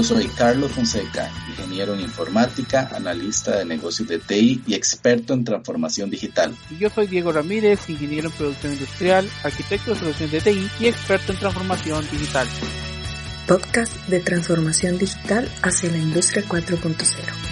Yo 0.00 0.04
soy 0.04 0.28
Carlos 0.28 0.72
Fonseca, 0.72 1.30
ingeniero 1.50 1.92
en 1.92 2.00
informática, 2.00 2.88
analista 2.96 3.58
de 3.58 3.66
negocios 3.66 4.08
de 4.08 4.18
TI 4.18 4.62
y 4.66 4.72
experto 4.72 5.34
en 5.34 5.44
transformación 5.44 6.08
digital. 6.08 6.56
Y 6.70 6.78
yo 6.78 6.88
soy 6.88 7.06
Diego 7.06 7.32
Ramírez, 7.32 7.80
ingeniero 7.90 8.30
en 8.30 8.34
producción 8.34 8.72
industrial, 8.72 9.28
arquitecto 9.44 9.90
de 9.90 9.98
soluciones 9.98 10.32
de 10.32 10.40
TI 10.40 10.70
y 10.80 10.86
experto 10.86 11.32
en 11.32 11.38
transformación 11.38 12.02
digital. 12.10 12.48
Podcast 13.46 13.94
de 14.06 14.20
transformación 14.20 14.96
digital 14.96 15.46
hacia 15.60 15.90
la 15.90 15.98
industria 15.98 16.44
4.0. 16.48 17.50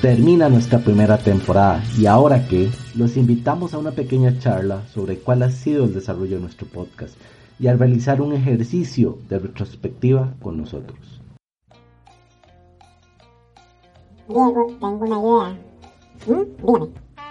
Termina 0.00 0.48
nuestra 0.48 0.78
primera 0.78 1.18
temporada 1.18 1.84
y 1.98 2.06
ahora 2.06 2.48
que 2.48 2.70
los 3.00 3.16
invitamos 3.16 3.72
a 3.72 3.78
una 3.78 3.92
pequeña 3.92 4.38
charla 4.40 4.86
sobre 4.88 5.16
cuál 5.18 5.42
ha 5.42 5.50
sido 5.50 5.84
el 5.84 5.94
desarrollo 5.94 6.36
de 6.36 6.42
nuestro 6.42 6.66
podcast 6.66 7.14
y 7.58 7.66
a 7.66 7.74
realizar 7.74 8.20
un 8.20 8.34
ejercicio 8.34 9.16
de 9.26 9.38
retrospectiva 9.38 10.34
con 10.42 10.58
nosotros. 10.58 10.98
Diego, 14.28 14.66
tengo 14.78 15.06
una 15.06 15.18
idea. 15.18 15.58
¿Mm? 16.26 16.44
Dígame, 16.58 16.90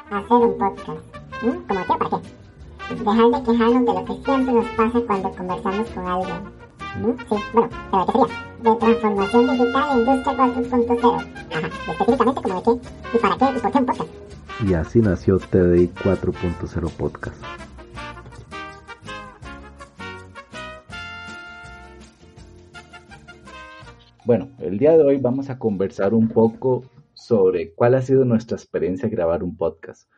hacer 0.10 0.38
un 0.38 0.58
podcast. 0.58 1.02
¿Mm? 1.44 1.68
¿Cómo 1.68 1.82
qué? 1.82 1.94
¿Para 2.00 2.10
qué? 2.10 2.96
Dejar 2.96 3.30
de 3.30 3.44
quejarnos 3.44 3.86
de 3.86 3.94
lo 3.94 4.06
que 4.06 4.26
siempre 4.26 4.54
nos 4.56 4.66
pasa 4.76 5.00
cuando 5.06 5.32
conversamos 5.36 5.90
con 5.92 6.08
alguien 6.08 6.60
Sí, 6.90 7.36
bueno, 7.54 7.70
pero 7.92 8.06
¿de 8.06 8.12
qué 8.12 8.18
sería? 8.18 8.36
De 8.64 8.76
transformación 8.76 9.48
digital 9.52 9.90
e 9.90 10.00
industria 10.00 10.34
4.0. 10.36 11.26
Ajá, 11.52 11.68
específicamente 11.92 12.42
como 12.42 12.56
de 12.56 12.64
qué, 12.64 12.90
y 13.14 13.20
para 13.20 13.38
qué, 13.38 13.46
y 13.56 13.62
por 13.62 13.72
qué 13.72 13.78
un 13.78 13.86
podcast. 13.86 14.29
Y 14.68 14.74
así 14.74 15.00
nació 15.00 15.38
TDI 15.38 15.88
4.0 15.88 16.92
Podcast. 16.98 17.42
Bueno, 24.26 24.50
el 24.60 24.78
día 24.78 24.98
de 24.98 25.04
hoy 25.04 25.18
vamos 25.18 25.50
a 25.50 25.58
conversar 25.58 26.14
un 26.14 26.28
poco 26.28 26.84
sobre 27.14 27.74
cuál 27.74 27.96
ha 27.96 28.02
sido 28.02 28.26
nuestra 28.26 28.58
experiencia 28.58 29.08
grabar 29.10 29.44
un 29.44 29.56
podcast, 29.56 30.12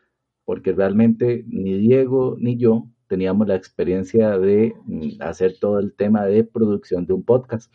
porque 0.44 0.74
realmente 0.74 1.46
ni 1.48 1.78
Diego 1.78 2.36
ni 2.40 2.58
yo 2.58 2.88
teníamos 3.08 3.48
la 3.48 3.56
experiencia 3.56 4.38
de 4.38 4.74
mm, 4.86 5.22
hacer 5.22 5.60
todo 5.60 5.80
el 5.80 5.94
tema 5.94 6.26
de 6.26 6.44
producción 6.44 7.06
de 7.06 7.14
un 7.14 7.24
podcast. 7.24 7.72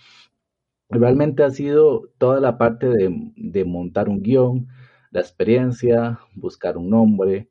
Realmente 0.88 1.42
ha 1.42 1.50
sido 1.50 2.10
toda 2.18 2.40
la 2.40 2.58
parte 2.58 2.88
de, 2.88 3.64
montar 3.64 4.08
un 4.08 4.22
guion, 4.22 4.68
la 5.16 5.22
experiencia, 5.22 6.20
buscar 6.34 6.76
un 6.76 6.90
nombre, 6.90 7.48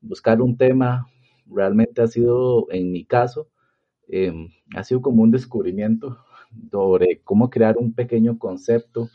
buscar 0.00 0.40
un 0.40 0.56
tema. 0.56 1.08
Realmente 1.46 2.00
ha 2.00 2.06
sido, 2.06 2.70
en 2.70 2.92
mi 2.92 3.04
caso, 3.04 3.48
em, 4.08 4.48
ha 4.76 4.84
sido 4.84 5.02
como 5.02 5.22
un 5.24 5.32
descubrimiento 5.32 6.16
sobre 6.70 7.20
cómo 7.24 7.50
crear 7.50 7.76
un 7.76 7.92
pequeño 7.92 8.38
concepto 8.38 9.08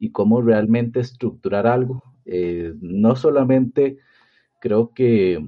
y 0.00 0.10
cómo 0.10 0.42
realmente 0.42 0.98
estructurar 0.98 1.68
algo. 1.68 2.02
Eh, 2.24 2.74
no 2.80 3.14
solamente 3.14 3.98
creo 4.60 4.92
que 4.92 5.38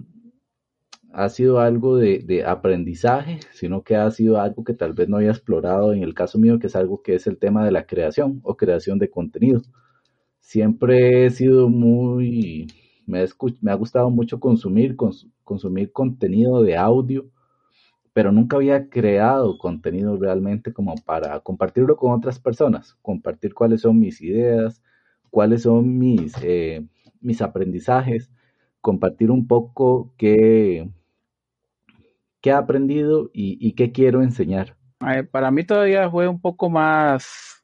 ha 1.13 1.29
sido 1.31 1.59
algo 1.59 1.97
de, 1.97 2.45
aprendizaje, 2.47 3.41
sino 3.53 3.83
que 3.83 3.97
ha 3.97 4.09
sido 4.13 4.41
algo 4.41 4.63
que 4.63 4.75
tal 4.75 4.93
vez 4.93 5.09
no 5.09 5.17
había 5.17 5.31
explorado 5.31 5.93
en 5.93 6.05
el 6.05 6.15
caso 6.15 6.39
mío, 6.39 6.61
que 6.61 6.69
es 6.69 6.77
algo 6.77 7.03
que 7.03 7.17
es 7.17 7.27
el 7.27 7.39
tema 7.39 7.65
de 7.65 7.73
la 7.73 7.87
creación 7.87 8.41
o 8.45 8.57
creación 8.57 9.01
de 9.01 9.11
contenido. 9.11 9.63
Siempre 10.49 11.27
he 11.27 11.31
sido 11.31 11.69
muy, 11.69 12.69
me, 13.05 13.21
ha 13.21 13.75
gustado 13.75 14.09
mucho 14.09 14.41
consumir, 14.41 14.97
consumir 15.45 15.93
contenido 15.93 16.63
de 16.63 16.75
audio, 16.75 17.27
pero 18.15 18.33
nunca 18.33 18.57
había 18.57 18.89
creado 18.89 19.59
contenido 19.59 20.17
realmente 20.17 20.73
como 20.73 20.95
para 21.05 21.39
compartirlo 21.41 21.97
con 21.97 22.13
otras 22.13 22.39
personas, 22.39 22.97
compartir 23.03 23.53
cuáles 23.53 23.83
son 23.83 24.01
mis 24.01 24.23
ideas, 24.23 24.83
cuáles 25.29 25.65
son 25.65 25.99
mis, 25.99 26.33
eh, 26.43 26.83
mis 27.21 27.43
aprendizajes, 27.43 28.31
compartir 28.81 29.31
un 29.31 29.47
poco 29.47 30.15
qué, 30.17 30.89
qué 32.41 32.49
he 32.49 32.55
aprendido 32.55 33.29
y, 33.35 33.75
qué 33.75 33.93
quiero 33.93 34.23
enseñar. 34.23 34.79
para 35.31 35.51
mí 35.51 35.63
todavía 35.63 36.11
fue 36.11 36.27
un 36.27 36.41
poco 36.41 36.71
más 36.71 37.58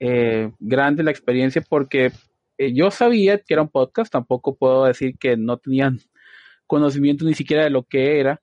eh, 0.00 0.50
grande 0.58 1.02
la 1.02 1.10
experiencia 1.10 1.62
porque 1.68 2.12
eh, 2.56 2.72
yo 2.72 2.90
sabía 2.90 3.38
que 3.38 3.54
era 3.54 3.62
un 3.62 3.68
podcast, 3.68 4.12
tampoco 4.12 4.56
puedo 4.56 4.84
decir 4.84 5.16
que 5.18 5.36
no 5.36 5.56
tenían 5.58 5.98
conocimiento 6.66 7.24
ni 7.24 7.34
siquiera 7.34 7.64
de 7.64 7.70
lo 7.70 7.82
que 7.82 8.20
era, 8.20 8.40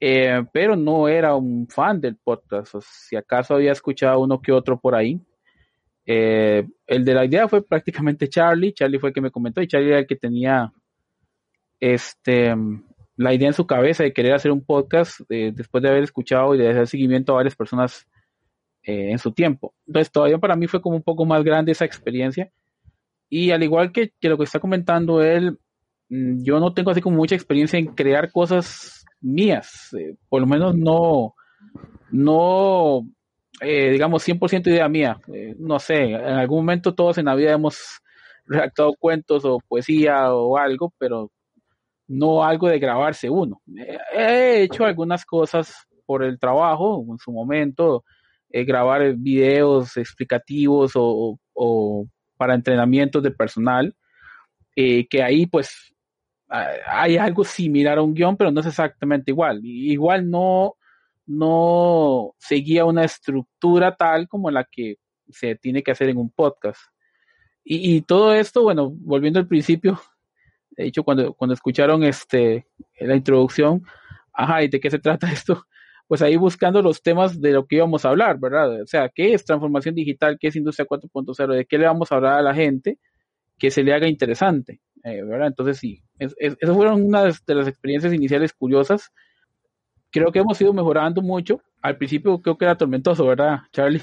eh, 0.00 0.44
pero 0.52 0.76
no 0.76 1.08
era 1.08 1.34
un 1.34 1.66
fan 1.68 2.00
del 2.00 2.16
podcast, 2.16 2.74
si 2.80 3.16
acaso 3.16 3.54
había 3.54 3.72
escuchado 3.72 4.20
uno 4.20 4.40
que 4.40 4.52
otro 4.52 4.78
por 4.78 4.94
ahí. 4.94 5.20
el 6.06 7.04
de 7.04 7.14
la 7.14 7.24
idea 7.24 7.48
fue 7.48 7.64
prácticamente 7.64 8.28
Charlie, 8.28 8.74
Charlie 8.74 8.98
fue 8.98 9.10
el 9.10 9.14
que 9.14 9.20
me 9.22 9.30
comentó 9.30 9.62
y 9.62 9.68
Charlie 9.68 9.88
era 9.88 10.00
el 10.00 10.06
que 10.06 10.16
tenía 10.16 10.72
este 11.80 12.54
la 13.16 13.32
idea 13.32 13.48
en 13.48 13.54
su 13.54 13.66
cabeza 13.66 14.02
de 14.02 14.12
querer 14.12 14.32
hacer 14.32 14.50
un 14.50 14.64
podcast 14.64 15.20
eh, 15.28 15.52
después 15.54 15.82
de 15.82 15.88
haber 15.88 16.02
escuchado 16.02 16.54
y 16.54 16.58
de 16.58 16.70
hacer 16.70 16.86
seguimiento 16.86 17.32
a 17.32 17.36
varias 17.36 17.54
personas 17.54 18.06
eh, 18.84 19.10
en 19.10 19.18
su 19.18 19.32
tiempo. 19.32 19.74
Entonces 19.86 20.12
todavía 20.12 20.38
para 20.38 20.56
mí 20.56 20.66
fue 20.66 20.80
como 20.80 20.96
un 20.96 21.02
poco 21.02 21.24
más 21.24 21.42
grande 21.44 21.72
esa 21.72 21.84
experiencia. 21.84 22.50
Y 23.28 23.50
al 23.50 23.62
igual 23.62 23.92
que, 23.92 24.12
lo 24.22 24.38
que 24.38 24.44
está 24.44 24.60
comentando 24.60 25.22
él, 25.22 25.58
mm, 26.08 26.42
yo 26.44 26.60
no 26.60 26.72
tengo 26.74 26.90
así 26.90 27.00
como 27.00 27.16
mucha 27.16 27.34
experiencia 27.34 27.78
en 27.78 27.86
crear 27.86 28.30
cosas 28.30 29.04
mías. 29.20 29.94
Eh, 29.98 30.16
por 30.28 30.40
lo 30.40 30.46
menos 30.46 30.76
no, 30.76 31.34
no 32.10 33.06
digamos, 33.60 34.22
100% 34.22 34.66
idea 34.68 34.88
mía. 34.88 35.18
no 35.58 35.78
sé, 35.78 36.10
en 36.10 36.24
algún 36.24 36.58
momento 36.58 36.94
todos 36.94 37.18
en 37.18 37.26
la 37.26 37.34
vida 37.34 37.52
hemos 37.52 38.00
redactado 38.46 38.94
cuentos 38.98 39.44
o 39.44 39.58
poesía 39.68 40.34
o 40.34 40.58
algo, 40.58 40.92
pero 40.98 41.30
no 42.06 42.44
algo 42.44 42.68
de 42.68 42.78
grabarse 42.78 43.30
uno. 43.30 43.60
He 44.12 44.62
hecho 44.62 44.84
algunas 44.84 45.24
cosas 45.24 45.74
por 46.06 46.22
el 46.22 46.38
trabajo 46.38 47.04
en 47.08 47.18
su 47.18 47.32
momento, 47.32 48.04
eh, 48.56 48.62
grabar 48.62 49.14
videos 49.16 49.96
explicativos 49.96 50.92
o, 50.94 52.06
para 52.36 52.54
entrenamientos 52.54 53.20
de 53.20 53.32
personal, 53.32 53.96
eh, 54.76 55.08
que 55.08 55.24
ahí 55.24 55.46
pues 55.46 55.92
hay 56.86 57.16
algo 57.16 57.42
similar 57.42 57.98
a 57.98 58.02
un 58.02 58.14
guion, 58.14 58.36
pero 58.36 58.52
no 58.52 58.60
es 58.60 58.66
exactamente 58.66 59.32
igual. 59.32 59.60
Igual 59.64 60.30
no, 60.30 60.76
no 61.26 62.32
seguía 62.38 62.84
una 62.84 63.02
estructura 63.02 63.96
tal 63.96 64.28
como 64.28 64.52
la 64.52 64.62
que 64.62 64.98
se 65.30 65.56
tiene 65.56 65.82
que 65.82 65.90
hacer 65.90 66.10
en 66.10 66.18
un 66.18 66.30
podcast. 66.30 66.80
Y, 67.64 67.96
y 67.96 68.02
todo 68.02 68.34
esto, 68.34 68.62
bueno, 68.62 68.88
volviendo 68.88 69.40
al 69.40 69.48
principio, 69.48 70.00
de 70.70 70.86
hecho, 70.86 71.02
cuando, 71.02 71.34
cuando 71.34 71.54
escucharon 71.54 72.04
este, 72.04 72.68
la 73.00 73.16
introducción, 73.16 73.82
ajá, 74.32 74.62
¿y 74.62 74.68
de 74.68 74.78
qué 74.78 74.92
se 74.92 75.00
trata 75.00 75.28
esto? 75.32 75.66
Pues 76.06 76.22
ahí 76.22 76.36
buscando 76.36 76.82
los 76.82 77.02
temas 77.02 77.40
de 77.40 77.52
lo 77.52 77.66
que 77.66 77.76
íbamos 77.76 78.04
a 78.04 78.10
hablar, 78.10 78.38
¿verdad? 78.38 78.82
O 78.82 78.86
sea, 78.86 79.08
¿qué 79.08 79.32
es 79.32 79.44
transformación 79.44 79.94
digital? 79.94 80.36
¿Qué 80.38 80.48
es 80.48 80.56
industria 80.56 80.86
4.0? 80.86 81.54
¿De 81.54 81.64
qué 81.66 81.78
le 81.78 81.86
vamos 81.86 82.12
a 82.12 82.16
hablar 82.16 82.34
a 82.34 82.42
la 82.42 82.54
gente 82.54 82.98
que 83.58 83.70
se 83.70 83.82
le 83.82 83.94
haga 83.94 84.08
interesante? 84.08 84.80
Eh, 85.02 85.22
¿verdad? 85.22 85.48
Entonces, 85.48 85.78
sí, 85.78 86.02
es, 86.18 86.34
esas 86.38 86.74
fueron 86.74 87.02
una 87.02 87.24
de 87.24 87.54
las 87.54 87.68
experiencias 87.68 88.12
iniciales 88.12 88.52
curiosas. 88.52 89.10
Creo 90.10 90.30
que 90.32 90.40
hemos 90.40 90.60
ido 90.60 90.72
mejorando 90.72 91.22
mucho. 91.22 91.60
Al 91.82 91.96
principio 91.96 92.40
creo 92.40 92.56
que 92.58 92.64
era 92.64 92.76
tormentoso, 92.76 93.26
¿verdad, 93.26 93.60
Charlie? 93.72 94.02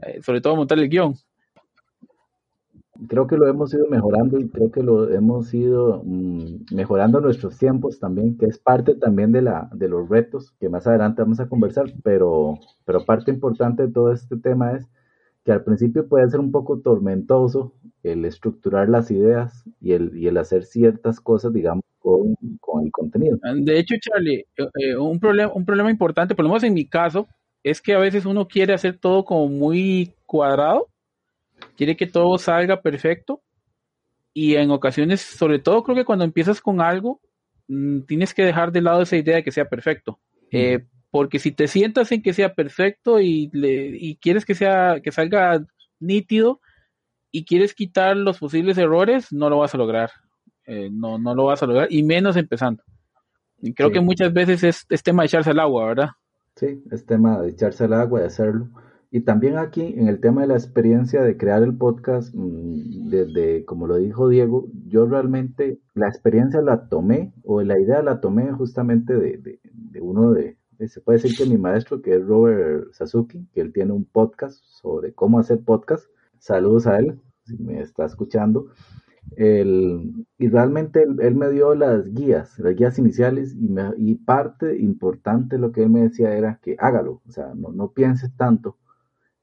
Eh, 0.00 0.20
sobre 0.22 0.40
todo 0.40 0.56
montar 0.56 0.78
el 0.78 0.88
guion 0.88 1.14
creo 3.08 3.26
que 3.26 3.36
lo 3.36 3.48
hemos 3.48 3.72
ido 3.74 3.86
mejorando 3.88 4.38
y 4.38 4.48
creo 4.48 4.70
que 4.70 4.82
lo 4.82 5.10
hemos 5.10 5.52
ido 5.54 6.02
mm, 6.04 6.74
mejorando 6.74 7.20
nuestros 7.20 7.58
tiempos 7.58 7.98
también, 7.98 8.36
que 8.38 8.46
es 8.46 8.58
parte 8.58 8.94
también 8.94 9.32
de, 9.32 9.42
la, 9.42 9.68
de 9.72 9.88
los 9.88 10.08
retos 10.08 10.52
que 10.58 10.68
más 10.68 10.86
adelante 10.86 11.22
vamos 11.22 11.40
a 11.40 11.48
conversar, 11.48 11.86
pero, 12.02 12.58
pero 12.84 13.04
parte 13.04 13.30
importante 13.30 13.86
de 13.86 13.92
todo 13.92 14.12
este 14.12 14.36
tema 14.36 14.72
es 14.72 14.86
que 15.44 15.52
al 15.52 15.62
principio 15.62 16.08
puede 16.08 16.28
ser 16.28 16.40
un 16.40 16.50
poco 16.50 16.80
tormentoso 16.80 17.72
el 18.02 18.24
estructurar 18.24 18.88
las 18.88 19.10
ideas 19.10 19.64
y 19.80 19.92
el, 19.92 20.16
y 20.16 20.26
el 20.26 20.36
hacer 20.38 20.64
ciertas 20.64 21.20
cosas, 21.20 21.52
digamos, 21.52 21.84
con, 21.98 22.34
con 22.60 22.84
el 22.84 22.90
contenido. 22.90 23.38
De 23.62 23.78
hecho, 23.78 23.94
Charlie, 24.00 24.44
eh, 24.56 24.68
eh, 24.80 24.96
un, 24.96 25.20
problema, 25.20 25.52
un 25.52 25.64
problema 25.64 25.90
importante, 25.90 26.34
por 26.34 26.44
lo 26.44 26.50
menos 26.50 26.64
en 26.64 26.74
mi 26.74 26.86
caso, 26.88 27.28
es 27.62 27.80
que 27.80 27.94
a 27.94 27.98
veces 27.98 28.26
uno 28.26 28.46
quiere 28.48 28.74
hacer 28.74 28.98
todo 28.98 29.24
como 29.24 29.48
muy 29.48 30.12
cuadrado 30.24 30.88
quiere 31.76 31.96
que 31.96 32.06
todo 32.06 32.38
salga 32.38 32.80
perfecto 32.82 33.42
y 34.32 34.56
en 34.56 34.70
ocasiones, 34.70 35.20
sobre 35.22 35.58
todo 35.58 35.82
creo 35.82 35.96
que 35.96 36.04
cuando 36.04 36.24
empiezas 36.24 36.60
con 36.60 36.80
algo, 36.80 37.20
mm, 37.68 38.02
tienes 38.02 38.34
que 38.34 38.44
dejar 38.44 38.72
de 38.72 38.82
lado 38.82 39.02
esa 39.02 39.16
idea 39.16 39.36
de 39.36 39.42
que 39.42 39.52
sea 39.52 39.68
perfecto. 39.68 40.20
Eh, 40.50 40.84
porque 41.10 41.38
si 41.38 41.52
te 41.52 41.68
sientas 41.68 42.12
en 42.12 42.22
que 42.22 42.34
sea 42.34 42.54
perfecto 42.54 43.20
y, 43.20 43.50
y 43.52 44.16
quieres 44.16 44.44
que 44.44 44.54
sea 44.54 45.00
que 45.02 45.10
salga 45.10 45.64
nítido 45.98 46.60
y 47.32 47.44
quieres 47.44 47.74
quitar 47.74 48.16
los 48.16 48.38
posibles 48.38 48.78
errores, 48.78 49.32
no 49.32 49.48
lo 49.48 49.58
vas 49.58 49.74
a 49.74 49.78
lograr. 49.78 50.10
Eh, 50.66 50.90
no, 50.92 51.16
no 51.18 51.34
lo 51.34 51.44
vas 51.44 51.62
a 51.62 51.66
lograr, 51.66 51.88
y 51.90 52.02
menos 52.02 52.36
empezando. 52.36 52.82
Y 53.62 53.72
creo 53.72 53.90
que 53.90 54.00
muchas 54.00 54.32
veces 54.32 54.62
es, 54.64 54.84
es 54.90 55.02
tema 55.02 55.22
de 55.22 55.26
echarse 55.28 55.50
al 55.50 55.60
agua, 55.60 55.86
¿verdad? 55.86 56.08
Sí, 56.56 56.82
es 56.90 57.06
tema 57.06 57.40
de 57.40 57.50
echarse 57.50 57.84
al 57.84 57.94
agua 57.94 58.20
y 58.20 58.24
hacerlo. 58.24 58.68
Y 59.10 59.20
también 59.20 59.56
aquí 59.56 59.94
en 59.96 60.08
el 60.08 60.20
tema 60.20 60.42
de 60.42 60.48
la 60.48 60.54
experiencia 60.54 61.22
de 61.22 61.36
crear 61.36 61.62
el 61.62 61.76
podcast, 61.76 62.34
mm, 62.34 63.08
desde, 63.08 63.64
como 63.64 63.86
lo 63.86 63.96
dijo 63.96 64.28
Diego, 64.28 64.68
yo 64.86 65.06
realmente 65.06 65.78
la 65.94 66.08
experiencia 66.08 66.60
la 66.60 66.88
tomé, 66.88 67.32
o 67.44 67.62
la 67.62 67.78
idea 67.78 68.02
la 68.02 68.20
tomé 68.20 68.50
justamente 68.52 69.14
de, 69.14 69.60
uno 70.00 70.32
de, 70.32 70.58
se 70.88 71.00
puede 71.00 71.18
decir 71.20 71.36
que 71.36 71.50
mi 71.50 71.56
maestro, 71.56 72.02
que 72.02 72.16
es 72.16 72.26
Robert 72.26 72.92
Sasuki, 72.92 73.46
que 73.52 73.60
él 73.60 73.72
tiene 73.72 73.92
un 73.92 74.04
podcast 74.04 74.62
sobre 74.64 75.12
cómo 75.14 75.38
hacer 75.38 75.60
podcast. 75.60 76.04
Saludos 76.38 76.86
a 76.86 76.98
él, 76.98 77.18
si 77.44 77.56
me 77.58 77.80
está 77.80 78.06
escuchando. 78.06 78.66
y 79.36 80.48
realmente 80.48 81.02
él, 81.02 81.34
me 81.34 81.50
dio 81.50 81.74
las 81.74 82.12
guías, 82.12 82.58
las 82.58 82.74
guías 82.74 82.98
iniciales, 82.98 83.54
y, 83.54 83.74
y 83.98 84.14
parte 84.16 84.78
importante 84.78 85.56
de 85.56 85.62
lo 85.62 85.72
que 85.72 85.82
él 85.84 85.90
me 85.90 86.02
decía 86.02 86.36
era 86.36 86.58
que 86.62 86.76
hágalo, 86.78 87.22
o 87.26 87.30
sea, 87.30 87.54
no, 87.54 87.70
no 87.72 87.92
pienses 87.92 88.36
tanto, 88.36 88.76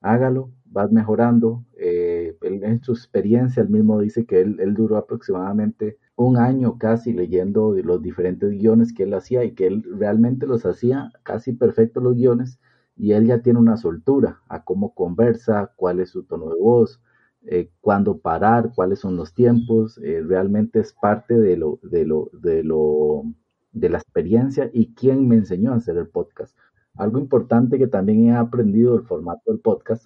hágalo, 0.04 0.52
vas 0.66 0.92
mejorando. 0.92 1.66
Eh, 1.78 2.38
en 2.42 2.84
su 2.84 2.92
experiencia, 2.94 3.64
él 3.64 3.70
mismo 3.70 4.00
dice 4.00 4.26
que 4.26 4.42
él, 4.42 4.74
duró 4.76 4.98
aproximadamente 4.98 5.98
un 6.16 6.38
año 6.38 6.78
casi 6.78 7.14
leyendo 7.14 7.74
los 7.74 8.02
diferentes 8.02 8.52
guiones 8.52 8.94
que 8.94 9.04
él 9.04 9.14
hacía 9.16 9.44
y 9.44 9.54
que 9.56 9.68
él 9.68 9.84
realmente 9.98 10.46
los 10.46 10.66
hacía 10.66 11.12
casi 11.24 11.54
perfectos 11.54 12.04
los 12.04 12.16
guiones 12.16 12.60
y 12.96 13.14
él 13.14 13.26
ya 13.26 13.42
tiene 13.42 13.60
una 13.60 13.78
soltura 13.78 14.42
a 14.48 14.64
cómo 14.64 14.94
conversa, 14.94 15.72
cuál 15.76 16.00
es 16.00 16.10
su 16.12 16.24
tono 16.24 16.50
de 16.50 16.60
voz, 16.60 17.02
eh, 17.46 17.72
cuándo 17.82 18.20
parar, 18.20 18.72
cuáles 18.76 19.00
son 19.00 19.16
los 19.18 19.34
tiempos, 19.34 20.00
eh, 20.04 20.22
realmente 20.26 20.80
es 20.80 20.94
parte 20.94 21.38
de 21.40 21.58
lo, 21.58 21.80
de 21.82 22.06
lo, 22.06 22.30
de 22.34 22.64
lo, 22.64 23.24
de 23.72 23.90
la 23.90 23.98
experiencia 23.98 24.70
y 24.72 24.94
quién 24.94 25.28
me 25.28 25.36
enseñó 25.36 25.74
a 25.74 25.78
hacer 25.78 25.98
el 25.98 26.08
podcast. 26.08 26.56
Algo 26.96 27.20
importante 27.20 27.78
que 27.78 27.88
también 27.88 28.28
he 28.28 28.36
aprendido 28.36 28.96
del 28.96 29.06
formato 29.06 29.52
del 29.52 29.60
podcast 29.60 30.06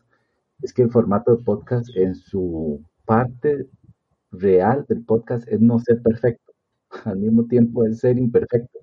es 0.61 0.73
que 0.73 0.83
el 0.83 0.91
formato 0.91 1.35
del 1.35 1.43
podcast 1.43 1.89
en 1.95 2.15
su 2.15 2.81
parte 3.05 3.67
real 4.31 4.85
del 4.87 5.03
podcast 5.03 5.47
es 5.47 5.61
no 5.61 5.79
ser 5.79 6.01
perfecto, 6.01 6.53
al 7.05 7.17
mismo 7.17 7.45
tiempo 7.45 7.85
es 7.85 7.99
ser 7.99 8.17
imperfecto. 8.17 8.79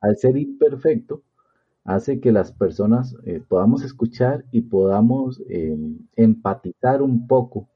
Al 0.00 0.16
ser 0.18 0.36
imperfecto, 0.36 1.22
hace 1.84 2.20
que 2.20 2.32
las 2.32 2.52
personas 2.52 3.16
eh, 3.24 3.42
podamos 3.48 3.82
escuchar 3.82 4.44
y 4.50 4.62
podamos 4.62 5.42
em, 5.48 5.98
empatizar 6.16 7.02
un 7.02 7.26
poco 7.26 7.68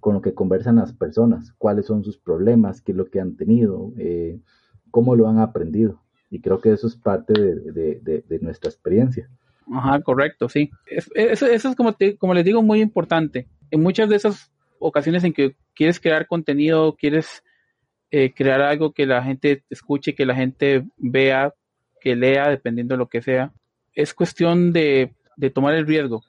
con 0.00 0.14
lo 0.14 0.22
que 0.22 0.34
conversan 0.34 0.76
las 0.76 0.92
personas, 0.94 1.52
cuáles 1.58 1.86
son 1.86 2.04
sus 2.04 2.18
problemas, 2.18 2.82
qué 2.82 2.92
es 2.92 2.98
lo 2.98 3.06
que 3.06 3.20
han 3.20 3.36
tenido, 3.36 3.92
eh, 3.98 4.40
cómo 4.90 5.16
lo 5.16 5.28
han 5.28 5.38
aprendido. 5.38 5.99
Y 6.30 6.40
creo 6.40 6.60
que 6.60 6.72
eso 6.72 6.86
es 6.86 6.94
parte 6.94 7.32
de, 7.34 8.38
nuestra 8.40 8.70
experiencia. 8.70 9.28
Ajá, 9.72 10.00
correcto, 10.00 10.48
sí. 10.48 10.70
Eso, 10.86 11.46
es 11.46 11.64
como, 11.76 11.96
como 12.18 12.34
les 12.34 12.44
digo, 12.44 12.62
muy 12.62 12.80
importante. 12.80 13.48
En 13.70 13.82
muchas 13.82 14.08
de 14.08 14.16
esas 14.16 14.50
ocasiones 14.78 15.24
en 15.24 15.32
que 15.32 15.56
quieres 15.74 15.98
crear 15.98 16.28
contenido, 16.28 16.94
quieres 16.96 17.42
eh, 18.12 18.32
crear 18.32 18.60
algo 18.60 18.92
que 18.92 19.06
la 19.06 19.22
gente 19.24 19.64
escuche, 19.70 20.14
que 20.14 20.24
la 20.24 20.36
gente 20.36 20.84
vea, 20.96 21.52
que 22.00 22.14
lea, 22.14 22.48
dependiendo 22.48 22.94
de 22.94 22.98
lo 22.98 23.08
que 23.08 23.22
sea, 23.22 23.52
es 23.92 24.14
cuestión 24.14 24.72
de, 24.72 25.12
tomar 25.52 25.74
el 25.74 25.86
riesgo. 25.86 26.22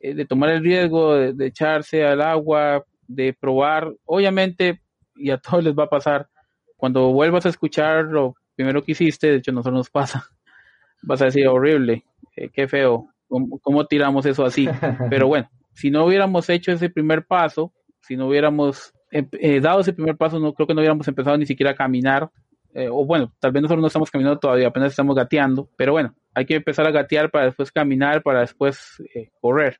Eh, 0.00 0.14
de 0.14 0.24
tomar 0.24 0.50
el 0.50 0.62
riesgo, 0.62 1.14
de, 1.14 1.34
de, 1.34 1.46
echarse 1.46 2.04
al 2.04 2.22
agua, 2.22 2.84
de 3.06 3.34
probar. 3.34 3.92
Obviamente, 4.06 4.80
y 5.14 5.30
a 5.30 5.38
todos 5.38 5.62
les 5.64 5.74
va 5.74 5.84
a 5.84 5.90
pasar, 5.90 6.28
cuando 6.76 7.12
vuelvas 7.12 7.44
a 7.44 7.50
escucharlo 7.50 8.36
primero 8.58 8.82
que 8.82 8.90
hiciste, 8.90 9.28
de 9.28 9.36
hecho 9.36 9.52
nosotros 9.52 9.78
nos 9.78 9.90
pasa, 9.90 10.26
vas 11.02 11.22
a 11.22 11.26
decir 11.26 11.46
horrible, 11.46 12.04
eh, 12.34 12.48
qué 12.52 12.66
feo, 12.66 13.08
¿cómo, 13.28 13.86
tiramos 13.86 14.26
eso 14.26 14.44
así? 14.44 14.68
Pero 15.10 15.28
bueno, 15.28 15.48
si 15.74 15.92
no 15.92 16.04
hubiéramos 16.04 16.50
hecho 16.50 16.72
ese 16.72 16.90
primer 16.90 17.24
paso, 17.24 17.72
si 18.00 18.16
no 18.16 18.26
hubiéramos 18.26 18.92
em, 19.12 19.28
eh, 19.30 19.60
dado 19.60 19.78
ese 19.78 19.92
primer 19.92 20.16
paso, 20.16 20.40
no 20.40 20.54
creo 20.54 20.66
que 20.66 20.74
no 20.74 20.80
hubiéramos 20.80 21.06
empezado 21.06 21.38
ni 21.38 21.46
siquiera 21.46 21.70
a 21.70 21.76
caminar, 21.76 22.32
eh, 22.74 22.88
o 22.90 23.06
bueno, 23.06 23.32
tal 23.38 23.52
vez 23.52 23.62
nosotros 23.62 23.80
no 23.80 23.86
estamos 23.86 24.10
caminando 24.10 24.40
todavía, 24.40 24.66
apenas 24.66 24.90
estamos 24.90 25.14
gateando, 25.14 25.70
pero 25.76 25.92
bueno, 25.92 26.16
hay 26.34 26.44
que 26.44 26.56
empezar 26.56 26.84
a 26.84 26.90
gatear 26.90 27.30
para 27.30 27.44
después 27.44 27.70
caminar, 27.70 28.24
para 28.24 28.40
después 28.40 29.00
correr. 29.40 29.78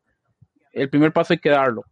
El 0.72 0.88
primer 0.88 1.12
paso 1.12 1.32
hay 1.32 1.40
que 1.40 1.50
darlo 1.50 1.82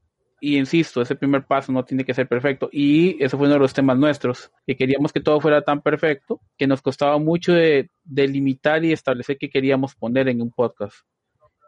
y 0.40 0.58
insisto, 0.58 1.00
ese 1.00 1.16
primer 1.16 1.44
paso 1.44 1.72
no 1.72 1.84
tiene 1.84 2.04
que 2.04 2.12
ser 2.12 2.28
perfecto. 2.28 2.68
Y 2.70 3.22
eso 3.22 3.38
fue 3.38 3.46
uno 3.46 3.54
de 3.54 3.60
los 3.60 3.72
temas 3.72 3.96
nuestros, 3.96 4.50
que 4.66 4.76
queríamos 4.76 5.12
que 5.12 5.20
todo 5.20 5.40
fuera 5.40 5.62
tan 5.62 5.80
perfecto, 5.80 6.40
que 6.58 6.66
nos 6.66 6.82
costaba 6.82 7.18
mucho 7.18 7.52
de, 7.52 7.88
limitar 8.04 8.84
y 8.84 8.92
establecer 8.92 9.38
qué 9.38 9.48
queríamos 9.48 9.94
poner 9.94 10.28
en 10.28 10.42
un 10.42 10.50
podcast. 10.50 10.96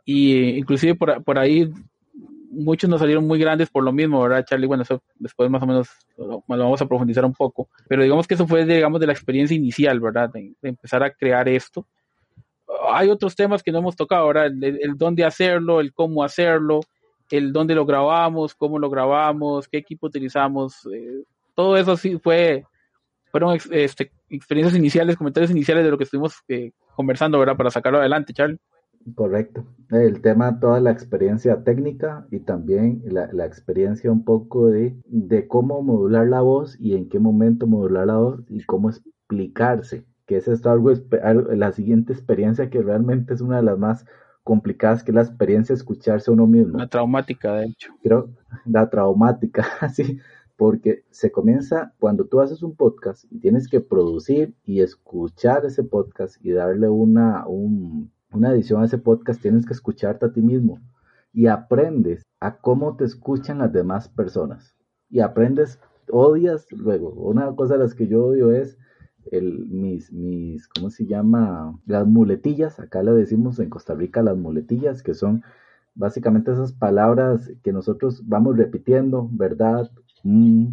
Y 0.05 0.59
inclusive 0.59 0.95
por, 0.95 1.23
por, 1.25 1.39
ahí 1.39 1.71
muchos 2.51 2.89
nos 2.89 3.01
salieron 3.01 3.27
muy 3.27 3.39
grandes 3.39 3.71
por 3.71 3.85
lo 3.85 3.93
mismo, 3.93 4.23
¿verdad, 4.23 4.45
Charlie? 4.45 4.67
Bueno, 4.67 4.83
eso 4.83 5.03
después 5.17 5.51
más 5.51 5.63
o 5.63 5.67
menos 5.67 5.89
lo, 6.17 6.43
vamos 6.47 6.81
a 6.83 6.87
profundizar 6.87 7.25
un 7.25 7.35
poco. 7.35 7.69
Pero 7.89 8.03
digamos 8.03 8.27
que 8.27 8.35
eso 8.35 8.47
fue, 8.47 8.67
digamos, 8.67 9.01
de 9.01 9.07
la 9.07 9.13
experiencia 9.13 9.57
inicial, 9.57 9.99
¿verdad? 9.99 10.31
De, 10.31 10.55
empezar 10.63 11.03
a 11.03 11.11
crear 11.11 11.49
esto. 11.49 11.87
Hay 12.91 13.09
otros 13.09 13.35
temas 13.35 13.63
que 13.63 13.73
no 13.73 13.79
hemos 13.79 13.97
tocado, 13.97 14.31
el, 14.31 14.63
el 14.63 14.97
dónde 14.97 15.25
hacerlo, 15.25 15.81
el 15.81 15.95
cómo 15.95 16.23
hacerlo, 16.23 16.81
el 17.37 17.53
dónde 17.53 17.75
lo 17.75 17.85
grabamos, 17.85 18.55
cómo 18.55 18.79
lo 18.79 18.89
grabamos, 18.89 19.69
qué 19.69 19.79
equipo 19.79 20.07
utilizamos, 20.07 20.87
eh, 20.93 21.25
todo 21.55 21.77
eso 21.77 21.97
sí 21.97 22.19
fue, 22.19 22.65
fueron 23.31 23.59
este, 23.71 24.11
experiencias 24.31 24.79
iniciales, 24.79 25.17
comentarios 25.17 25.51
iniciales 25.51 25.85
de 25.85 25.91
lo 25.91 25.99
que 25.99 26.05
estuvimos 26.05 26.37
eh, 26.49 26.73
conversando, 26.97 27.39
¿verdad? 27.39 27.57
Para 27.57 27.71
sacarlo 27.71 27.99
adelante, 27.99 28.33
Charlie. 28.33 28.59
Correcto. 29.15 29.65
El 29.91 30.21
tema, 30.21 30.61
toda 30.61 30.81
la 30.81 30.91
experiencia 30.91 31.63
técnica 31.65 32.27
y 32.31 32.41
también 32.41 33.03
la, 33.05 33.29
la 33.33 33.47
experiencia 33.47 34.13
un 34.13 34.25
poco 34.25 34.69
de, 34.69 34.97
de, 35.07 35.47
cómo 35.47 35.83
modular 35.83 36.27
la 36.27 36.43
voz 36.43 36.79
y 36.79 36.95
en 36.95 37.09
qué 37.09 37.19
momento 37.19 37.67
modular 37.67 38.07
la 38.07 38.19
voz 38.19 38.41
y 38.49 38.63
cómo 38.65 38.91
explicarse, 38.91 40.05
que 40.27 40.37
es 40.37 40.49
esto 40.49 40.71
algo, 40.71 40.93
la 41.55 41.73
siguiente 41.73 42.13
experiencia 42.13 42.69
que 42.69 42.83
realmente 42.83 43.35
es 43.35 43.41
una 43.41 43.57
de 43.59 43.63
las 43.63 43.79
más 43.79 44.05
complicadas 44.49 45.05
que 45.05 45.13
la 45.13 45.21
experiencia 45.21 45.75
de 45.75 45.77
escucharse 45.77 46.31
a 46.31 46.33
uno 46.33 46.47
mismo. 46.47 46.79
La 46.79 46.87
traumática, 46.87 47.53
de 47.57 47.67
hecho. 47.67 47.93
Creo, 48.03 48.31
la 48.65 48.89
traumática, 48.89 49.63
sí, 49.93 50.21
porque 50.57 51.05
se 51.11 51.31
comienza 51.31 51.93
cuando 51.99 52.25
tú 52.25 52.41
haces 52.41 52.63
un 52.63 52.75
podcast 52.75 53.27
y 53.31 53.41
tienes 53.41 53.69
que 53.69 53.83
producir 53.83 54.55
y 54.65 54.81
escuchar 54.81 55.67
ese 55.67 55.85
podcast 55.85 56.43
y 56.43 56.53
darle 56.53 56.89
una, 56.89 57.45
una 57.47 58.51
edición 58.53 58.81
a 58.81 58.87
ese 58.87 58.97
podcast, 58.97 59.43
tienes 59.43 59.67
que 59.67 59.75
escucharte 59.75 60.25
a 60.25 60.33
ti 60.33 60.41
mismo 60.41 60.81
y 61.31 61.49
aprendes 61.49 62.23
a 62.41 62.57
cómo 62.57 62.97
te 62.97 63.05
escuchan 63.05 63.59
las 63.59 63.75
demás 63.75 64.09
personas 64.09 64.75
y 65.11 65.21
aprendes, 65.21 65.79
odias 66.11 66.73
luego. 66.73 67.11
Una 67.11 67.55
cosa 67.55 67.75
de 67.75 67.81
las 67.81 67.95
que 67.95 68.07
yo 68.07 68.25
odio 68.25 68.51
es 68.53 68.79
el, 69.33 69.67
mis, 69.69 70.13
mis, 70.13 70.69
¿cómo 70.69 70.91
se 70.91 71.07
llama? 71.07 71.79
Las 71.87 72.07
muletillas, 72.07 72.81
acá 72.81 73.03
le 73.03 73.13
decimos 73.13 73.59
en 73.59 73.71
Costa 73.71 73.95
Rica 73.95 74.23
las 74.23 74.37
muletillas, 74.37 75.03
que 75.03 75.15
son 75.15 75.43
básicamente 75.95 76.53
esas 76.53 76.73
palabras 76.73 77.51
que 77.63 77.73
nosotros 77.73 78.23
vamos 78.27 78.57
repitiendo, 78.57 79.29
¿verdad? 79.33 79.91
Mm, 80.23 80.69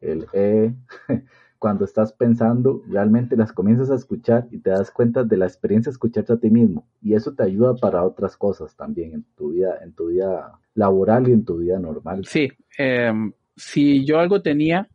el 0.00 0.26
E, 0.32 0.74
cuando 1.58 1.84
estás 1.84 2.12
pensando, 2.12 2.82
realmente 2.88 3.36
las 3.36 3.52
comienzas 3.52 3.90
a 3.90 3.94
escuchar 3.94 4.48
y 4.50 4.58
te 4.58 4.70
das 4.70 4.90
cuenta 4.90 5.24
de 5.24 5.36
la 5.36 5.46
experiencia 5.46 5.90
de 5.90 5.94
escucharte 5.94 6.32
a 6.32 6.38
ti 6.38 6.50
mismo. 6.50 6.86
Y 7.02 7.14
eso 7.14 7.34
te 7.34 7.42
ayuda 7.42 7.74
para 7.74 8.02
otras 8.02 8.36
cosas 8.36 8.74
también 8.76 9.12
en 9.12 9.24
tu 9.36 9.50
vida, 9.50 9.78
en 9.82 9.92
tu 9.92 10.06
vida 10.06 10.58
laboral 10.74 11.28
y 11.28 11.32
en 11.32 11.44
tu 11.44 11.58
vida 11.58 11.78
normal. 11.78 12.24
Sí, 12.24 12.48
em, 12.78 13.32
si 13.56 14.06
yo 14.06 14.18
algo 14.18 14.40
tenía 14.40 14.88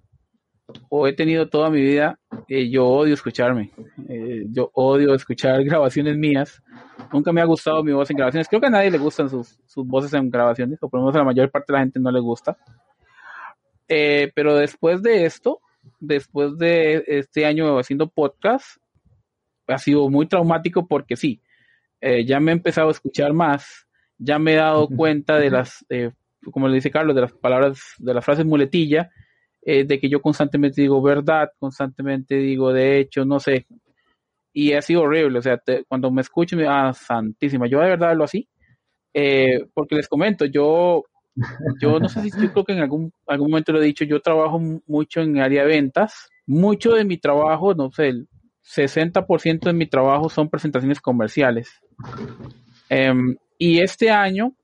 o 0.90 1.08
he 1.08 1.14
tenido 1.14 1.48
toda 1.48 1.70
mi 1.70 1.82
vida, 1.82 2.20
eh, 2.48 2.70
yo 2.70 2.88
odio 2.88 3.14
escucharme. 3.14 3.72
Eh, 4.10 4.46
yo 4.50 4.72
odio 4.74 5.14
escuchar 5.14 5.64
grabaciones 5.64 6.18
mías. 6.18 6.62
Nunca 7.12 7.32
me 7.32 7.42
ha 7.42 7.46
gustado 7.46 7.84
mi 7.84 7.92
voz 7.92 8.10
en 8.10 8.18
grabaciones. 8.18 8.48
Creo 8.48 8.62
que 8.62 8.68
a 8.68 8.72
nadie 8.72 8.92
le 8.92 8.98
gustan 8.98 9.30
sus, 9.30 9.60
sus 9.66 9.86
voces 9.86 10.14
en 10.14 10.30
grabaciones, 10.30 10.82
o 10.82 10.90
por 10.90 11.00
lo 11.00 11.06
menos 11.06 11.16
a 11.16 11.20
la 11.20 11.26
mayor 11.26 11.52
parte 11.52 11.72
de 11.72 11.74
la 11.74 11.84
gente 11.84 12.00
no 12.00 12.12
le 12.12 12.20
gusta. 12.20 12.58
Eh, 13.88 14.32
pero 14.34 14.56
después 14.56 15.04
de 15.04 15.26
esto, 15.26 15.60
después 16.00 16.58
de 16.58 17.04
este 17.08 17.46
año 17.46 17.78
haciendo 17.78 18.10
podcast, 18.10 18.78
ha 19.68 19.78
sido 19.78 20.10
muy 20.10 20.28
traumático 20.28 20.88
porque 20.88 21.16
sí, 21.16 21.42
ya 22.02 22.40
me 22.40 22.52
he 22.52 22.54
empezado 22.54 22.90
a 22.90 22.92
escuchar 22.92 23.34
más, 23.34 23.88
ya 24.20 24.38
me 24.38 24.54
he 24.54 24.58
dado 24.58 24.88
cuenta 24.88 25.40
de 25.40 25.50
las, 25.50 25.84
como 26.52 26.68
le 26.68 26.76
dice 26.76 26.92
Carlos, 26.92 27.16
de 27.16 27.22
las 27.22 27.34
palabras, 27.34 27.80
de 27.98 28.14
las 28.14 28.24
frases 28.24 28.46
muletilla, 28.46 29.10
eh, 29.68 29.84
de 29.84 30.00
que 30.00 30.08
yo 30.08 30.22
constantemente 30.22 30.82
digo 30.82 31.02
verdad, 31.02 31.50
constantemente 31.58 32.36
digo 32.36 32.72
de 32.72 33.00
hecho, 33.00 33.26
no 33.26 33.40
sé. 33.40 33.66
Y 34.54 34.74
ha 34.74 34.82
sido 34.82 35.02
horrible, 35.02 35.40
o 35.40 35.42
sea, 35.42 35.60
cuando 35.88 36.12
me 36.12 36.22
escucho, 36.22 36.56
me 36.56 36.68
ah, 36.68 36.94
santísima, 36.94 37.68
yo 37.68 37.80
de 37.80 37.90
verdad 37.90 38.16
lo 38.16 38.24
así, 38.24 38.48
eh, 39.14 39.66
porque 39.74 39.96
les 39.96 40.08
comento, 40.08 40.46
yo, 40.46 41.04
yo 41.82 42.00
no 42.00 42.08
sé 42.08 42.22
si 42.22 42.42
yo 42.42 42.54
creo 42.54 42.64
que 42.64 42.74
en 42.74 42.80
algún, 42.80 43.12
algún 43.26 43.50
momento 43.50 43.74
lo 43.74 43.82
he 43.82 43.86
dicho, 43.86 44.06
yo 44.06 44.22
trabajo 44.22 44.62
mucho 44.86 45.22
en 45.22 45.40
área 45.40 45.64
de 45.64 45.70
ventas, 45.70 46.30
mucho 46.46 46.94
de 46.94 47.04
mi 47.04 47.18
trabajo, 47.18 47.74
no 47.74 47.92
sé, 47.92 48.10
el 48.10 48.28
60% 48.64 49.62
de 49.62 49.74
mi 49.74 49.88
trabajo 49.88 50.30
son 50.30 50.50
presentaciones 50.50 51.02
comerciales. 51.02 51.82
Em, 52.88 53.36
y 53.58 53.80
este 53.80 54.12
año, 54.12 54.56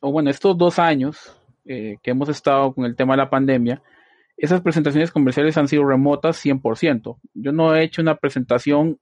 o 0.00 0.12
bueno, 0.12 0.30
estos 0.30 0.56
dos 0.58 0.78
años 0.78 1.36
eh, 1.64 1.96
que 2.02 2.10
hemos 2.10 2.28
estado 2.28 2.74
con 2.74 2.84
el 2.84 2.96
tema 2.96 3.14
de 3.14 3.18
la 3.18 3.30
pandemia, 3.30 3.82
esas 4.40 4.62
presentaciones 4.62 5.10
comerciales 5.10 5.58
han 5.58 5.68
sido 5.68 5.84
remotas 5.84 6.42
100%. 6.44 7.18
Yo 7.34 7.52
no 7.52 7.74
he 7.74 7.84
hecho 7.84 8.00
una 8.00 8.16
presentación 8.16 8.98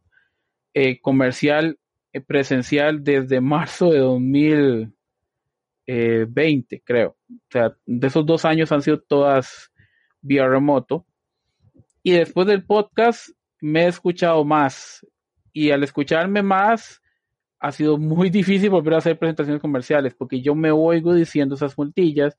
eh, 0.74 1.00
comercial 1.00 1.78
eh, 2.12 2.20
presencial 2.20 3.04
desde 3.04 3.40
marzo 3.40 3.90
de 3.90 4.00
2020, 4.00 6.82
creo. 6.84 7.16
O 7.30 7.50
sea, 7.50 7.76
de 7.86 8.06
esos 8.06 8.26
dos 8.26 8.44
años 8.44 8.72
han 8.72 8.82
sido 8.82 9.00
todas 9.00 9.72
vía 10.20 10.46
remoto. 10.48 11.06
Y 12.02 12.10
después 12.12 12.48
del 12.48 12.64
podcast 12.64 13.28
me 13.60 13.84
he 13.84 13.86
escuchado 13.86 14.44
más. 14.44 15.06
Y 15.52 15.70
al 15.70 15.84
escucharme 15.84 16.42
más, 16.42 17.00
ha 17.60 17.72
sido 17.72 17.96
muy 17.96 18.30
difícil 18.30 18.70
volver 18.70 18.94
a 18.94 18.98
hacer 18.98 19.18
presentaciones 19.18 19.60
comerciales 19.60 20.14
porque 20.14 20.40
yo 20.40 20.54
me 20.54 20.70
oigo 20.70 21.14
diciendo 21.14 21.54
esas 21.54 21.76
multillas, 21.78 22.36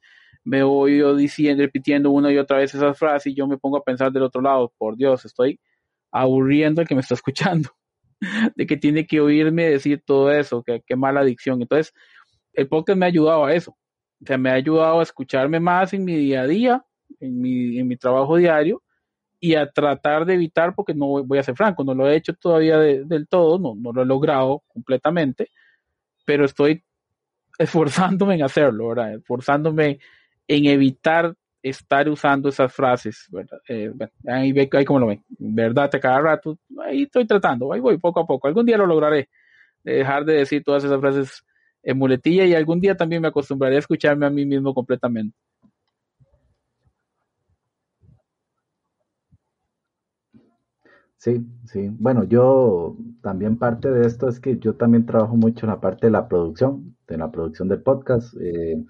me 0.49 0.63
oigo 0.63 1.15
diciendo, 1.15 1.61
repitiendo 1.61 2.09
una 2.09 2.31
y 2.31 2.37
otra 2.39 2.57
vez 2.57 2.73
esas 2.73 2.97
frases 2.97 3.31
y 3.31 3.35
yo 3.35 3.45
me 3.45 3.59
pongo 3.59 3.77
a 3.77 3.83
pensar 3.83 4.11
del 4.11 4.23
otro 4.23 4.41
lado, 4.41 4.73
por 4.79 4.97
Dios, 4.97 5.23
estoy 5.23 5.59
aburriendo 6.11 6.81
al 6.81 6.87
que 6.87 6.95
me 6.95 7.01
está 7.01 7.13
escuchando, 7.13 7.69
de 8.55 8.65
que 8.65 8.75
tiene 8.75 9.05
que 9.05 9.21
oírme 9.21 9.69
decir 9.69 10.01
todo 10.03 10.31
eso, 10.31 10.63
que 10.63 10.81
qué 10.87 10.95
mala 10.95 11.19
adicción. 11.19 11.61
Entonces, 11.61 11.93
el 12.53 12.67
podcast 12.67 12.97
me 12.97 13.05
ha 13.05 13.09
ayudado 13.09 13.45
a 13.45 13.53
eso, 13.53 13.77
o 14.23 14.25
sea, 14.25 14.39
me 14.39 14.49
ha 14.49 14.53
ayudado 14.53 14.99
a 14.99 15.03
escucharme 15.03 15.59
más 15.59 15.93
en 15.93 16.03
mi 16.03 16.15
día 16.15 16.41
a 16.41 16.47
día, 16.47 16.83
en 17.19 17.39
mi, 17.39 17.77
en 17.77 17.87
mi 17.87 17.95
trabajo 17.95 18.35
diario 18.35 18.81
y 19.39 19.53
a 19.53 19.69
tratar 19.69 20.25
de 20.25 20.33
evitar, 20.33 20.73
porque 20.73 20.95
no 20.95 21.23
voy 21.23 21.37
a 21.37 21.43
ser 21.43 21.55
franco, 21.55 21.83
no 21.83 21.93
lo 21.93 22.09
he 22.09 22.15
hecho 22.15 22.33
todavía 22.33 22.79
del 22.79 23.27
todo, 23.27 23.59
no, 23.59 23.75
no 23.75 23.93
lo 23.93 24.01
he 24.01 24.05
logrado 24.05 24.63
completamente, 24.67 25.51
pero 26.25 26.43
estoy 26.43 26.83
esforzándome 27.59 28.33
en 28.33 28.43
hacerlo, 28.43 28.87
¿verdad? 28.87 29.13
Esforzándome 29.13 29.99
en 30.49 30.65
evitar 30.65 31.35
estar 31.61 32.09
usando 32.09 32.49
esas 32.49 32.73
frases, 32.73 33.27
¿verdad? 33.29 33.59
Eh, 33.69 33.93
ahí 34.27 34.51
ve 34.51 34.67
ahí 34.73 34.83
como 34.85 34.99
lo 34.99 35.07
ven, 35.07 35.23
verdad, 35.37 35.91
cada 36.01 36.19
rato, 36.19 36.57
ahí 36.83 37.03
estoy 37.03 37.27
tratando, 37.27 37.71
ahí 37.71 37.79
voy 37.79 37.97
poco 37.97 38.21
a 38.21 38.25
poco, 38.25 38.47
algún 38.47 38.65
día 38.65 38.77
lo 38.77 38.87
lograré, 38.87 39.29
dejar 39.83 40.25
de 40.25 40.33
decir 40.33 40.63
todas 40.63 40.83
esas 40.83 40.99
frases 40.99 41.45
en 41.83 41.97
muletilla 41.97 42.45
y 42.45 42.55
algún 42.55 42.81
día 42.81 42.97
también 42.97 43.21
me 43.21 43.27
acostumbraré 43.27 43.75
a 43.75 43.79
escucharme 43.79 44.25
a 44.25 44.29
mí 44.29 44.45
mismo 44.45 44.73
completamente. 44.73 45.37
Sí, 51.17 51.45
sí. 51.65 51.89
Bueno, 51.99 52.23
yo 52.23 52.95
también 53.21 53.57
parte 53.57 53.91
de 53.91 54.07
esto 54.07 54.29
es 54.29 54.39
que 54.39 54.57
yo 54.57 54.75
también 54.75 55.05
trabajo 55.05 55.35
mucho 55.35 55.65
en 55.65 55.71
la 55.71 55.81
parte 55.81 56.07
de 56.07 56.11
la 56.11 56.29
producción, 56.29 56.95
de 57.07 57.17
la 57.17 57.29
producción 57.29 57.67
del 57.67 57.81
podcast. 57.81 58.33
Eh, 58.39 58.81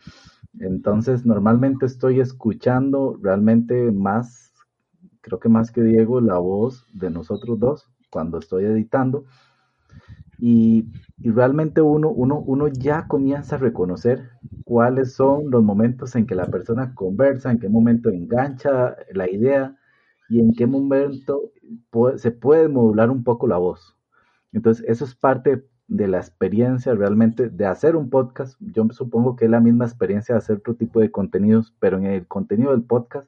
entonces, 0.58 1.26
normalmente 1.26 1.86
estoy 1.86 2.20
escuchando 2.20 3.18
realmente 3.22 3.92
más, 3.92 4.54
creo 5.22 5.40
que 5.40 5.50
más 5.50 5.72
que 5.72 5.84
Diego, 5.84 6.22
la 6.22 6.38
voz 6.40 6.86
de 6.94 7.10
nosotros 7.10 7.60
dos 7.60 7.92
cuando 8.10 8.40
estoy 8.40 8.66
editando. 8.66 9.26
Y, 10.38 10.86
y 11.18 11.32
realmente 11.32 11.82
uno, 11.82 12.10
uno, 12.10 12.40
uno 12.40 12.68
ya 12.70 13.08
comienza 13.08 13.56
a 13.56 13.60
reconocer 13.60 14.30
cuáles 14.64 15.14
son 15.14 15.52
los 15.52 15.64
momentos 15.64 16.16
en 16.16 16.26
que 16.26 16.36
la 16.36 16.48
persona 16.48 16.96
conversa, 16.96 17.52
en 17.52 17.60
qué 17.60 17.68
momento 17.68 18.10
engancha 18.10 18.96
la 19.12 19.30
idea 19.30 19.76
y 20.30 20.40
en 20.40 20.54
qué 20.54 20.66
momento 20.66 21.52
se 22.18 22.32
puede 22.32 22.70
modular 22.70 23.10
un 23.10 23.24
poco 23.24 23.48
la 23.48 23.58
voz. 23.58 23.98
Entonces, 24.54 24.86
eso 24.88 25.04
es 25.06 25.14
parte 25.16 25.66
de 25.90 26.08
la 26.08 26.20
experiencia 26.20 26.94
realmente 26.94 27.50
de 27.50 27.66
hacer 27.66 27.96
un 27.96 28.10
podcast. 28.10 28.56
Yo 28.62 28.88
supongo 28.92 29.36
que 29.36 29.46
es 29.46 29.52
la 29.52 29.60
misma 29.60 29.86
experiencia 29.86 30.36
de 30.36 30.40
hacer 30.40 30.58
otro 30.58 30.76
tipo 30.76 31.00
de 31.00 31.12
contenidos, 31.12 31.74
pero 31.80 31.98
en 31.98 32.06
el 32.06 32.28
contenido 32.28 32.72
del 32.72 32.84
podcast, 32.84 33.28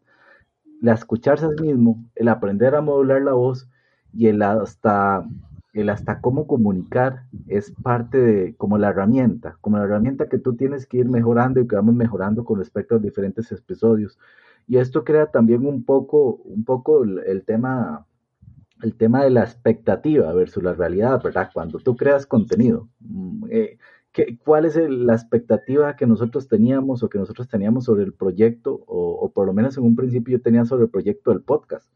la 0.80 0.94
escucharse 0.94 1.46
a 1.46 1.50
sí 1.50 1.64
mismo, 1.64 2.04
el 2.16 2.28
aprender 2.28 2.76
a 2.76 2.82
modular 2.82 3.22
la 3.22 3.34
voz 3.34 3.68
y 4.14 4.28
el 4.28 4.42
hasta, 4.44 5.26
el 5.74 5.90
hasta 5.90 6.22
cómo 6.22 6.48
comunicar 6.48 7.24
es 7.48 7.72
parte 7.84 8.20
de 8.20 8.56
como 8.56 8.78
la 8.78 8.90
herramienta, 8.90 9.58
como 9.62 9.78
la 9.78 9.86
herramienta 9.86 10.30
que 10.30 10.38
tú 10.38 10.56
tienes 10.56 10.86
que 10.86 10.98
ir 10.98 11.10
mejorando 11.10 11.60
y 11.60 11.68
que 11.68 11.76
vamos 11.76 11.96
mejorando 11.96 12.46
con 12.46 12.60
respecto 12.60 12.96
a 12.96 13.00
diferentes 13.00 13.52
episodios. 13.52 14.20
Y 14.68 14.78
esto 14.78 15.04
crea 15.04 15.26
también 15.28 15.66
un 15.66 15.84
poco, 15.84 16.36
un 16.46 16.64
poco 16.64 17.04
el 17.04 17.44
tema 17.44 18.06
el 18.82 18.96
tema 18.96 19.24
de 19.24 19.30
la 19.30 19.44
expectativa 19.44 20.34
versus 20.34 20.64
la 20.64 20.74
realidad, 20.74 21.22
¿verdad? 21.24 21.50
Cuando 21.54 21.80
tú 21.80 21.96
creas 21.96 22.26
contenido, 22.26 22.90
mm, 23.00 23.46
eh, 23.50 23.78
¿cuál 24.44 24.66
es 24.66 24.76
la 24.76 25.14
expectativa 25.14 25.96
que 25.96 26.06
nosotros 26.06 26.48
teníamos 26.48 27.04
o 27.04 27.10
que 27.10 27.18
nosotros 27.18 27.48
teníamos 27.48 27.86
sobre 27.86 28.04
el 28.04 28.14
proyecto, 28.14 28.84
o, 28.88 29.32
por 29.34 29.48
lo 29.48 29.54
menos 29.54 29.78
en 29.78 29.84
un 29.84 29.96
principio 29.96 30.38
yo 30.38 30.44
tenía 30.44 30.66
sobre 30.66 30.86
el 30.86 30.90
proyecto 30.90 31.32
del 31.32 31.42
podcast? 31.42 31.90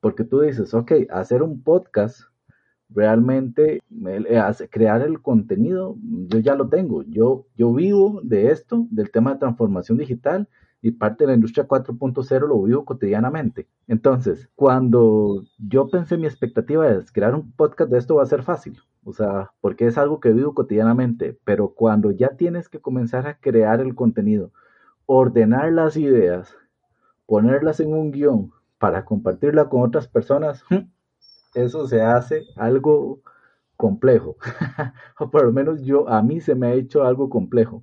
Porque 0.00 0.24
tú 0.24 0.40
dices, 0.40 0.74
ok, 0.74 0.92
hacer 1.10 1.42
un 1.42 1.62
podcast, 1.62 2.22
realmente 2.90 3.82
eh, 4.06 4.68
crear 4.70 5.02
el 5.02 5.20
contenido, 5.20 5.96
yo 6.28 6.38
ya 6.38 6.54
lo 6.54 6.68
tengo, 6.68 7.02
yo, 7.02 7.46
yo 7.56 7.72
vivo 7.74 8.20
de 8.22 8.50
esto, 8.50 8.86
del 8.90 9.10
tema 9.10 9.34
de 9.34 9.40
transformación 9.40 9.98
digital, 9.98 10.48
y 10.80 10.92
parte 10.92 11.24
de 11.24 11.28
la 11.28 11.34
industria 11.34 11.66
4.0 11.66 12.46
lo 12.46 12.62
vivo 12.62 12.84
cotidianamente. 12.84 13.68
Entonces, 13.86 14.48
cuando 14.54 15.44
yo 15.58 15.88
pensé 15.88 16.16
mi 16.16 16.26
expectativa 16.26 16.88
es 16.88 17.10
crear 17.10 17.34
un 17.34 17.52
podcast 17.52 17.90
de 17.90 17.98
esto 17.98 18.16
va 18.16 18.22
a 18.22 18.26
ser 18.26 18.42
fácil, 18.42 18.78
o 19.04 19.12
sea, 19.12 19.52
porque 19.60 19.86
es 19.86 19.98
algo 19.98 20.20
que 20.20 20.32
vivo 20.32 20.54
cotidianamente, 20.54 21.38
pero 21.44 21.74
cuando 21.74 22.10
ya 22.12 22.36
tienes 22.36 22.68
que 22.68 22.80
comenzar 22.80 23.26
a 23.26 23.38
crear 23.38 23.80
el 23.80 23.94
contenido, 23.94 24.52
ordenar 25.06 25.72
las 25.72 25.96
ideas, 25.96 26.54
ponerlas 27.26 27.80
en 27.80 27.92
un 27.92 28.12
guion 28.12 28.52
para 28.78 29.04
compartirla 29.04 29.68
con 29.68 29.82
otras 29.82 30.06
personas, 30.06 30.64
eso 31.54 31.88
se 31.88 32.02
hace 32.02 32.44
algo 32.56 33.20
complejo, 33.76 34.36
o 35.18 35.30
por 35.30 35.44
lo 35.44 35.52
menos 35.52 35.82
yo, 35.82 36.08
a 36.08 36.22
mí 36.22 36.40
se 36.40 36.54
me 36.54 36.68
ha 36.68 36.72
hecho 36.74 37.04
algo 37.04 37.28
complejo 37.28 37.82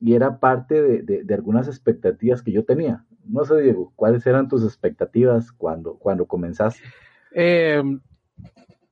y 0.00 0.14
era 0.14 0.38
parte 0.38 1.02
de, 1.02 1.34
algunas 1.34 1.68
expectativas 1.68 2.42
que 2.42 2.52
yo 2.52 2.64
tenía. 2.64 3.04
No 3.24 3.44
sé, 3.44 3.62
Diego, 3.62 3.92
¿cuáles 3.96 4.26
eran 4.26 4.48
tus 4.48 4.62
expectativas 4.62 5.50
cuando, 5.52 5.94
cuando 5.94 6.26
comenzaste? 6.26 6.82
Eh, 7.34 7.82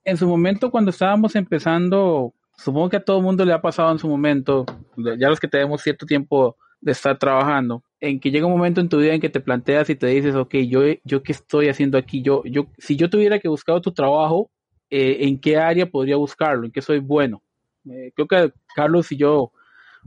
en 0.05 0.17
su 0.17 0.27
momento, 0.27 0.71
cuando 0.71 0.91
estábamos 0.91 1.37
empezando, 1.37 2.35
supongo 2.57 2.91
que 2.91 2.97
a 2.97 3.05
todo 3.05 3.19
el 3.19 3.25
mundo 3.25 3.45
le 3.45 3.53
ha 3.53 3.61
pasado 3.61 3.93
en 3.93 3.99
su 3.99 4.09
momento, 4.09 4.65
ya 4.97 5.29
los 5.29 5.41
que 5.41 5.49
tenemos 5.49 5.83
cierto 5.83 6.07
tiempo 6.07 6.57
de 6.81 6.93
estar 6.93 7.19
trabajando, 7.19 7.85
en 8.01 8.19
que 8.19 8.31
llega 8.31 8.47
un 8.47 8.53
momento 8.53 8.81
en 8.81 8.89
tu 8.89 8.99
vida 8.99 9.15
en 9.15 9.21
que 9.21 9.29
te 9.29 9.41
planteas 9.41 9.89
y 9.91 9.95
te 9.95 10.09
dices, 10.09 10.35
ok, 10.35 10.55
yo, 10.67 10.83
yo 11.05 11.23
qué 11.23 11.33
estoy 11.33 11.69
haciendo 11.69 11.97
aquí, 11.97 12.23
yo, 12.23 12.43
yo, 12.45 12.67
si 12.79 12.97
yo 12.97 13.09
tuviera 13.09 13.39
que 13.39 13.49
buscar 13.49 13.81
tu 13.81 13.93
trabajo, 13.93 14.51
eh, 14.91 15.19
¿en 15.21 15.39
qué 15.39 15.57
área 15.57 15.87
podría 15.87 16.17
buscarlo? 16.17 16.67
¿En 16.67 16.73
qué 16.73 16.83
soy 16.83 16.99
bueno? 16.99 17.43
Eh, 17.89 18.13
creo 18.15 18.27
que 18.27 18.53
Carlos 18.75 19.13
y 19.13 19.17
yo 19.17 19.53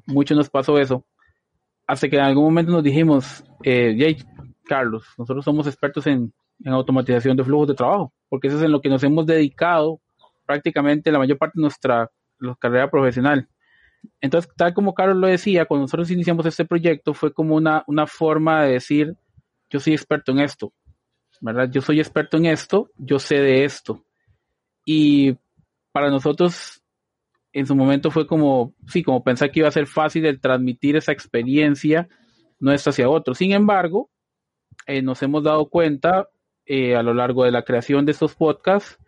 mucho 0.06 0.36
nos 0.36 0.50
pasó 0.50 0.78
eso. 0.78 1.06
Hasta 1.88 2.10
que 2.10 2.16
en 2.16 2.24
algún 2.24 2.46
momento 2.46 2.72
nos 2.72 2.84
dijimos, 2.84 3.44
eh, 3.64 4.18
Carlos, 4.66 5.06
nosotros 5.18 5.46
somos 5.46 5.68
expertos 5.68 6.08
en, 6.08 6.34
automatización 6.66 7.36
de 7.36 7.44
flujos 7.44 7.68
de 7.68 7.74
trabajo, 7.74 8.14
porque 8.30 8.48
eso 8.48 8.56
es 8.58 8.64
en 8.64 8.72
lo 8.72 8.80
que 8.80 8.88
nos 8.88 9.04
hemos 9.04 9.25
dedicado 9.25 10.00
prácticamente 10.46 11.12
la 11.12 11.20
mayor 11.20 11.38
parte 11.38 11.58
de 11.58 11.64
nuestra, 11.64 12.10
carrera 12.60 12.90
profesional. 12.90 13.48
Entonces, 14.22 14.50
tal 14.56 14.74
como 14.74 14.94
Carlos 14.94 15.18
lo 15.18 15.28
decía, 15.28 15.66
cuando 15.66 15.84
nosotros 15.84 16.10
iniciamos 16.12 16.46
este 16.46 16.64
proyecto 16.64 17.14
fue 17.14 17.34
como 17.34 17.56
una, 17.56 17.84
una 17.88 18.08
forma 18.08 18.64
de 18.64 18.74
decir, 18.74 19.16
yo 19.70 19.80
soy 19.80 19.94
experto 19.94 20.32
en 20.32 20.40
esto, 20.40 20.72
¿verdad? 21.42 21.70
Yo 21.70 21.82
soy 21.82 22.00
experto 22.00 22.38
en 22.38 22.46
esto, 22.46 22.90
yo 22.98 23.20
sé 23.20 23.36
de 23.42 23.66
esto. 23.66 24.06
Y 24.86 25.38
para 25.92 26.10
nosotros 26.10 26.82
en 27.56 27.66
su 27.66 27.74
momento 27.74 28.12
fue 28.12 28.28
como, 28.28 28.74
sí, 28.86 29.02
como 29.02 29.24
pensar 29.24 29.50
que 29.50 29.62
iba 29.62 29.70
a 29.70 29.72
ser 29.72 29.88
fácil 29.88 30.26
el 30.26 30.42
transmitir 30.42 30.98
esa 30.98 31.14
experiencia 31.14 32.10
nuestra 32.60 32.90
hacia 32.90 33.10
otros. 33.10 33.38
Sin 33.38 33.54
embargo, 33.54 34.10
eh, 34.88 35.02
nos 35.02 35.24
hemos 35.24 35.42
dado 35.42 35.70
cuenta 35.70 36.28
eh, 36.66 36.98
a 36.98 37.02
lo 37.02 37.14
largo 37.14 37.46
de 37.46 37.52
la 37.52 37.64
creación 37.64 38.06
de 38.06 38.12
estos 38.12 38.36
podcasts 38.36 39.00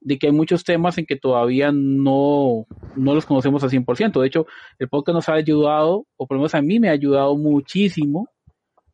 de 0.00 0.18
que 0.18 0.28
hay 0.28 0.32
muchos 0.32 0.62
temas 0.62 0.98
en 0.98 1.06
que 1.06 1.16
todavía 1.16 1.72
no, 1.72 2.66
no 2.94 3.12
los 3.12 3.26
conocemos 3.26 3.64
al 3.64 3.70
100%. 3.70 4.20
De 4.20 4.26
hecho, 4.28 4.46
el 4.78 4.88
podcast 4.88 5.14
nos 5.16 5.28
ha 5.28 5.34
ayudado, 5.34 6.06
o 6.16 6.26
por 6.28 6.36
lo 6.36 6.42
menos 6.42 6.54
a 6.54 6.62
mí 6.62 6.78
me 6.78 6.90
ha 6.90 6.92
ayudado 6.92 7.36
muchísimo 7.36 8.28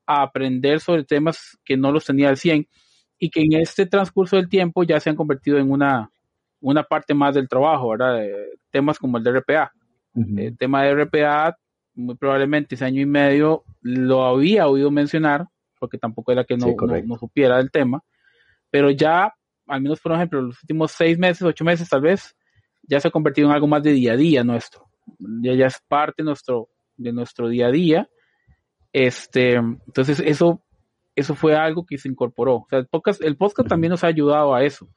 a 0.07 0.23
aprender 0.23 0.81
sobre 0.81 1.05
temas 1.05 1.59
que 1.67 1.77
no 1.77 1.93
los 1.93 2.07
tenía 2.07 2.31
al 2.31 2.39
100 2.39 2.67
y 3.19 3.29
que 3.29 3.43
en 3.43 3.61
este 3.61 3.85
transcurso 3.85 4.37
del 4.37 4.49
tiempo 4.49 4.85
ya 4.85 4.99
se 5.01 5.11
han 5.11 5.17
convertido 5.17 5.59
en 5.59 5.71
una, 5.71 6.11
una 6.63 6.83
parte 6.85 7.13
más 7.13 7.35
del 7.35 7.49
trabajo, 7.49 7.91
¿verdad? 7.91 8.23
temas 8.71 8.99
como 8.99 9.19
el 9.19 9.25
de 9.25 9.33
RPA. 9.33 9.73
El 10.15 10.57
tema 10.57 10.85
de 10.85 10.95
RPA, 11.05 11.57
muy 11.95 12.15
probablemente 12.17 12.75
ese 12.75 12.85
año 12.85 13.01
y 13.01 13.07
medio 13.07 13.65
lo 13.81 14.25
había 14.25 14.69
oído 14.69 14.91
mencionar, 14.91 15.47
porque 15.79 15.99
tampoco 15.99 16.33
era 16.33 16.45
que 16.45 16.57
no, 16.57 16.67
no, 17.05 17.17
supiera 17.17 17.57
del 17.59 17.71
tema, 17.71 18.03
pero 18.71 18.91
ya 18.91 19.33
al 19.67 19.81
menos 19.81 20.01
por 20.01 20.13
ejemplo, 20.13 20.43
los 20.43 20.63
últimos 20.63 20.93
seis 20.93 21.19
meses, 21.19 21.43
ocho 21.43 21.65
meses 21.65 21.89
tal 21.89 22.03
vez, 22.03 22.37
ya 22.83 23.01
se 23.01 23.09
ha 23.09 23.11
convertido 23.11 23.49
en 23.49 23.55
algo 23.55 23.67
más 23.67 23.83
de 23.83 23.93
día 23.93 24.13
a 24.13 24.17
día 24.17 24.45
nuestro. 24.45 24.89
Ya, 25.19 25.55
ya 25.55 25.67
es 25.67 25.81
parte 25.89 26.23
de 26.23 26.25
nuestro, 26.25 26.69
de 26.97 27.13
nuestro 27.13 27.49
día 27.49 27.69
a 27.69 27.71
día. 27.71 28.09
Este, 28.93 29.55
entonces 29.55 30.21
eso, 30.21 30.63
eso 31.15 31.35
fue 31.35 31.57
algo 31.57 31.87
que 31.87 31.99
se 31.99 32.09
incorporó. 32.09 32.57
O 32.57 32.67
sea, 32.69 32.81
el 32.81 32.87
podcast, 32.87 33.23
el 33.23 33.37
podcast 33.37 33.69
también 33.69 33.93
nos 33.93 34.05
ha 34.05 34.09
ayudado 34.09 34.55
a 34.55 34.63
eso. 34.65 34.89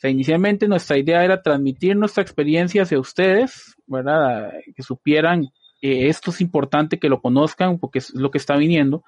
O 0.00 0.02
sea, 0.02 0.10
inicialmente 0.10 0.66
nuestra 0.66 0.96
idea 0.96 1.22
era 1.22 1.42
transmitir 1.42 1.94
nuestra 1.94 2.22
experiencia 2.22 2.84
hacia 2.84 2.98
ustedes, 2.98 3.76
¿verdad? 3.86 4.50
Que 4.74 4.82
supieran 4.82 5.50
esto 5.82 6.30
es 6.30 6.40
importante 6.40 6.98
que 6.98 7.10
lo 7.10 7.20
conozcan 7.20 7.78
porque 7.78 7.98
es 7.98 8.14
lo 8.14 8.30
que 8.30 8.38
está 8.38 8.56
viniendo, 8.56 9.04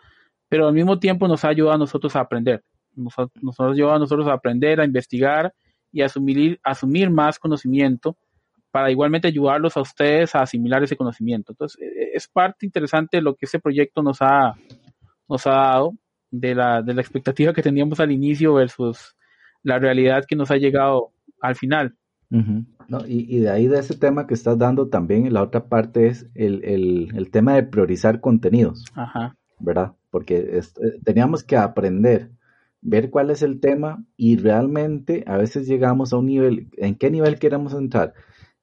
pero 0.51 0.69
al 0.69 0.75
mismo 0.75 0.99
tiempo 0.99 1.29
nos 1.29 1.47
ha 1.47 1.49
ayudado 1.49 1.77
a 1.77 1.79
nosotros 1.79 2.15
a 2.15 2.21
aprender. 2.21 2.63
Nos 2.95 3.19
ha, 3.19 3.27
nos 3.41 3.59
ha 3.59 3.69
ayudado 3.69 3.97
a 3.97 3.99
nosotros 4.01 4.29
a 4.29 4.35
aprender, 4.35 4.83
a 4.83 4.85
investigar 4.85 5.55
y 5.91 6.03
a 6.03 6.07
asumir, 6.07 6.61
asumir 6.63 7.09
más 7.09 7.39
conocimiento 7.39 8.19
para 8.71 8.91
igualmente 8.91 9.29
ayudarlos 9.29 9.79
a 9.79 9.81
ustedes 9.81 10.35
a 10.35 10.43
asimilar 10.43 10.83
ese 10.83 10.97
conocimiento. 10.97 11.53
Entonces, 11.53 11.81
e, 11.81 11.87
e, 11.87 12.11
es 12.17 12.29
parte 12.29 12.67
interesante 12.67 13.23
lo 13.23 13.35
que 13.35 13.47
ese 13.47 13.61
proyecto 13.61 14.03
nos 14.03 14.21
ha, 14.21 14.55
nos 15.27 15.47
ha 15.47 15.53
dado, 15.53 15.95
de 16.31 16.55
la, 16.55 16.83
de 16.83 16.95
la 16.95 17.01
expectativa 17.03 17.53
que 17.53 17.63
teníamos 17.63 18.01
al 18.01 18.11
inicio 18.11 18.55
versus 18.55 19.15
la 19.63 19.79
realidad 19.79 20.25
que 20.27 20.37
nos 20.37 20.51
ha 20.51 20.57
llegado 20.57 21.13
al 21.41 21.57
final. 21.57 21.97
no, 22.31 23.07
y, 23.07 23.27
y, 23.29 23.41
de 23.41 23.51
ahí 23.51 23.67
de 23.67 23.79
ese 23.79 23.97
tema 23.97 24.27
que 24.27 24.35
estás 24.35 24.59
dando 24.59 24.89
también, 24.89 25.33
la 25.33 25.43
otra 25.43 25.69
parte 25.69 26.07
es 26.07 26.29
el, 26.35 26.65
el, 26.65 27.09
el 27.15 27.31
tema 27.31 27.55
de 27.55 27.63
priorizar 27.65 28.21
contenidos, 28.21 28.85
Ajá. 28.95 29.37
¿verdad? 29.59 29.93
Porque 30.11 30.57
es, 30.59 30.75
eh, 30.79 30.99
teníamos 31.05 31.45
que 31.45 31.57
aprender, 31.57 32.31
ver 32.81 33.11
cuál 33.11 33.31
es 33.31 33.43
el 33.43 33.61
tema 33.61 34.05
y 34.17 34.37
realmente 34.37 35.25
a 35.27 35.37
veces 35.37 35.67
llegamos 35.67 36.13
a 36.13 36.19
un 36.19 36.27
nivel, 36.27 36.69
¿en 36.79 36.95
qué 36.95 37.11
nivel 37.11 37.39
queremos 37.39 37.75
entrar? 37.75 38.15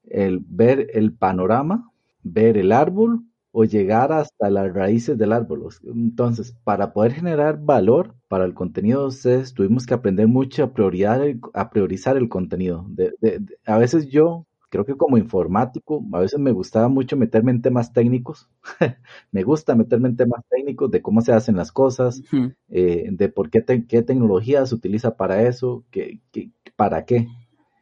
el 0.10 0.39
ver 0.46 0.89
el 0.94 1.13
panorama, 1.13 1.91
ver 2.24 2.58
el 2.58 2.72
árbol 2.72 3.24
o 3.51 3.63
llegar 3.63 4.12
hasta 4.12 4.50
las 4.50 4.74
raíces 4.74 5.18
del 5.18 5.34
árbol. 5.34 5.68
Entonces, 5.84 6.56
para 6.63 6.94
poder 6.94 7.13
generar 7.13 7.60
valor 7.60 8.15
para 8.27 8.46
el 8.46 8.53
contenido 8.53 9.01
de 9.01 9.08
ustedes, 9.08 9.53
tuvimos 9.53 9.86
que 9.86 9.94
aprender 9.94 10.27
mucho 10.27 10.63
a, 10.63 10.74
priorizar 10.74 11.22
el, 11.22 11.39
a 11.53 11.70
priorizar 11.70 12.18
el 12.18 12.29
contenido. 12.29 12.86
De, 12.89 13.13
de, 13.22 13.39
de, 13.39 13.58
a 13.65 13.77
veces 13.77 14.08
yo, 14.08 14.46
creo 14.70 14.86
que 14.86 14.96
como 14.96 15.18
informático, 15.18 16.06
a 16.13 16.20
veces 16.20 16.39
me 16.39 16.51
gustaba 16.51 16.89
mucho 16.89 17.18
meterme 17.18 17.51
en 17.51 17.62
temas 17.62 17.91
técnicos. 17.91 18.48
me 19.32 19.44
gusta 19.44 19.75
meterme 19.75 20.10
en 20.10 20.15
temas 20.15 20.44
técnicos 20.48 20.91
de 20.91 21.01
cómo 21.01 21.22
se 21.22 21.34
hacen 21.34 21.56
las 21.56 21.72
cosas, 21.72 22.20
uh 22.32 22.36
-huh. 22.36 22.56
eh, 22.70 23.10
de 23.12 23.29
por 23.29 23.50
qué, 23.50 23.62
te, 23.62 23.86
qué 23.88 24.03
tecnología 24.03 24.65
se 24.65 24.75
utiliza 24.75 25.18
para 25.18 25.41
eso, 25.44 25.84
qué, 25.89 26.20
qué, 26.32 26.51
para 26.75 27.03
qué. 27.06 27.27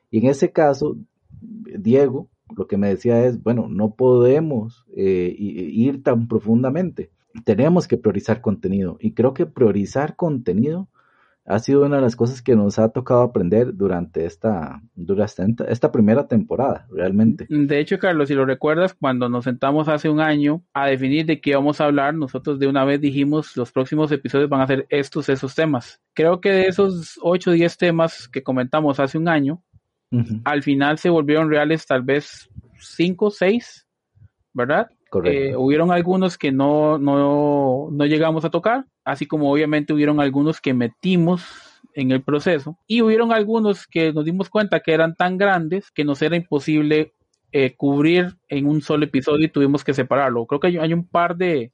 Y 0.10 0.20
en 0.20 0.28
ese 0.28 0.52
caso, 0.52 0.98
Diego 1.40 2.30
lo 2.56 2.68
que 2.68 2.78
me 2.78 2.90
decía 2.90 3.26
es, 3.26 3.42
bueno, 3.42 3.68
no 3.70 3.96
podemos 3.96 4.86
eh, 4.96 5.36
ir 5.38 6.04
tan 6.04 6.28
profundamente, 6.28 7.12
tenemos 7.44 7.88
que 7.88 7.98
priorizar 7.98 8.42
contenido 8.42 8.98
y 9.00 9.14
creo 9.14 9.34
que 9.34 9.46
priorizar 9.46 10.16
contenido 10.16 10.90
ha 11.48 11.60
sido 11.60 11.86
una 11.86 11.96
de 11.96 12.02
las 12.02 12.18
cosas 12.18 12.42
que 12.42 12.56
nos 12.56 12.78
ha 12.78 12.90
tocado 12.90 13.22
aprender 13.22 13.74
durante 13.74 14.26
esta, 14.26 14.82
durante 14.96 15.46
esta, 15.70 15.92
primera 15.94 16.28
temporada, 16.28 16.86
realmente. 16.92 17.48
De 17.50 17.80
hecho, 17.80 17.98
Carlos, 17.98 18.28
si 18.28 18.34
lo 18.34 18.46
recuerdas, 18.46 18.94
cuando 18.94 19.30
nos 19.30 19.46
sentamos 19.46 19.88
hace 19.88 20.10
un 20.10 20.20
año 20.20 20.62
a 20.74 20.88
definir 20.88 21.26
de 21.26 21.40
qué 21.40 21.56
vamos 21.56 21.80
a 21.80 21.86
hablar, 21.86 22.14
nosotros 22.14 22.60
de 22.60 22.68
una 22.68 22.84
vez 22.84 23.00
dijimos 23.00 23.56
los 23.56 23.72
próximos 23.72 24.12
episodios 24.12 24.50
van 24.50 24.62
a 24.62 24.68
ser 24.68 24.86
estos, 24.90 25.30
esos 25.30 25.56
temas. 25.56 26.02
Creo 26.14 26.42
que 26.42 26.52
de 26.52 26.66
esos 26.66 27.18
8 27.22 27.50
o 27.50 27.54
10 27.54 27.78
temas 27.78 28.28
que 28.28 28.44
comentamos 28.44 29.00
hace 29.00 29.18
un 29.18 29.30
año, 29.30 29.64
Uh 30.12 30.20
-huh. 30.20 30.42
Al 30.46 30.64
final 30.64 30.98
se 30.98 31.10
volvieron 31.10 31.50
reales 31.50 31.86
tal 31.86 32.02
vez 32.02 32.50
cinco, 32.80 33.30
seis, 33.30 33.88
¿verdad? 34.54 34.90
Eh, 35.24 35.56
hubieron 35.56 35.92
algunos 35.92 36.38
que 36.38 36.52
no, 36.52 36.98
no, 36.98 37.88
no 37.92 38.06
llegamos 38.06 38.44
a 38.44 38.50
tocar, 38.50 38.86
así 39.06 39.26
como 39.26 39.52
obviamente 39.52 39.94
hubieron 39.94 40.20
algunos 40.20 40.60
que 40.60 40.74
metimos 40.74 41.46
en 41.94 42.12
el 42.12 42.22
proceso 42.22 42.78
y 42.88 43.02
hubieron 43.02 43.32
algunos 43.32 43.88
que 43.88 44.14
nos 44.14 44.26
dimos 44.26 44.50
cuenta 44.50 44.82
que 44.82 44.94
eran 44.94 45.16
tan 45.16 45.38
grandes 45.38 45.92
que 45.92 46.04
nos 46.04 46.22
era 46.22 46.36
imposible 46.36 47.14
eh, 47.52 47.76
cubrir 47.76 48.36
en 48.50 48.68
un 48.68 48.82
solo 48.82 49.06
episodio 49.06 49.46
y 49.46 49.50
tuvimos 49.50 49.84
que 49.84 49.94
separarlo. 49.94 50.46
Creo 50.46 50.60
que 50.60 50.68
hay, 50.68 50.78
hay 50.78 50.94
un 50.94 51.08
par 51.08 51.38
de, 51.38 51.72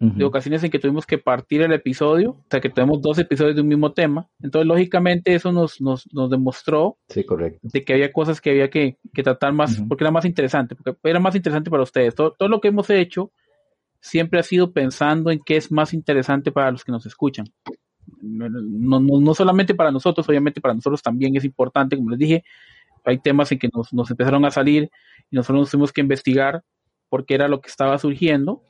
de 0.00 0.24
ocasiones 0.24 0.64
en 0.64 0.70
que 0.70 0.78
tuvimos 0.78 1.04
que 1.04 1.18
partir 1.18 1.60
el 1.60 1.74
episodio, 1.74 2.30
o 2.30 2.44
sea 2.50 2.58
que 2.58 2.70
tenemos 2.70 3.02
dos 3.02 3.18
episodios 3.18 3.54
de 3.54 3.60
un 3.60 3.68
mismo 3.68 3.92
tema. 3.92 4.26
Entonces, 4.42 4.66
lógicamente, 4.66 5.34
eso 5.34 5.52
nos, 5.52 5.78
nos, 5.78 6.08
nos 6.14 6.30
demostró 6.30 6.96
sí, 7.10 7.22
correcto. 7.22 7.60
de 7.62 7.84
que 7.84 7.92
había 7.92 8.10
cosas 8.10 8.40
que 8.40 8.48
había 8.48 8.70
que, 8.70 8.96
que 9.12 9.22
tratar 9.22 9.52
más, 9.52 9.78
uh 9.78 9.82
-huh. 9.82 9.88
porque 9.88 10.04
era 10.04 10.10
más 10.10 10.24
interesante, 10.24 10.74
porque 10.74 10.98
era 11.04 11.20
más 11.20 11.36
interesante 11.36 11.70
para 11.70 11.82
ustedes. 11.82 12.14
Todo, 12.14 12.32
todo, 12.32 12.48
lo 12.48 12.62
que 12.62 12.68
hemos 12.68 12.88
hecho 12.88 13.30
siempre 14.00 14.40
ha 14.40 14.42
sido 14.42 14.72
pensando 14.72 15.30
en 15.30 15.40
qué 15.44 15.58
es 15.58 15.70
más 15.70 15.92
interesante 15.92 16.50
para 16.50 16.70
los 16.70 16.82
que 16.82 16.92
nos 16.92 17.04
escuchan. 17.04 17.44
No, 18.22 18.48
no, 18.48 19.00
no 19.00 19.34
solamente 19.34 19.74
para 19.74 19.92
nosotros, 19.92 20.26
obviamente 20.30 20.62
para 20.62 20.72
nosotros 20.72 21.02
también 21.02 21.36
es 21.36 21.44
importante, 21.44 21.96
como 21.96 22.08
les 22.08 22.18
dije, 22.18 22.42
hay 23.04 23.18
temas 23.18 23.52
en 23.52 23.58
que 23.58 23.68
nos, 23.70 23.92
nos 23.92 24.10
empezaron 24.10 24.46
a 24.46 24.50
salir 24.50 24.90
y 25.30 25.36
nosotros 25.36 25.60
nos 25.60 25.70
tuvimos 25.70 25.92
que 25.92 26.00
investigar 26.00 26.62
porque 27.10 27.34
era 27.34 27.48
lo 27.48 27.60
que 27.60 27.68
estaba 27.68 27.98
surgiendo 27.98 28.62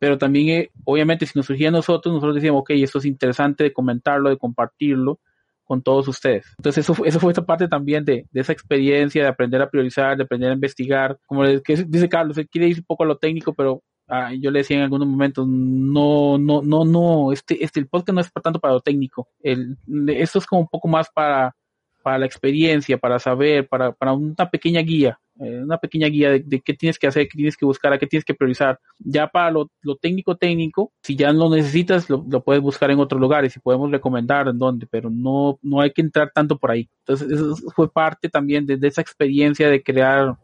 pero 0.00 0.16
también, 0.16 0.48
eh, 0.48 0.70
obviamente, 0.84 1.26
si 1.26 1.38
nos 1.38 1.44
surgía 1.44 1.68
a 1.68 1.72
nosotros, 1.72 2.12
nosotros 2.12 2.36
decíamos, 2.36 2.62
ok, 2.62 2.70
esto 2.70 2.98
es 2.98 3.04
interesante 3.04 3.64
de 3.64 3.72
comentarlo, 3.72 4.30
de 4.30 4.38
compartirlo 4.38 5.20
con 5.62 5.82
todos 5.82 6.08
ustedes. 6.08 6.46
Entonces, 6.56 6.88
eso, 6.88 7.04
eso 7.04 7.20
fue 7.20 7.32
esta 7.32 7.44
parte 7.44 7.68
también 7.68 8.02
de, 8.06 8.26
de, 8.32 8.40
esa 8.40 8.52
experiencia, 8.52 9.22
de 9.22 9.28
aprender 9.28 9.60
a 9.60 9.68
priorizar, 9.68 10.16
de 10.16 10.22
aprender 10.22 10.50
a 10.50 10.54
investigar. 10.54 11.18
Como 11.26 11.44
le, 11.44 11.60
que 11.62 11.76
dice 11.86 12.08
Carlos, 12.08 12.38
él 12.38 12.48
quiere 12.48 12.68
ir 12.68 12.78
un 12.78 12.84
poco 12.84 13.04
a 13.04 13.06
lo 13.06 13.18
técnico, 13.18 13.52
pero 13.52 13.82
ah, 14.08 14.32
yo 14.32 14.50
le 14.50 14.60
decía 14.60 14.78
en 14.78 14.84
algunos 14.84 15.06
momentos, 15.06 15.46
no, 15.46 16.38
no, 16.38 16.62
no, 16.62 16.84
no, 16.86 17.30
este, 17.30 17.62
este, 17.62 17.78
el 17.78 17.86
podcast 17.86 18.14
no 18.14 18.20
es 18.22 18.30
para 18.30 18.42
tanto 18.42 18.58
para 18.58 18.72
lo 18.72 18.80
técnico. 18.80 19.28
El, 19.42 19.76
esto 20.08 20.38
es 20.38 20.46
como 20.46 20.62
un 20.62 20.68
poco 20.68 20.88
más 20.88 21.08
para, 21.14 21.54
para 22.02 22.18
la 22.18 22.26
experiencia, 22.26 22.98
para 22.98 23.18
saber, 23.18 23.68
para, 23.68 23.92
para 23.92 24.12
una 24.12 24.50
pequeña 24.50 24.80
guía 24.80 25.18
eh, 25.40 25.62
una 25.62 25.78
pequeña 25.78 26.06
guía 26.08 26.32
de, 26.32 26.40
de, 26.40 26.60
qué 26.60 26.74
tienes 26.74 26.98
que 26.98 27.06
hacer, 27.06 27.26
qué 27.26 27.36
tienes 27.36 27.56
que 27.56 27.64
buscar, 27.64 27.94
a 27.94 27.98
qué 27.98 28.06
tienes 28.06 28.26
que 28.26 28.34
priorizar. 28.34 28.78
Ya 28.98 29.26
para 29.26 29.50
lo, 29.50 29.70
lo 29.80 29.96
técnico 29.96 30.36
técnico, 30.36 30.92
si 31.02 31.16
ya 31.16 31.32
lo 31.32 31.48
necesitas, 31.48 32.10
lo, 32.10 32.22
lo, 32.28 32.44
puedes 32.44 32.62
buscar 32.62 32.90
en 32.90 32.98
otros 32.98 33.18
lugares 33.18 33.56
y 33.56 33.60
podemos 33.60 33.90
recomendar 33.90 34.48
en 34.48 34.58
dónde, 34.58 34.86
pero 34.90 35.08
no, 35.08 35.58
no 35.62 35.80
hay 35.80 35.92
que 35.92 36.02
entrar 36.02 36.30
tanto 36.34 36.58
por 36.58 36.70
ahí. 36.70 36.90
Entonces, 37.06 37.30
eso 37.30 37.56
fue 37.74 37.90
parte 37.90 38.28
también 38.28 38.66
de, 38.66 38.76
de 38.76 38.88
esa 38.88 39.00
experiencia 39.00 39.70
de 39.70 39.82
crear. 39.82 40.36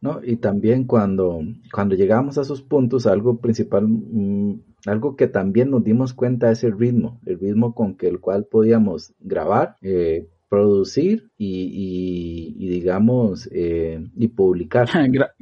No, 0.00 0.20
y 0.24 0.36
también 0.36 0.84
cuando, 0.84 1.42
cuando 1.70 1.94
llegamos 1.94 2.38
a 2.38 2.42
esos 2.42 2.62
puntos, 2.62 3.06
algo 3.06 3.36
principal, 3.36 3.86
mmm, 3.86 4.54
algo 4.86 5.14
que 5.14 5.26
también 5.26 5.70
nos 5.70 5.84
dimos 5.84 6.14
cuenta 6.14 6.50
es 6.50 6.64
el 6.64 6.78
ritmo, 6.78 7.20
el 7.26 7.38
ritmo 7.38 7.74
con 7.74 7.96
que 7.96 8.08
el 8.08 8.18
cual 8.18 8.46
podíamos 8.46 9.12
grabar, 9.20 9.76
eh, 9.82 10.26
producir 10.48 11.30
y, 11.36 12.56
y, 12.58 12.64
y 12.64 12.68
digamos, 12.68 13.48
eh, 13.52 14.06
y 14.16 14.28
publicar. 14.28 14.88
Gra 15.12 15.32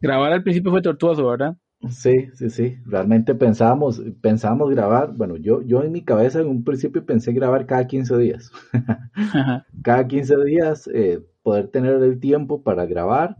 grabar 0.00 0.32
al 0.32 0.42
principio 0.42 0.70
fue 0.70 0.82
tortuoso, 0.82 1.26
¿verdad? 1.28 1.56
Sí, 1.90 2.28
sí, 2.34 2.50
sí. 2.50 2.76
Realmente 2.86 3.34
pensábamos, 3.36 4.02
pensábamos 4.20 4.70
grabar, 4.70 5.12
bueno, 5.14 5.36
yo, 5.36 5.62
yo 5.62 5.82
en 5.84 5.92
mi 5.92 6.02
cabeza 6.02 6.40
en 6.40 6.48
un 6.48 6.64
principio 6.64 7.06
pensé 7.06 7.32
grabar 7.32 7.66
cada 7.66 7.86
15 7.86 8.18
días. 8.18 8.50
cada 9.84 10.06
15 10.06 10.36
días 10.44 10.90
eh, 10.92 11.20
poder 11.42 11.68
tener 11.68 12.02
el 12.02 12.18
tiempo 12.18 12.62
para 12.62 12.84
grabar 12.84 13.36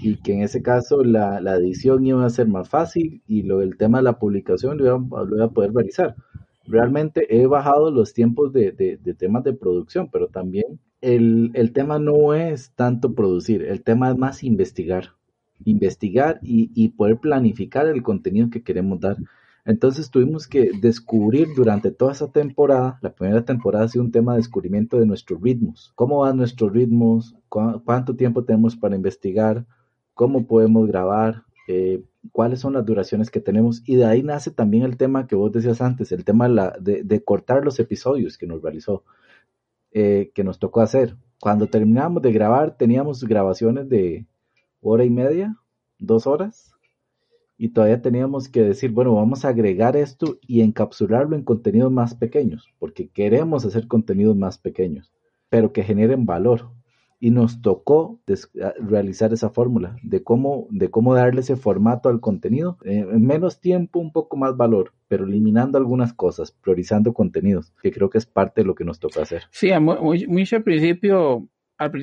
y 0.00 0.16
que 0.22 0.34
en 0.34 0.42
ese 0.42 0.62
caso 0.62 1.02
la, 1.02 1.40
la 1.40 1.56
edición 1.56 2.06
iba 2.06 2.24
a 2.24 2.30
ser 2.30 2.46
más 2.46 2.68
fácil 2.68 3.22
y 3.26 3.42
lo, 3.42 3.60
el 3.60 3.76
tema 3.76 3.98
de 3.98 4.04
la 4.04 4.18
publicación 4.18 4.78
lo 4.78 4.84
iba, 4.86 5.24
lo 5.24 5.36
iba 5.36 5.46
a 5.46 5.50
poder 5.50 5.72
realizar 5.72 6.14
realmente 6.66 7.26
he 7.36 7.46
bajado 7.46 7.90
los 7.90 8.14
tiempos 8.14 8.52
de, 8.52 8.72
de, 8.72 9.14
temas 9.14 9.44
de 9.44 9.52
producción, 9.52 10.08
pero 10.10 10.28
también 10.28 10.80
el, 11.00 11.50
el, 11.54 11.72
tema 11.72 11.98
no 11.98 12.34
es 12.34 12.72
tanto 12.74 13.14
producir, 13.14 13.62
el 13.62 13.82
tema 13.82 14.10
es 14.10 14.16
más 14.16 14.42
investigar, 14.42 15.10
investigar 15.64 16.40
y, 16.42 16.70
y, 16.74 16.88
poder 16.90 17.18
planificar 17.18 17.86
el 17.86 18.02
contenido 18.02 18.50
que 18.50 18.62
queremos 18.62 19.00
dar. 19.00 19.16
Entonces 19.66 20.10
tuvimos 20.10 20.46
que 20.46 20.70
descubrir 20.80 21.48
durante 21.56 21.90
toda 21.90 22.12
esa 22.12 22.30
temporada, 22.30 22.98
la 23.00 23.14
primera 23.14 23.44
temporada 23.44 23.86
ha 23.86 23.88
sido 23.88 24.04
un 24.04 24.12
tema 24.12 24.32
de 24.32 24.38
descubrimiento 24.38 24.98
de 24.98 25.06
nuestros 25.06 25.40
ritmos, 25.40 25.92
cómo 25.94 26.18
van 26.18 26.36
nuestros 26.36 26.72
ritmos, 26.72 27.34
cu 27.48 27.80
cuánto 27.84 28.14
tiempo 28.14 28.44
tenemos 28.44 28.76
para 28.76 28.96
investigar, 28.96 29.64
cómo 30.12 30.46
podemos 30.46 30.86
grabar, 30.86 31.44
eh, 31.66 32.02
cuáles 32.32 32.60
son 32.60 32.74
las 32.74 32.84
duraciones 32.84 33.30
que 33.30 33.40
tenemos 33.40 33.82
y 33.86 33.96
de 33.96 34.04
ahí 34.04 34.22
nace 34.22 34.50
también 34.50 34.82
el 34.82 34.96
tema 34.96 35.26
que 35.26 35.34
vos 35.34 35.52
decías 35.52 35.80
antes, 35.80 36.12
el 36.12 36.24
tema 36.24 36.48
de, 36.80 37.24
cortar 37.24 37.64
los 37.64 37.78
episodios 37.80 38.36
que 38.36 38.46
nos 38.46 38.62
realizó, 38.62 39.04
eh, 39.92 40.30
que 40.34 40.44
nos 40.44 40.58
tocó 40.58 40.80
hacer. 40.82 41.16
Cuando 41.40 41.66
terminamos 41.68 42.22
de 42.22 42.32
grabar 42.32 42.76
teníamos 42.76 43.24
grabaciones 43.24 43.88
de 43.88 44.26
hora 44.80 45.04
y 45.04 45.10
media, 45.10 45.56
dos 45.98 46.26
horas, 46.26 46.74
y 47.56 47.68
todavía 47.68 48.02
teníamos 48.02 48.48
que 48.48 48.62
decir, 48.62 48.90
bueno, 48.90 49.14
vamos 49.14 49.44
a 49.44 49.48
agregar 49.48 49.96
esto 49.96 50.38
y 50.42 50.60
encapsularlo 50.62 51.36
en 51.36 51.44
contenidos 51.44 51.92
más 51.92 52.14
pequeños, 52.14 52.68
porque 52.78 53.08
queremos 53.08 53.64
hacer 53.64 53.86
contenidos 53.86 54.36
más 54.36 54.58
pequeños. 54.58 55.12
pero 55.50 55.72
que 55.72 55.84
generen 55.84 56.26
valor. 56.26 56.70
Y 57.24 57.30
nos 57.30 57.62
tocó 57.62 58.20
realizar 58.86 59.32
esa 59.32 59.48
fórmula 59.48 59.96
de 60.02 60.22
cómo, 60.22 60.66
de 60.68 60.90
cómo 60.90 61.14
darle 61.14 61.40
ese 61.40 61.56
formato 61.56 62.10
al 62.10 62.20
contenido 62.20 62.76
en 62.84 63.24
menos 63.24 63.62
tiempo, 63.62 63.98
un 63.98 64.12
poco 64.12 64.36
más 64.36 64.58
valor, 64.58 64.92
pero 65.08 65.24
eliminando 65.24 65.78
algunas 65.78 66.12
cosas, 66.12 66.52
priorizando 66.52 67.14
contenidos, 67.14 67.72
que 67.82 67.92
creo 67.92 68.10
que 68.10 68.18
es 68.18 68.26
parte 68.26 68.60
de 68.60 68.66
lo 68.66 68.74
que 68.74 68.84
nos 68.84 69.00
toca 69.00 69.22
hacer. 69.22 69.44
Sí, 69.52 69.70
muy, 69.80 70.26
muy 70.26 70.46
al 70.52 70.62
principio, 70.62 71.48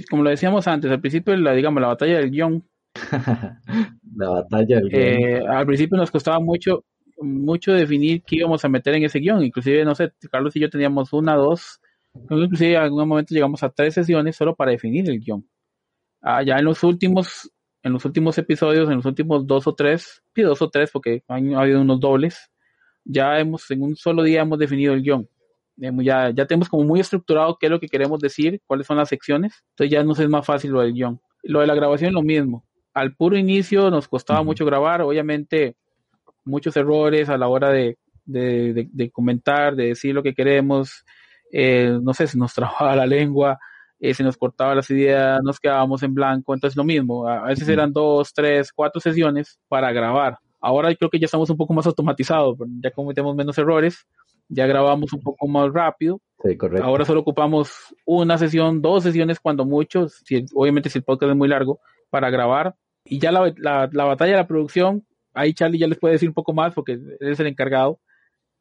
como 0.10 0.24
lo 0.24 0.32
decíamos 0.32 0.68
antes, 0.68 0.90
al 0.90 1.02
principio, 1.02 1.38
la, 1.38 1.54
digamos, 1.54 1.82
la 1.82 1.90
batalla 1.90 2.18
del 2.18 2.32
guion. 2.32 2.64
la 4.16 4.30
batalla 4.30 4.78
del 4.78 4.90
guion. 4.90 5.04
Eh, 5.04 5.44
al 5.48 5.68
principio 5.68 5.98
nos 5.98 6.10
costaba 6.10 6.40
mucho, 6.40 6.84
mucho 7.20 7.74
definir 7.74 8.24
qué 8.24 8.38
íbamos 8.38 8.66
a 8.66 8.70
meter 8.70 8.96
en 8.96 9.04
ese 9.04 9.20
guion. 9.20 9.44
Inclusive, 9.44 9.86
no 9.86 9.94
sé, 9.94 10.14
Carlos 10.32 10.56
y 10.56 10.62
yo 10.62 10.70
teníamos 10.72 11.14
una, 11.14 11.36
dos, 11.36 11.81
inclusive 12.14 12.74
en 12.74 12.82
algún 12.82 13.08
momento 13.08 13.34
llegamos 13.34 13.64
a 13.64 13.70
tres 13.70 13.94
sesiones 13.94 14.36
solo 14.36 14.56
para 14.56 14.72
definir 14.72 15.10
el 15.10 15.20
guion. 15.20 15.48
Ah, 16.22 16.44
ya 16.44 16.58
en 16.58 16.66
los 16.66 16.84
últimos, 16.84 17.52
en 17.84 17.94
los 17.94 18.06
últimos 18.06 18.38
episodios, 18.38 18.90
en 18.90 18.98
los 18.98 19.06
últimos 19.06 19.48
dos 19.48 19.68
o 19.68 19.74
tres, 19.74 20.22
sí, 20.36 20.42
dos 20.42 20.62
o 20.62 20.70
tres 20.70 20.92
porque 20.92 21.24
han 21.28 21.56
habido 21.56 21.82
unos 21.82 22.00
dobles, 22.00 22.52
ya 23.04 23.40
hemos, 23.40 23.70
en 23.72 23.82
un 23.82 23.96
solo 23.96 24.24
día 24.24 24.42
hemos 24.42 24.60
definido 24.60 24.94
el 24.94 25.02
guion. 25.02 25.28
Ya, 25.78 26.30
ya 26.30 26.46
tenemos 26.46 26.70
como 26.70 26.84
muy 26.84 27.00
estructurado 27.00 27.58
qué 27.60 27.66
es 27.66 27.72
lo 27.72 27.80
que 27.80 27.88
queremos 27.88 28.20
decir, 28.20 28.62
cuáles 28.68 28.86
son 28.86 28.98
las 28.98 29.10
secciones, 29.10 29.64
entonces 29.72 29.92
ya 29.92 30.04
nos 30.04 30.20
es 30.20 30.30
más 30.30 30.46
fácil 30.46 30.72
lo 30.72 30.82
del 30.82 30.94
guion. 30.94 31.20
Lo 31.44 31.62
de 31.62 31.68
la 31.68 31.74
grabación 31.74 32.10
es 32.10 32.14
lo 32.14 32.22
mismo. 32.22 32.66
Al 32.94 33.16
puro 33.16 33.38
inicio 33.38 33.90
nos 33.90 34.08
costaba 34.08 34.44
mucho 34.44 34.66
grabar, 34.66 35.02
obviamente 35.02 35.76
muchos 36.44 36.76
errores 36.76 37.30
a 37.30 37.38
la 37.38 37.48
hora 37.48 37.70
de, 37.70 37.98
comentar, 39.12 39.76
de 39.76 39.88
decir 39.88 40.14
lo 40.14 40.24
que 40.24 40.34
queremos. 40.34 41.06
Eh, 41.52 42.00
no 42.02 42.14
sé, 42.14 42.28
si 42.28 42.38
nos 42.38 42.54
trababa 42.56 42.96
la 42.96 43.06
lengua, 43.06 43.60
eh, 44.00 44.14
se 44.14 44.24
nos 44.24 44.38
cortaba 44.38 44.76
las 44.76 44.90
ideas, 44.90 45.42
nos 45.44 45.60
quedábamos 45.60 46.02
en 46.04 46.14
blanco. 46.14 46.54
Entonces, 46.54 46.76
lo 46.76 46.84
mismo. 46.84 47.28
A 47.28 47.48
veces 47.48 47.68
eran 47.70 47.94
dos, 47.94 48.34
tres, 48.34 48.72
cuatro 48.74 49.00
sesiones 49.00 49.60
para 49.68 49.92
grabar. 49.92 50.38
Ahora 50.60 50.94
creo 50.96 51.10
que 51.10 51.20
ya 51.20 51.26
estamos 51.26 51.50
un 51.50 51.58
poco 51.58 51.74
más 51.74 51.88
automatizados, 51.88 52.56
ya 52.84 52.92
cometemos 52.92 53.36
menos 53.36 53.58
errores, 53.58 54.06
ya 54.48 54.68
grabamos 54.68 55.12
un 55.12 55.22
poco 55.22 55.48
más 55.48 55.74
rápido. 55.74 56.22
Sí, 56.44 56.56
correcto. 56.56 56.86
Ahora 56.86 57.04
solo 57.04 57.22
ocupamos 57.22 57.72
una 58.06 58.38
sesión, 58.38 58.80
dos 58.80 59.04
sesiones 59.04 59.40
cuando 59.40 59.66
mucho, 59.66 60.08
si, 60.08 60.46
obviamente 60.54 60.90
si 60.90 61.00
el 61.00 61.04
podcast 61.04 61.32
es 61.32 61.38
muy 61.38 61.48
largo, 61.48 61.80
para 62.12 62.30
grabar. 62.30 62.76
Y 63.06 63.18
ya 63.18 63.32
la, 63.32 63.52
la 63.58 64.04
batalla 64.06 64.34
de 64.34 64.38
la 64.38 64.48
producción, 64.48 65.04
ahí 65.34 65.54
Charlie 65.54 65.80
ya 65.80 65.88
les 65.88 65.98
puede 65.98 66.14
decir 66.14 66.30
un 66.30 66.36
poco 66.36 66.54
más 66.54 66.74
porque 66.74 66.94
él 66.94 67.18
es 67.20 67.40
el 67.40 67.48
encargado, 67.48 68.00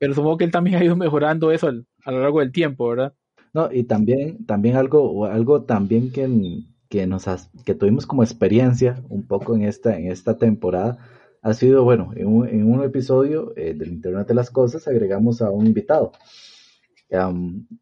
pero 0.00 0.14
supongo 0.14 0.38
que 0.38 0.44
él 0.44 0.50
también 0.50 0.76
ha 0.76 0.84
ido 0.84 0.96
mejorando 0.96 1.52
eso 1.52 1.68
a 1.68 2.10
lo 2.10 2.20
largo 2.22 2.40
del 2.40 2.52
tiempo, 2.52 2.88
¿verdad? 2.88 3.12
No, 3.52 3.70
y 3.70 3.84
también, 3.84 4.46
también 4.46 4.76
algo, 4.76 5.26
algo 5.26 5.64
también 5.64 6.10
que, 6.10 6.26
que 6.88 7.06
nos 7.06 7.26
que 7.66 7.74
tuvimos 7.74 8.06
como 8.06 8.22
experiencia 8.22 9.04
un 9.10 9.26
poco 9.26 9.54
en 9.54 9.62
esta, 9.62 9.98
en 9.98 10.10
esta 10.10 10.38
temporada 10.38 10.96
ha 11.42 11.52
sido, 11.52 11.84
bueno, 11.84 12.12
en 12.16 12.28
un, 12.28 12.48
en 12.48 12.72
un 12.72 12.82
episodio 12.82 13.52
eh, 13.56 13.74
del 13.74 13.92
Internet 13.92 14.26
de 14.26 14.34
las 14.34 14.50
Cosas 14.50 14.88
agregamos 14.88 15.42
a 15.42 15.50
un 15.50 15.66
invitado. 15.66 16.12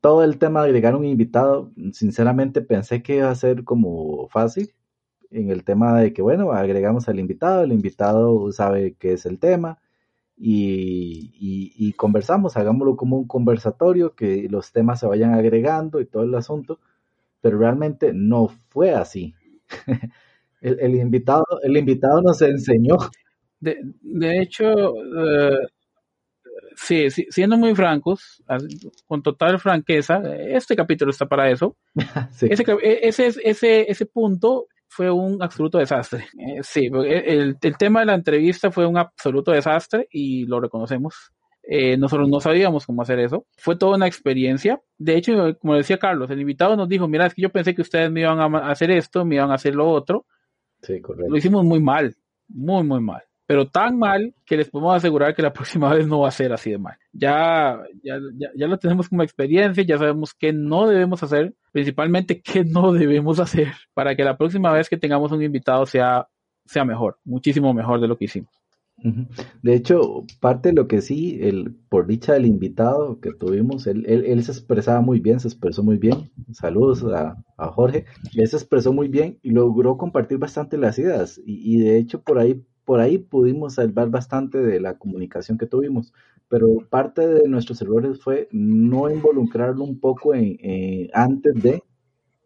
todo 0.00 0.24
el 0.24 0.38
tema 0.38 0.62
de 0.62 0.68
agregar 0.68 0.96
un 0.96 1.04
invitado, 1.04 1.72
sinceramente 1.92 2.62
pensé 2.62 3.00
que 3.00 3.16
iba 3.16 3.30
a 3.30 3.34
ser 3.36 3.62
como 3.62 4.28
fácil, 4.28 4.72
en 5.30 5.50
el 5.50 5.62
tema 5.62 6.00
de 6.00 6.12
que, 6.12 6.22
bueno, 6.22 6.50
agregamos 6.50 7.08
al 7.08 7.20
invitado, 7.20 7.62
el 7.62 7.72
invitado 7.72 8.50
sabe 8.50 8.96
qué 8.98 9.12
es 9.12 9.24
el 9.24 9.38
tema 9.38 9.78
y, 10.40 11.74
y, 11.76 11.92
conversamos, 11.94 12.56
hagámoslo 12.56 12.96
como 12.96 13.16
un 13.16 13.26
conversatorio, 13.26 14.14
que 14.14 14.46
los 14.48 14.72
temas 14.72 15.00
se 15.00 15.06
vayan 15.06 15.34
agregando 15.34 16.00
y 16.00 16.06
todo 16.06 16.22
el 16.22 16.34
asunto, 16.34 16.78
pero 17.40 17.58
realmente 17.58 18.12
no 18.14 18.48
fue 18.68 18.92
así. 18.92 19.34
el, 20.60 20.94
invitado, 20.94 21.44
el 21.62 21.76
invitado 21.76 22.22
nos 22.22 22.40
enseñó. 22.42 22.96
De, 23.58 23.78
de 24.00 24.40
hecho, 24.40 24.94
sí, 26.76 27.10
siendo 27.10 27.56
muy 27.56 27.74
francos, 27.74 28.42
con 29.06 29.22
total 29.22 29.58
franqueza, 29.58 30.22
este 30.36 30.76
capítulo 30.76 31.10
está 31.10 31.26
para 31.26 31.50
eso. 31.50 31.76
ese, 32.42 32.64
ese, 33.02 33.34
ese, 33.42 33.90
ese 33.90 34.06
punto 34.06 34.68
fue 34.98 35.12
un 35.12 35.40
absoluto 35.40 35.78
desastre. 35.78 36.26
Eh, 36.36 36.58
sí, 36.62 36.86
el, 36.86 37.56
el, 37.62 37.78
tema 37.78 38.00
de 38.00 38.06
la 38.06 38.14
entrevista 38.14 38.72
fue 38.72 38.84
un 38.84 38.98
absoluto 38.98 39.52
desastre 39.52 40.08
y 40.10 40.44
lo 40.46 40.58
reconocemos. 40.58 41.30
Eh, 41.62 41.96
nosotros 41.96 42.28
no 42.28 42.40
sabíamos 42.40 42.84
cómo 42.84 43.02
hacer 43.02 43.20
eso. 43.20 43.46
Fue 43.56 43.76
toda 43.76 43.94
una 43.94 44.08
experiencia. 44.08 44.82
De 44.96 45.16
hecho, 45.16 45.56
como 45.60 45.76
decía 45.76 45.98
Carlos, 45.98 46.28
el 46.30 46.40
invitado 46.40 46.74
nos 46.74 46.88
dijo, 46.88 47.06
mira, 47.06 47.26
es 47.26 47.34
que 47.34 47.42
yo 47.42 47.50
pensé 47.50 47.76
que 47.76 47.82
ustedes 47.82 48.10
me 48.10 48.22
iban 48.22 48.40
a 48.40 48.70
hacer 48.70 48.90
esto, 48.90 49.24
me 49.24 49.36
iban 49.36 49.52
a 49.52 49.54
hacer 49.54 49.76
lo 49.76 49.88
otro. 49.88 50.26
Sí, 50.82 51.00
correcto. 51.00 51.30
Lo 51.30 51.38
hicimos 51.38 51.64
muy 51.64 51.80
mal, 51.80 52.16
muy, 52.48 52.82
muy 52.82 53.00
mal 53.00 53.22
pero 53.48 53.66
tan 53.66 53.98
mal 53.98 54.34
que 54.44 54.58
les 54.58 54.68
podemos 54.68 54.94
asegurar 54.94 55.34
que 55.34 55.40
la 55.40 55.52
próxima 55.54 55.92
vez 55.94 56.06
no 56.06 56.20
va 56.20 56.28
a 56.28 56.32
ser 56.32 56.52
así 56.52 56.70
de 56.70 56.76
mal. 56.76 56.98
Ya, 57.12 57.78
ya, 58.04 58.18
ya, 58.54 58.66
lo 58.66 58.78
tenemos 58.78 59.08
como 59.08 59.22
experiencia, 59.22 59.82
ya 59.82 59.96
sabemos 59.96 60.34
qué 60.34 60.52
no 60.52 60.86
debemos 60.86 61.22
hacer, 61.22 61.54
principalmente 61.72 62.42
qué 62.44 62.62
no 62.62 62.92
debemos 62.92 63.40
hacer, 63.40 63.72
para 63.94 64.14
que 64.14 64.22
la 64.22 64.36
próxima 64.36 64.70
vez 64.70 64.90
que 64.90 64.98
tengamos 64.98 65.32
un 65.32 65.42
invitado 65.42 65.86
sea, 65.86 66.28
sea 66.66 66.84
mejor, 66.84 67.18
muchísimo 67.24 67.72
mejor 67.72 68.02
de 68.02 68.08
lo 68.08 68.18
que 68.18 68.26
hicimos. 68.26 68.50
De 69.62 69.74
hecho, 69.74 70.24
parte 70.40 70.70
de 70.70 70.74
lo 70.74 70.88
que 70.88 71.00
sí, 71.00 71.38
el, 71.40 71.74
por 71.88 72.06
dicha 72.06 72.32
del 72.34 72.46
invitado 72.46 73.20
que 73.20 73.32
tuvimos, 73.32 73.86
él, 73.86 74.04
él, 74.06 74.42
se 74.42 74.50
expresaba 74.50 75.00
muy 75.00 75.20
bien, 75.20 75.38
se 75.38 75.46
expresó 75.46 75.84
muy 75.84 75.98
bien. 75.98 76.32
Saludos 76.52 77.04
a, 77.04 77.36
a, 77.56 77.68
Jorge. 77.68 78.06
Él 78.34 78.48
se 78.48 78.56
expresó 78.56 78.92
muy 78.92 79.06
bien 79.06 79.38
y 79.40 79.50
logró 79.52 79.96
compartir 79.96 80.38
bastante 80.38 80.76
las 80.78 80.98
ideas. 80.98 81.40
Y, 81.46 81.76
y 81.76 81.78
de 81.78 81.96
hecho, 81.96 82.22
por 82.22 82.40
ahí 82.40 82.60
por 82.88 83.00
ahí 83.00 83.18
pudimos 83.18 83.74
salvar 83.74 84.08
bastante 84.08 84.62
de 84.62 84.80
la 84.80 84.96
comunicación 84.96 85.58
que 85.58 85.66
tuvimos, 85.66 86.14
pero 86.48 86.78
parte 86.88 87.26
de 87.28 87.46
nuestros 87.46 87.82
errores 87.82 88.18
fue 88.18 88.48
no 88.50 89.10
involucrarlo 89.10 89.84
un 89.84 90.00
poco 90.00 90.34
en, 90.34 90.56
eh, 90.62 91.10
antes 91.12 91.62
de 91.62 91.82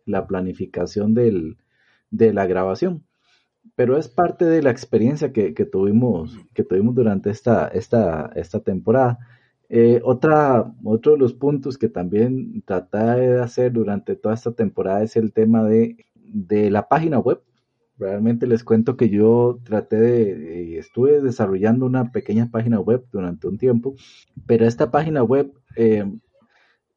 la 0.05 0.27
planificación 0.27 1.15
del, 1.15 1.59
de 2.11 2.33
la 2.33 2.47
grabación. 2.47 3.05
Pero 3.77 3.97
es 3.97 4.09
parte 4.09 4.45
de 4.45 4.63
la 4.63 4.73
experiencia 4.73 5.33
que, 5.33 5.53
tuvimos, 5.53 6.37
que 6.55 6.65
tuvimos 6.65 6.97
durante 6.97 7.31
esta, 7.31 7.69
esta, 7.69 8.33
esta 8.35 8.59
temporada. 8.59 9.21
Eh, 9.69 10.01
otra, 10.03 10.75
otro 10.83 11.13
de 11.13 11.19
los 11.19 11.35
puntos 11.35 11.79
que 11.79 11.89
también 11.89 12.63
traté 12.63 12.99
de 12.99 13.41
hacer 13.41 13.73
durante 13.73 14.17
toda 14.17 14.35
esta 14.35 14.51
temporada 14.51 15.05
es 15.05 15.15
el 15.15 15.33
tema 15.33 15.63
de, 15.63 16.05
de 16.17 16.69
la 16.69 16.89
página 16.89 17.21
web 17.21 17.43
Realmente 17.99 18.47
les 18.47 18.65
cuento 18.65 18.97
que 18.97 19.09
yo 19.11 19.61
traté 19.65 19.97
de, 19.97 20.79
estuve 20.79 21.21
desarrollando 21.21 21.87
una 21.87 22.11
pequeña 22.11 22.51
página 22.51 22.81
web 22.81 23.05
durante 23.13 23.47
un 23.47 23.59
tiempo, 23.59 23.95
pero 24.47 24.67
esta 24.67 24.91
página 24.91 25.23
web 25.23 25.53
eh, 25.77 26.05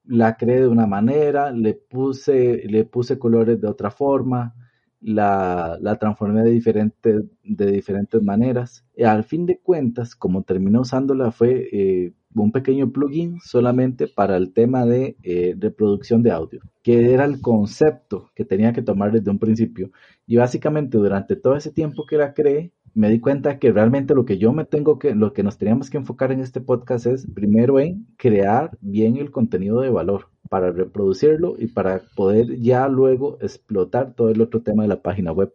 la 0.06 0.38
creé 0.38 0.62
de 0.62 0.68
una 0.68 0.88
manera, 0.88 1.52
le 1.52 1.74
puse, 1.74 2.64
le 2.68 2.86
puse 2.86 3.20
colores 3.20 3.60
de 3.60 3.68
otra 3.68 3.92
forma, 3.92 4.56
la, 5.02 5.78
la 5.82 5.98
transformé 5.98 6.44
de, 6.44 6.52
diferente, 6.52 7.22
de 7.44 7.72
diferentes 7.72 8.22
maneras. 8.22 8.86
Y 8.96 9.04
al 9.04 9.24
fin 9.24 9.46
de 9.46 9.60
cuentas, 9.60 10.16
como 10.16 10.44
terminé 10.44 10.80
usándola, 10.80 11.32
fue 11.32 11.70
eh, 11.72 12.14
un 12.44 12.52
pequeño 12.52 12.92
plugin 12.92 13.40
solamente 13.42 14.08
para 14.08 14.38
el 14.38 14.54
tema 14.54 14.86
de 14.86 15.16
eh, 15.24 15.56
reproducción 15.58 16.24
de 16.24 16.32
audio, 16.32 16.62
que 16.84 17.14
era 17.14 17.26
el 17.26 17.42
concepto 17.42 18.30
que 18.36 18.46
tenía 18.46 18.74
que 18.74 18.82
tomar 18.82 19.12
desde 19.12 19.32
un 19.32 19.40
principio. 19.40 19.92
Y 20.28 20.38
básicamente 20.38 20.98
durante 20.98 21.36
todo 21.36 21.56
ese 21.56 21.72
tiempo 21.72 22.06
que 22.06 22.18
la 22.18 22.34
creé, 22.34 22.72
me 22.94 23.10
di 23.10 23.20
cuenta 23.20 23.60
que 23.60 23.72
realmente 23.72 24.16
lo 24.16 24.26
que 24.26 24.38
yo 24.38 24.54
me 24.54 24.64
tengo 24.64 24.98
que, 25.00 25.14
lo 25.16 25.34
que 25.34 25.44
nos 25.44 25.58
teníamos 25.58 25.90
que 25.90 25.98
enfocar 25.98 26.32
en 26.32 26.40
este 26.40 26.62
podcast 26.62 27.06
es 27.06 27.28
primero 27.34 27.80
en 27.80 28.08
crear 28.18 28.78
bien 28.80 29.18
el 29.18 29.32
contenido 29.32 29.82
de 29.82 29.90
valor 29.90 30.30
para 30.50 30.72
reproducirlo 30.72 31.56
y 31.60 31.68
para 31.68 32.02
poder 32.16 32.60
ya 32.62 32.88
luego 32.88 33.38
explotar 33.42 34.14
todo 34.14 34.30
el 34.30 34.42
otro 34.42 34.62
tema 34.62 34.84
de 34.84 34.90
la 34.90 35.02
página 35.02 35.34
web. 35.34 35.54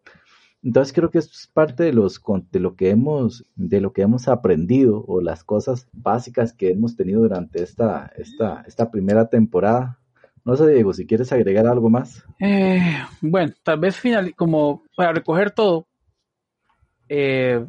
Entonces 0.63 0.93
creo 0.93 1.11
que 1.11 1.19
esto 1.19 1.33
es 1.35 1.47
parte 1.47 1.85
de 1.85 1.93
los 1.93 2.21
de 2.51 2.61
lo 2.61 2.77
que 2.77 2.91
hemos 2.91 3.47
de 3.57 3.81
lo 3.81 3.93
que 3.93 4.03
hemos 4.03 4.29
aprendido 4.29 5.05
o 5.07 5.23
las 5.23 5.43
cosas 5.43 5.89
básicas 5.93 6.53
que 6.53 6.71
hemos 6.71 6.97
tenido 6.97 7.23
durante 7.23 7.63
esta 7.63 8.13
esta 8.17 8.63
esta 8.67 8.91
primera 8.91 9.29
temporada. 9.29 9.99
No 10.45 10.57
sé, 10.57 10.69
Diego, 10.69 10.93
si 10.93 11.07
quieres 11.07 11.33
agregar 11.33 11.67
algo 11.67 11.91
más. 11.91 12.25
Eh, 12.39 12.81
bueno, 13.21 13.53
tal 13.63 13.79
vez 13.79 13.97
final, 13.97 14.35
como 14.35 14.83
para 14.97 15.13
recoger 15.13 15.51
todo. 15.51 15.87
Eh, 17.09 17.65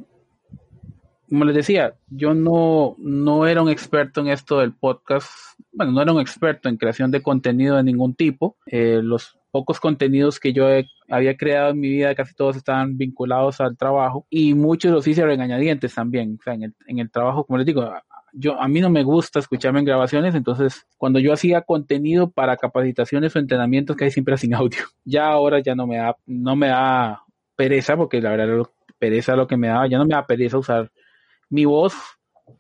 como 1.32 1.46
les 1.46 1.56
decía, 1.56 1.96
yo 2.10 2.34
no, 2.34 2.96
no 2.98 3.48
era 3.48 3.62
un 3.62 3.70
experto 3.70 4.20
en 4.20 4.28
esto 4.28 4.60
del 4.60 4.74
podcast. 4.74 5.30
Bueno, 5.72 5.94
no 5.94 6.02
era 6.02 6.12
un 6.12 6.20
experto 6.20 6.68
en 6.68 6.76
creación 6.76 7.10
de 7.10 7.22
contenido 7.22 7.78
de 7.78 7.84
ningún 7.84 8.16
tipo. 8.16 8.58
Eh, 8.66 9.00
los 9.02 9.38
pocos 9.52 9.80
contenidos 9.80 10.40
que 10.40 10.54
yo 10.54 10.68
había 11.10 11.38
creado 11.38 11.72
en 11.72 11.80
mi 11.80 11.90
vida, 11.90 12.16
casi 12.16 12.34
todos 12.34 12.56
estaban 12.56 12.98
vinculados 12.98 13.62
al 13.62 13.78
trabajo 13.78 14.26
y 14.30 14.54
muchos 14.54 14.92
los 14.92 15.08
hice 15.08 15.26
regañadientes 15.26 15.94
también. 15.94 16.38
O 16.40 16.44
sea, 16.44 16.54
en 16.54 16.64
el, 16.64 16.76
en 16.88 17.00
el 17.00 17.12
trabajo, 17.12 17.46
como 17.46 17.58
les 17.58 17.66
digo, 17.66 17.92
yo 18.34 18.60
a 18.60 18.68
mí 18.68 18.80
no 18.80 18.90
me 18.90 19.04
gusta 19.04 19.40
escucharme 19.40 19.80
en 19.80 19.86
grabaciones, 19.86 20.36
entonces 20.36 20.86
cuando 20.98 21.20
yo 21.20 21.34
hacía 21.34 21.62
contenido 21.62 22.32
para 22.32 22.58
capacitaciones 22.58 23.36
o 23.36 23.40
entrenamientos 23.40 23.96
que 23.96 24.06
hay 24.06 24.12
siempre 24.12 24.38
sin 24.38 24.54
audio. 24.54 24.80
Ya 25.04 25.28
ahora 25.28 25.60
ya 25.60 25.76
no 25.76 25.88
me 25.88 25.98
da 25.98 26.16
no 26.26 26.56
me 26.56 26.68
da 26.68 27.24
pereza 27.56 27.98
porque 27.98 28.22
la 28.22 28.32
verdad 28.32 28.66
pereza 29.00 29.36
lo 29.36 29.48
que 29.48 29.58
me 29.58 29.68
daba, 29.68 29.88
ya 29.88 29.98
no 29.98 30.06
me 30.06 30.16
da 30.16 30.26
pereza 30.26 30.58
usar 30.58 30.92
mi 31.50 31.66
voz 31.66 31.94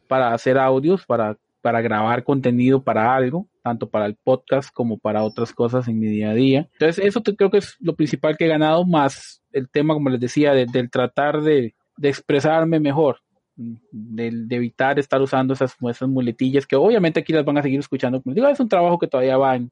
para 0.08 0.34
hacer 0.34 0.58
audios, 0.58 1.06
para 1.06 1.38
para 1.62 1.82
grabar 1.82 2.23
contenido 2.23 2.84
para 2.84 3.15
algo, 3.15 3.47
tanto 3.62 3.89
para 3.89 4.06
el 4.06 4.15
podcast 4.15 4.74
como 4.74 4.97
para 4.97 5.24
otras 5.24 5.54
cosas 5.54 5.88
en 5.88 6.00
mi 6.00 6.08
día 6.08 6.32
a 6.32 6.34
día. 6.34 6.69
Entonces, 6.74 7.06
eso 7.06 7.21
creo 7.21 7.52
que 7.52 7.60
es 7.60 7.76
lo 7.80 7.95
principal 7.95 8.38
que 8.38 8.45
he 8.45 8.50
ganado, 8.50 8.86
más 8.86 9.41
el 9.52 9.69
tema, 9.69 9.93
como 9.93 10.10
les 10.10 10.19
decía, 10.19 10.54
del 10.54 10.89
tratar 10.89 11.41
de, 11.41 11.76
de 11.97 12.10
expresarme 12.10 12.80
mejor, 12.80 13.19
de, 13.56 14.45
evitar 14.50 14.97
estar 14.97 15.21
usando 15.21 15.54
esas, 15.54 15.76
esas 15.89 16.10
muletillas 16.10 16.65
que 16.65 16.76
obviamente 16.76 17.19
aquí 17.19 17.34
las 17.34 17.45
van 17.45 17.58
a 17.58 17.62
seguir 17.62 17.80
escuchando. 17.80 18.21
Como 18.21 18.34
digo, 18.34 18.47
es 18.47 18.60
un 18.60 18.69
trabajo 18.69 18.97
que 18.97 19.08
todavía 19.08 19.38
va 19.38 19.56
en, 19.56 19.71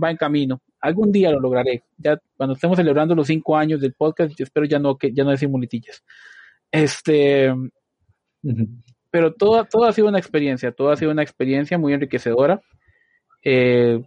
va 0.00 0.10
en 0.10 0.16
camino. 0.16 0.60
Algún 0.80 1.10
día 1.10 1.30
lo 1.30 1.40
lograré. 1.40 1.82
Ya 1.98 2.18
cuando 2.36 2.54
estemos 2.54 2.76
celebrando 2.76 3.14
los 3.14 3.26
cinco 3.26 3.56
años 3.56 3.80
del 3.80 3.94
podcast, 3.94 4.34
yo 4.36 4.44
espero 4.44 4.66
ya 4.66 4.78
no 4.78 4.96
que 4.96 5.12
ya 5.12 5.24
no 5.24 5.30
decir 5.30 5.48
muletillas. 5.48 6.04
Este, 6.70 7.52
pero 9.10 9.34
todo, 9.34 9.64
todo 9.64 9.84
ha 9.84 9.92
sido 9.92 10.08
una 10.08 10.18
experiencia, 10.18 10.72
todo 10.72 10.90
ha 10.90 10.96
sido 10.96 11.10
una 11.10 11.22
experiencia 11.22 11.78
muy 11.78 11.92
enriquecedora. 11.92 12.62
Eh, 13.42 14.02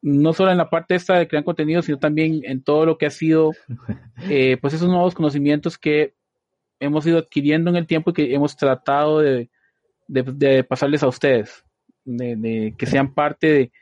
no 0.00 0.32
solo 0.32 0.52
en 0.52 0.58
la 0.58 0.70
parte 0.70 0.94
esta 0.94 1.18
de 1.18 1.28
crear 1.28 1.44
contenido, 1.44 1.82
sino 1.82 1.98
también 1.98 2.40
en 2.44 2.62
todo 2.62 2.86
lo 2.86 2.98
que 2.98 3.06
ha 3.06 3.10
sido, 3.10 3.52
eh, 4.30 4.56
pues 4.60 4.74
esos 4.74 4.88
nuevos 4.88 5.14
conocimientos 5.14 5.78
que 5.78 6.14
hemos 6.80 7.06
ido 7.06 7.18
adquiriendo 7.18 7.70
en 7.70 7.76
el 7.76 7.86
tiempo 7.86 8.10
y 8.10 8.14
que 8.14 8.34
hemos 8.34 8.56
tratado 8.56 9.20
de, 9.20 9.50
pasarles 10.68 11.02
a 11.02 11.08
ustedes, 11.08 11.64
de, 12.04 12.74
que 12.78 12.86
sean 12.86 13.12
parte 13.12 13.72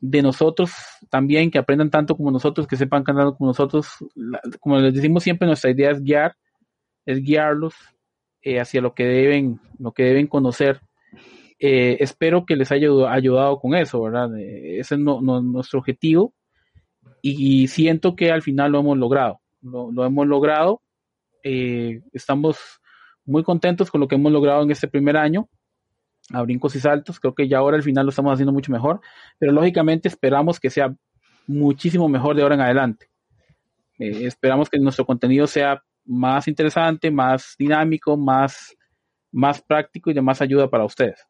de, 0.00 0.22
nosotros 0.22 0.72
también, 1.08 1.50
que 1.50 1.58
aprendan 1.58 1.90
tanto 1.90 2.16
como 2.16 2.30
nosotros, 2.30 2.66
que 2.66 2.76
sepan 2.76 3.04
cantar 3.04 3.34
como 3.36 3.50
nosotros. 3.50 3.88
como 4.60 4.78
les 4.78 4.94
decimos 4.94 5.22
siempre, 5.22 5.46
nuestra 5.46 5.70
idea 5.70 5.90
es 5.90 6.02
guiar, 6.02 6.36
es 7.04 7.22
guiarlos 7.22 7.74
eh, 8.42 8.60
hacia 8.60 8.80
lo 8.80 8.94
que 8.94 9.04
deben, 9.04 9.60
lo 9.78 9.92
que 9.92 10.04
deben 10.04 10.26
conocer. 10.26 10.80
Eh, 11.58 11.96
espero 12.00 12.44
que 12.44 12.56
les 12.56 12.70
haya 12.70 12.88
ayudado 13.10 13.58
con 13.58 13.74
eso, 13.74 14.02
¿verdad? 14.02 14.36
Eh, 14.38 14.78
ese 14.78 14.94
es 14.96 15.00
nuestro 15.00 15.78
objetivo 15.78 16.34
y, 17.22 17.66
siento 17.68 18.14
que 18.14 18.30
al 18.30 18.42
final 18.42 18.72
lo 18.72 18.80
hemos 18.80 18.98
logrado. 18.98 19.40
lo 19.62 20.04
hemos 20.04 20.26
logrado 20.26 20.82
eh, 21.48 22.02
estamos 22.12 22.58
muy 23.24 23.44
contentos 23.44 23.88
con 23.88 24.00
lo 24.00 24.08
que 24.08 24.16
hemos 24.16 24.32
logrado 24.32 24.64
en 24.64 24.72
este 24.72 24.88
primer 24.88 25.16
año, 25.16 25.48
a 26.32 26.42
brincos 26.42 26.74
y 26.74 26.80
saltos. 26.80 27.20
Creo 27.20 27.36
que 27.36 27.46
ya 27.46 27.58
ahora 27.58 27.76
al 27.76 27.84
final 27.84 28.04
lo 28.04 28.10
estamos 28.10 28.32
haciendo 28.32 28.52
mucho 28.52 28.72
mejor, 28.72 29.00
pero 29.38 29.52
lógicamente 29.52 30.08
esperamos 30.08 30.58
que 30.58 30.70
sea 30.70 30.92
muchísimo 31.46 32.08
mejor 32.08 32.34
de 32.34 32.42
ahora 32.42 32.56
en 32.56 32.62
adelante. 32.62 33.06
Esperamos 33.96 34.68
que 34.68 34.80
nuestro 34.80 35.06
contenido 35.06 35.46
sea 35.46 35.80
más 36.04 36.48
interesante, 36.48 37.12
más 37.12 37.54
dinámico, 37.56 38.16
más, 38.16 38.76
más 39.30 39.62
práctico 39.62 40.10
y 40.10 40.14
de 40.14 40.22
más 40.22 40.42
ayuda 40.42 40.68
para 40.68 40.84
ustedes. 40.84 41.28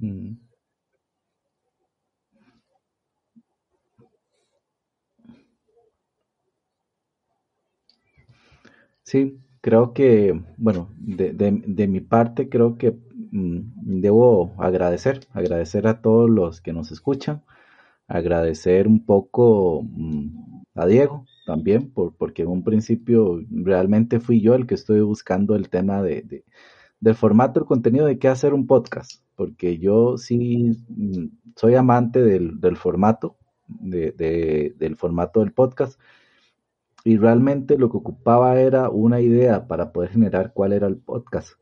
Mm. 0.00 0.36
Sí, 9.02 9.40
creo 9.60 9.92
que, 9.92 10.40
bueno, 10.56 10.90
de, 10.98 11.32
de, 11.32 11.88
mi 11.88 12.00
parte 12.00 12.48
creo 12.48 12.78
que 12.78 12.92
mm, 13.32 14.00
debo 14.00 14.54
agradecer, 14.58 15.26
agradecer 15.32 15.86
a 15.86 16.00
todos 16.00 16.30
los 16.30 16.60
que 16.60 16.72
nos 16.72 16.92
escuchan, 16.92 17.42
agradecer 18.08 18.88
un 18.88 19.04
poco 19.06 19.82
mm, 19.84 20.62
a 20.74 20.86
Diego 20.86 21.26
también, 21.46 21.90
por, 21.92 22.14
porque 22.16 22.42
en 22.42 22.48
un 22.48 22.64
principio 22.64 23.40
realmente 23.50 24.20
fui 24.20 24.40
yo 24.40 24.54
el 24.54 24.66
que 24.66 24.74
estoy 24.74 25.00
buscando 25.00 25.56
el 25.56 25.70
tema 25.70 26.02
de, 26.02 26.44
del 27.00 27.14
formato, 27.14 27.60
el 27.60 27.66
contenido 27.66 28.06
de 28.06 28.18
qué 28.18 28.28
hacer 28.28 28.54
un 28.54 28.66
podcast, 28.66 29.22
porque 29.34 29.78
yo 29.78 30.18
sí 30.18 30.70
mm, 30.88 31.26
soy 31.56 31.74
amante 31.74 32.22
del, 32.22 32.60
del 32.60 32.76
formato, 32.76 33.36
de, 33.66 34.74
del 34.76 34.96
formato 34.96 35.40
del 35.40 35.52
podcast 35.52 35.98
y 37.04 37.16
realmente 37.16 37.78
lo 37.78 37.90
que 37.90 37.96
ocupaba 37.96 38.60
era 38.60 38.90
una 38.90 39.20
idea 39.20 39.66
para 39.66 39.92
poder 39.92 40.10
generar 40.10 40.52
cuál 40.52 40.72
era 40.72 40.86
el 40.86 40.98
podcast. 40.98 41.52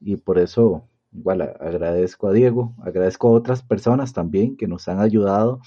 Y 0.00 0.16
por 0.16 0.38
eso, 0.38 0.88
igual 1.12 1.42
agradezco 1.42 2.28
a 2.28 2.32
Diego, 2.32 2.74
agradezco 2.82 3.28
a 3.28 3.32
otras 3.32 3.62
personas 3.62 4.12
también 4.12 4.56
que 4.56 4.68
nos 4.68 4.88
han 4.88 5.00
ayudado 5.00 5.60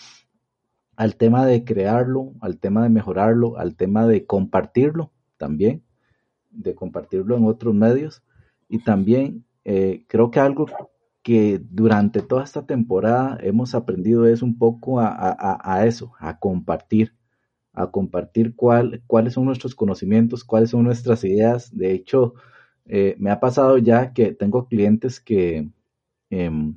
al 0.95 1.15
tema 1.15 1.45
de 1.45 1.65
crearlo, 1.65 2.33
al 2.39 2.59
tema 2.59 2.83
de 2.83 2.89
mejorarlo, 2.89 3.57
al 3.57 3.75
tema 3.75 4.07
de 4.07 4.25
compartirlo 4.25 5.11
también, 5.37 5.83
de 6.51 6.75
compartirlo 6.75 7.35
en 7.35 7.45
otros 7.45 7.73
medios. 7.73 8.23
Y 8.69 8.79
también 8.79 9.45
eh, 9.63 10.05
creo 10.07 10.31
que 10.31 10.39
algo 10.39 10.67
que 11.23 11.59
durante 11.71 12.21
toda 12.21 12.43
esta 12.43 12.65
temporada 12.65 13.37
hemos 13.41 13.73
aprendido 13.75 14.27
es 14.27 14.41
un 14.41 14.57
poco 14.59 14.99
a 14.99 15.83
eso, 15.87 16.13
a 16.19 16.39
compartir 16.39 17.13
a 17.75 17.91
compartir 17.91 18.55
cuál, 18.55 19.03
cuáles 19.05 19.33
son 19.33 19.45
nuestros 19.45 19.75
conocimientos, 19.75 20.43
cuáles 20.43 20.69
son 20.71 20.83
nuestras 20.83 21.23
ideas. 21.23 21.75
De 21.75 21.91
hecho, 21.91 22.33
eh, 22.85 23.15
me 23.19 23.31
ha 23.31 23.39
pasado 23.39 23.77
ya 23.77 24.13
que 24.13 24.31
tengo 24.33 24.67
clientes 24.67 25.19
que, 25.19 25.69
em, 26.29 26.75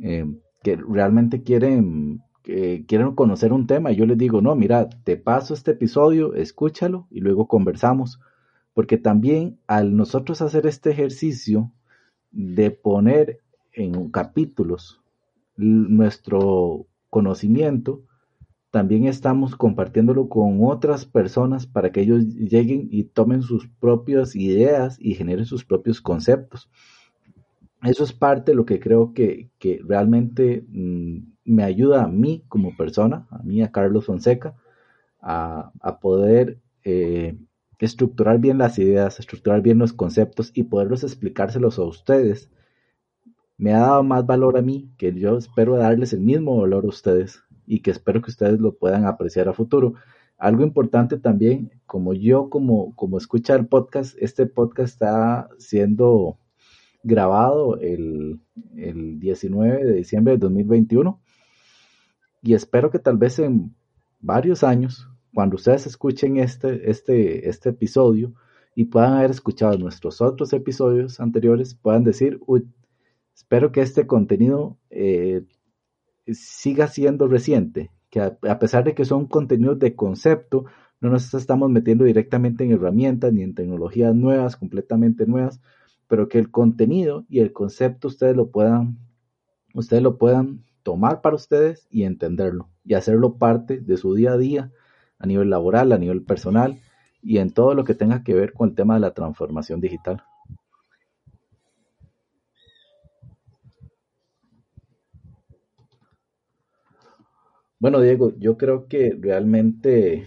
em, 0.00 0.40
que 0.62 0.76
realmente 0.76 1.42
quieren, 1.42 2.22
quieren 2.42 3.14
conocer 3.14 3.52
un 3.52 3.66
tema 3.66 3.90
y 3.92 3.96
yo 3.96 4.04
les 4.06 4.18
digo, 4.18 4.42
no, 4.42 4.54
mira, 4.54 4.88
te 5.04 5.16
paso 5.16 5.54
este 5.54 5.70
episodio, 5.72 6.34
escúchalo 6.34 7.06
y 7.10 7.20
luego 7.20 7.48
conversamos. 7.48 8.20
Porque 8.74 8.98
también 8.98 9.58
al 9.66 9.96
nosotros 9.96 10.42
hacer 10.42 10.66
este 10.66 10.90
ejercicio 10.90 11.70
de 12.32 12.70
poner 12.70 13.40
en 13.72 14.10
capítulos 14.10 15.00
nuestro 15.56 16.86
conocimiento, 17.10 18.02
también 18.74 19.06
estamos 19.06 19.54
compartiéndolo 19.54 20.28
con 20.28 20.58
otras 20.64 21.06
personas 21.06 21.64
para 21.64 21.92
que 21.92 22.00
ellos 22.00 22.26
lleguen 22.26 22.88
y 22.90 23.04
tomen 23.04 23.42
sus 23.42 23.68
propias 23.68 24.34
ideas 24.34 24.96
y 25.00 25.14
generen 25.14 25.46
sus 25.46 25.64
propios 25.64 26.00
conceptos. 26.00 26.68
Eso 27.84 28.02
es 28.02 28.12
parte 28.12 28.50
de 28.50 28.56
lo 28.56 28.64
que 28.64 28.80
creo 28.80 29.12
que, 29.14 29.50
realmente 29.86 30.64
mm, 30.68 31.18
me 31.44 31.62
ayuda 31.62 32.02
a 32.02 32.08
mí 32.08 32.42
como 32.48 32.76
persona, 32.76 33.28
a 33.30 33.42
mí, 33.44 33.62
a 33.62 33.70
Carlos 33.70 34.06
Fonseca, 34.06 34.56
a, 35.20 35.70
poder 36.00 36.48
eh, 36.50 36.58
estructurar 37.84 38.38
bien 38.38 38.58
las 38.58 38.78
ideas, 38.78 39.18
estructurar 39.18 39.62
bien 39.62 39.78
los 39.78 39.92
conceptos 39.92 40.50
y 40.54 40.64
poderlos 40.64 41.04
explicárselos 41.04 41.78
a 41.78 41.82
ustedes. 41.84 42.50
Me 43.56 43.72
ha 43.72 43.80
dado 43.80 44.02
más 44.02 44.26
valor 44.26 44.56
a 44.56 44.62
mí, 44.62 44.90
que 44.98 45.12
yo 45.14 45.38
espero 45.38 45.76
darles 45.76 46.12
el 46.12 46.20
mismo 46.20 46.60
valor 46.60 46.84
a 46.84 46.88
ustedes 46.88 47.42
y 47.66 47.80
que 47.80 47.90
espero 47.90 48.20
que 48.20 48.30
ustedes 48.30 48.60
lo 48.60 48.74
puedan 48.74 49.06
apreciar 49.06 49.48
a 49.48 49.52
futuro. 49.52 49.94
Algo 50.38 50.62
importante 50.64 51.18
también, 51.18 51.70
como 51.86 52.14
yo 52.14 52.50
como, 52.50 52.94
como 52.96 53.18
escucha 53.18 53.54
el 53.54 53.66
podcast, 53.66 54.16
este 54.20 54.46
podcast 54.46 54.94
está 54.94 55.48
siendo 55.58 56.38
grabado 57.02 57.78
el, 57.80 58.40
el 58.76 59.20
19 59.20 59.84
de 59.84 59.92
diciembre 59.94 60.34
de 60.34 60.38
2021 60.38 61.20
y 62.44 62.52
espero 62.52 62.90
que 62.90 62.98
tal 62.98 63.16
vez 63.16 63.38
en 63.38 63.74
varios 64.20 64.64
años, 64.64 65.08
cuando 65.34 65.56
ustedes 65.56 65.86
escuchen 65.86 66.38
este, 66.38 66.90
este, 66.90 67.48
este 67.48 67.70
episodio 67.70 68.32
y 68.74 68.86
puedan 68.86 69.14
haber 69.14 69.32
escuchado 69.32 69.76
nuestros 69.76 70.20
otros 70.20 70.52
episodios 70.52 71.20
anteriores, 71.20 71.74
puedan 71.74 72.04
decir, 72.04 72.40
uy, 72.46 72.66
espero 73.34 73.72
que 73.72 73.82
este 73.82 74.06
contenido 74.06 74.78
eh, 74.90 75.44
siga 76.32 76.86
siendo 76.88 77.28
reciente, 77.28 77.90
que 78.10 78.20
a, 78.20 78.58
pesar 78.58 78.84
de 78.84 78.94
que 78.94 79.04
son 79.04 79.26
contenidos 79.26 79.78
de 79.78 79.94
concepto, 79.94 80.64
no 81.00 81.10
nos 81.10 81.34
estamos 81.34 81.68
metiendo 81.68 82.04
directamente 82.04 82.64
en 82.64 82.72
herramientas 82.72 83.32
ni 83.32 83.42
en 83.42 83.54
tecnologías 83.54 84.14
nuevas, 84.14 84.56
completamente 84.56 85.26
nuevas, 85.26 85.60
pero 86.06 86.28
que 86.28 86.38
el 86.38 86.50
contenido 86.50 87.24
y 87.28 87.40
el 87.40 87.52
concepto 87.52 88.08
ustedes 88.08 88.36
lo 88.36 88.50
puedan, 88.50 88.98
ustedes 89.74 90.02
lo 90.02 90.16
puedan 90.16 90.64
tomar 90.82 91.20
para 91.20 91.36
ustedes 91.36 91.86
y 91.90 92.04
entenderlo 92.04 92.70
y 92.84 92.94
hacerlo 92.94 93.36
parte 93.36 93.80
de 93.80 93.96
su 93.96 94.14
día 94.14 94.32
a 94.32 94.38
día 94.38 94.72
a 95.18 95.26
nivel 95.26 95.50
laboral, 95.50 95.92
a 95.92 95.98
nivel 95.98 96.22
personal 96.22 96.80
y 97.22 97.38
en 97.38 97.50
todo 97.50 97.74
lo 97.74 97.84
que 97.84 97.94
tenga 97.94 98.22
que 98.22 98.34
ver 98.34 98.52
con 98.52 98.70
el 98.70 98.74
tema 98.74 98.94
de 98.94 99.00
la 99.00 99.14
transformación 99.14 99.80
digital. 99.80 100.22
Bueno, 107.78 108.00
Diego, 108.00 108.32
yo 108.38 108.56
creo 108.56 108.88
que 108.88 109.14
realmente 109.20 110.26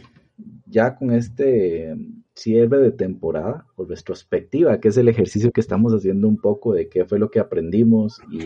ya 0.66 0.96
con 0.96 1.12
este 1.12 1.96
cierre 2.36 2.78
de 2.78 2.92
temporada 2.92 3.66
o 3.76 3.86
retrospectiva, 3.86 4.80
que 4.80 4.90
es 4.90 4.98
el 4.98 5.08
ejercicio 5.08 5.52
que 5.52 5.62
estamos 5.62 5.94
haciendo 5.94 6.28
un 6.28 6.38
poco 6.38 6.74
de 6.74 6.88
qué 6.88 7.06
fue 7.06 7.18
lo 7.18 7.32
que 7.32 7.40
aprendimos 7.40 8.22
y, 8.30 8.44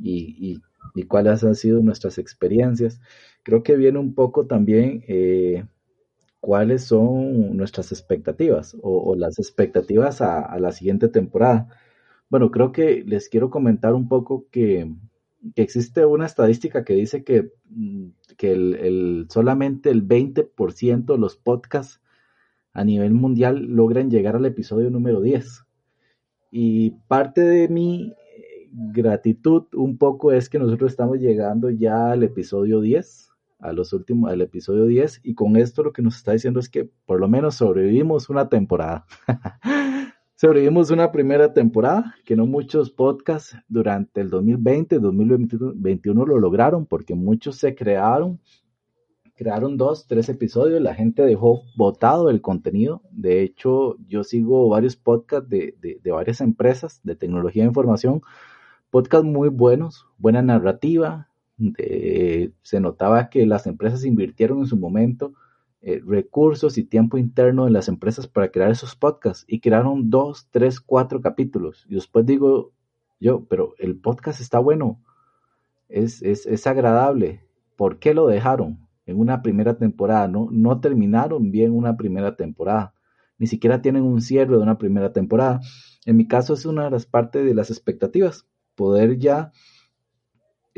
y, 0.00 0.52
y, 0.52 0.62
cuáles 1.08 1.44
han 1.44 1.54
sido 1.54 1.80
nuestras 1.80 2.18
experiencias. 2.18 3.00
Creo 3.42 3.62
que 3.62 3.76
viene 3.76 3.98
un 3.98 4.14
poco 4.14 4.46
también 4.46 5.04
eh, 5.08 5.64
cuáles 6.40 6.84
son 6.84 7.56
nuestras 7.56 7.92
expectativas 7.92 8.76
o, 8.82 9.14
las 9.16 9.38
expectativas 9.38 10.20
a, 10.20 10.58
la 10.58 10.72
siguiente 10.72 11.08
temporada. 11.08 11.68
Bueno, 12.30 12.50
creo 12.50 12.72
que 12.72 13.04
les 13.06 13.28
quiero 13.28 13.50
comentar 13.50 13.94
un 13.94 14.08
poco 14.08 14.46
que, 14.50 14.92
existe 15.54 16.04
una 16.04 16.26
estadística 16.26 16.84
que 16.84 16.94
dice 16.94 17.24
que, 17.24 17.52
mm, 17.70 18.08
que 18.36 18.52
el, 18.52 19.26
solamente 19.30 19.90
el 19.90 20.06
20% 20.06 21.12
de 21.12 21.18
los 21.18 21.36
podcasts 21.36 22.00
a 22.72 22.84
nivel 22.84 23.12
mundial 23.12 23.64
logran 23.66 24.10
llegar 24.10 24.36
al 24.36 24.46
episodio 24.46 24.90
número 24.90 25.20
10. 25.20 25.64
Y 26.50 26.90
parte 27.08 27.42
de 27.42 27.68
mi 27.68 28.14
gratitud 28.72 29.64
un 29.74 29.98
poco 29.98 30.32
es 30.32 30.48
que 30.48 30.58
nosotros 30.58 30.90
estamos 30.90 31.18
llegando 31.18 31.70
ya 31.70 32.12
al 32.12 32.22
episodio 32.22 32.80
10 32.80 33.28
a 33.60 33.72
los 33.72 33.92
últimos, 33.92 34.30
al 34.30 34.40
episodio 34.40 34.86
10, 34.86 35.20
y 35.24 35.34
con 35.34 35.56
esto 35.56 35.82
lo 35.82 35.92
que 35.92 36.02
nos 36.02 36.16
está 36.16 36.32
diciendo 36.32 36.60
es 36.60 36.68
que 36.68 36.90
por 37.06 37.20
lo 37.20 37.28
menos 37.28 37.56
sobrevivimos 37.56 38.30
una 38.30 38.48
temporada. 38.48 39.04
sobrevivimos 40.34 40.90
una 40.90 41.10
primera 41.10 41.52
temporada, 41.52 42.14
que 42.24 42.36
no 42.36 42.46
muchos 42.46 42.90
podcasts 42.90 43.56
durante 43.68 44.20
el 44.20 44.30
2020, 44.30 44.98
2021 45.00 46.26
lo 46.26 46.38
lograron, 46.38 46.86
porque 46.86 47.14
muchos 47.14 47.56
se 47.56 47.74
crearon, 47.74 48.40
crearon 49.34 49.76
dos, 49.76 50.06
tres 50.06 50.28
episodios, 50.28 50.80
la 50.80 50.94
gente 50.94 51.22
dejó 51.22 51.62
votado 51.76 52.30
el 52.30 52.40
contenido. 52.40 53.02
De 53.10 53.42
hecho, 53.42 53.96
yo 54.06 54.22
sigo 54.22 54.68
varios 54.68 54.96
podcasts 54.96 55.48
de, 55.48 55.74
de 55.80 56.10
varias 56.12 56.40
empresas 56.40 57.00
de 57.02 57.16
tecnología 57.16 57.64
de 57.64 57.68
información, 57.68 58.22
podcasts 58.90 59.26
muy 59.26 59.48
buenos, 59.48 60.06
buena 60.18 60.42
narrativa, 60.42 61.28
se 62.62 62.80
notaba 62.80 63.30
que 63.30 63.44
las 63.46 63.66
empresas 63.66 64.04
invirtieron 64.04 64.60
en 64.60 64.66
su 64.66 64.76
momento 64.76 65.34
eh, 65.80 66.02
recursos 66.04 66.76
y 66.76 66.84
tiempo 66.84 67.18
interno 67.18 67.66
en 67.66 67.72
las 67.72 67.88
empresas 67.88 68.26
para 68.26 68.50
crear 68.50 68.70
esos 68.70 68.96
podcasts 68.96 69.44
y 69.46 69.60
crearon 69.60 70.10
dos, 70.10 70.48
tres, 70.50 70.80
cuatro 70.80 71.20
capítulos. 71.20 71.86
Y 71.88 71.94
después 71.94 72.26
digo 72.26 72.72
yo, 73.20 73.44
pero 73.44 73.74
el 73.78 73.96
podcast 73.96 74.40
está 74.40 74.58
bueno, 74.58 75.00
es, 75.88 76.22
es, 76.22 76.46
es 76.46 76.66
agradable. 76.66 77.44
¿Por 77.76 77.98
qué 77.98 78.12
lo 78.12 78.26
dejaron 78.26 78.88
en 79.06 79.20
una 79.20 79.42
primera 79.42 79.78
temporada? 79.78 80.26
No, 80.26 80.48
no 80.50 80.80
terminaron 80.80 81.50
bien 81.52 81.72
una 81.72 81.96
primera 81.96 82.36
temporada. 82.36 82.94
Ni 83.38 83.46
siquiera 83.46 83.80
tienen 83.80 84.02
un 84.02 84.20
cierre 84.20 84.56
de 84.56 84.62
una 84.62 84.78
primera 84.78 85.12
temporada. 85.12 85.60
En 86.06 86.16
mi 86.16 86.26
caso 86.26 86.54
es 86.54 86.66
una 86.66 86.84
de 86.84 86.90
las 86.90 87.06
partes 87.06 87.44
de 87.44 87.54
las 87.54 87.70
expectativas. 87.70 88.46
Poder 88.78 89.18
ya 89.18 89.50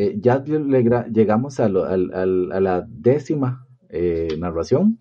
eh, 0.02 0.16
ya 0.18 0.42
llegamos 0.42 1.60
a, 1.60 1.68
la 1.68 2.86
décima 2.88 3.66
eh, 3.90 4.28
narración 4.38 4.98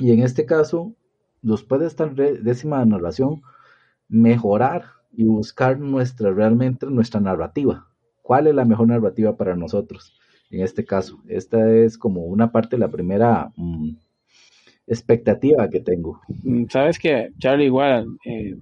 y 0.00 0.10
en 0.10 0.18
este 0.18 0.46
caso, 0.46 0.96
después 1.42 1.80
de 1.80 1.86
esta 1.86 2.06
décima 2.06 2.84
narración, 2.84 3.42
mejorar 4.08 4.86
y 5.12 5.26
buscar 5.26 5.78
nuestra 5.78 6.32
realmente 6.32 6.86
nuestra 6.86 7.20
narrativa. 7.20 7.86
¿Cuál 8.22 8.48
es 8.48 8.56
la 8.56 8.64
mejor 8.64 8.88
narrativa 8.88 9.36
para 9.36 9.54
nosotros? 9.54 10.18
En 10.50 10.62
este 10.62 10.84
caso, 10.84 11.22
esta 11.28 11.72
es 11.72 11.96
como 11.96 12.24
una 12.24 12.50
parte 12.50 12.74
de 12.74 12.80
la 12.80 12.90
primera 12.90 13.52
mm, 13.54 13.90
expectativa 14.88 15.70
que 15.70 15.78
tengo. 15.78 16.20
Mm, 16.42 16.64
sabes 16.68 16.98
que, 16.98 17.30
Charlie, 17.38 17.66
igual, 17.66 18.08
eh, 18.24 18.56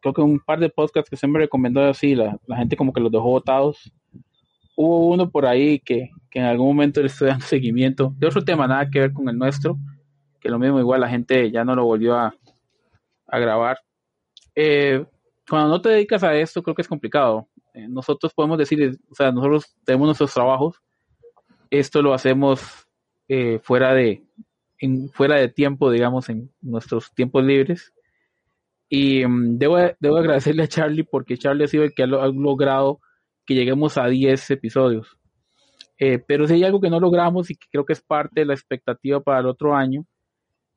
creo 0.00 0.14
que 0.14 0.20
un 0.20 0.40
par 0.40 0.60
de 0.60 0.68
podcasts 0.68 1.10
que 1.10 1.16
siempre 1.16 1.42
recomendó 1.42 1.82
así, 1.82 2.14
la, 2.14 2.38
la 2.46 2.56
gente 2.56 2.76
como 2.76 2.92
que 2.92 3.00
los 3.00 3.12
dejó 3.12 3.24
votados 3.24 3.92
hubo 4.80 5.08
uno 5.08 5.28
por 5.28 5.44
ahí 5.44 5.80
que, 5.80 6.10
en 6.30 6.44
algún 6.44 6.68
momento 6.68 7.00
le 7.00 7.08
estoy 7.08 7.28
dando 7.28 7.44
seguimiento 7.46 8.14
de 8.16 8.28
otro 8.28 8.44
tema, 8.44 8.68
nada 8.68 8.88
que 8.88 9.00
ver 9.00 9.12
con 9.12 9.28
el 9.28 9.36
nuestro, 9.36 9.76
que 10.38 10.48
lo 10.48 10.58
mismo 10.60 10.78
igual 10.78 11.00
la 11.00 11.08
gente 11.08 11.50
ya 11.50 11.64
no 11.64 11.74
lo 11.74 11.84
volvió 11.84 12.16
a, 12.16 12.32
grabar. 13.26 13.76
Eh, 14.54 15.04
cuando 15.48 15.68
no 15.68 15.82
te 15.82 15.88
dedicas 15.88 16.22
a 16.22 16.34
esto, 16.34 16.62
creo 16.62 16.76
que 16.76 16.82
es 16.82 16.88
complicado. 16.88 17.48
Eh, 17.74 17.88
nosotros 17.88 18.32
podemos 18.32 18.56
decir, 18.56 18.98
o 19.10 19.14
sea, 19.16 19.32
nosotros 19.32 19.76
tenemos 19.84 20.06
nuestros 20.06 20.32
trabajos, 20.32 20.80
esto 21.70 22.00
lo 22.00 22.14
hacemos 22.14 22.86
eh, 23.26 23.58
fuera 23.62 23.92
de 23.92 24.22
fuera 25.12 25.34
de 25.34 25.48
tiempo, 25.48 25.90
digamos, 25.90 26.28
en 26.28 26.52
nuestros 26.60 27.12
tiempos 27.12 27.42
libres. 27.42 27.92
Y 28.88 29.26
mm, 29.26 29.58
debo, 29.58 29.78
debo 30.00 30.16
agradecerle 30.16 30.64
a 30.64 30.68
Charlie 30.68 31.04
porque 31.04 31.36
Charlie 31.36 31.64
ha 31.64 31.68
sido 31.68 31.84
el 31.84 31.94
que 31.94 32.04
ha 32.04 32.06
logrado 32.06 33.00
que 33.44 33.54
lleguemos 33.54 33.98
a 33.98 34.06
10 34.06 34.50
episodios. 34.50 35.18
Eh, 35.98 36.22
pero 36.24 36.46
si 36.46 36.54
hay 36.54 36.64
algo 36.64 36.80
que 36.80 36.90
no 36.90 37.00
logramos 37.00 37.50
y 37.50 37.56
que 37.56 37.66
creo 37.70 37.84
que 37.84 37.92
es 37.92 38.00
parte 38.00 38.40
de 38.40 38.46
la 38.46 38.54
expectativa 38.54 39.20
para 39.20 39.40
el 39.40 39.46
otro 39.46 39.74
año, 39.74 40.06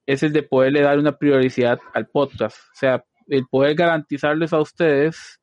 es 0.05 0.23
el 0.23 0.33
de 0.33 0.43
poderle 0.43 0.81
dar 0.81 0.97
una 0.97 1.17
prioridad 1.17 1.79
al 1.93 2.07
podcast. 2.07 2.57
O 2.57 2.75
sea, 2.75 3.03
el 3.27 3.45
poder 3.49 3.75
garantizarles 3.75 4.51
a 4.51 4.59
ustedes, 4.59 5.39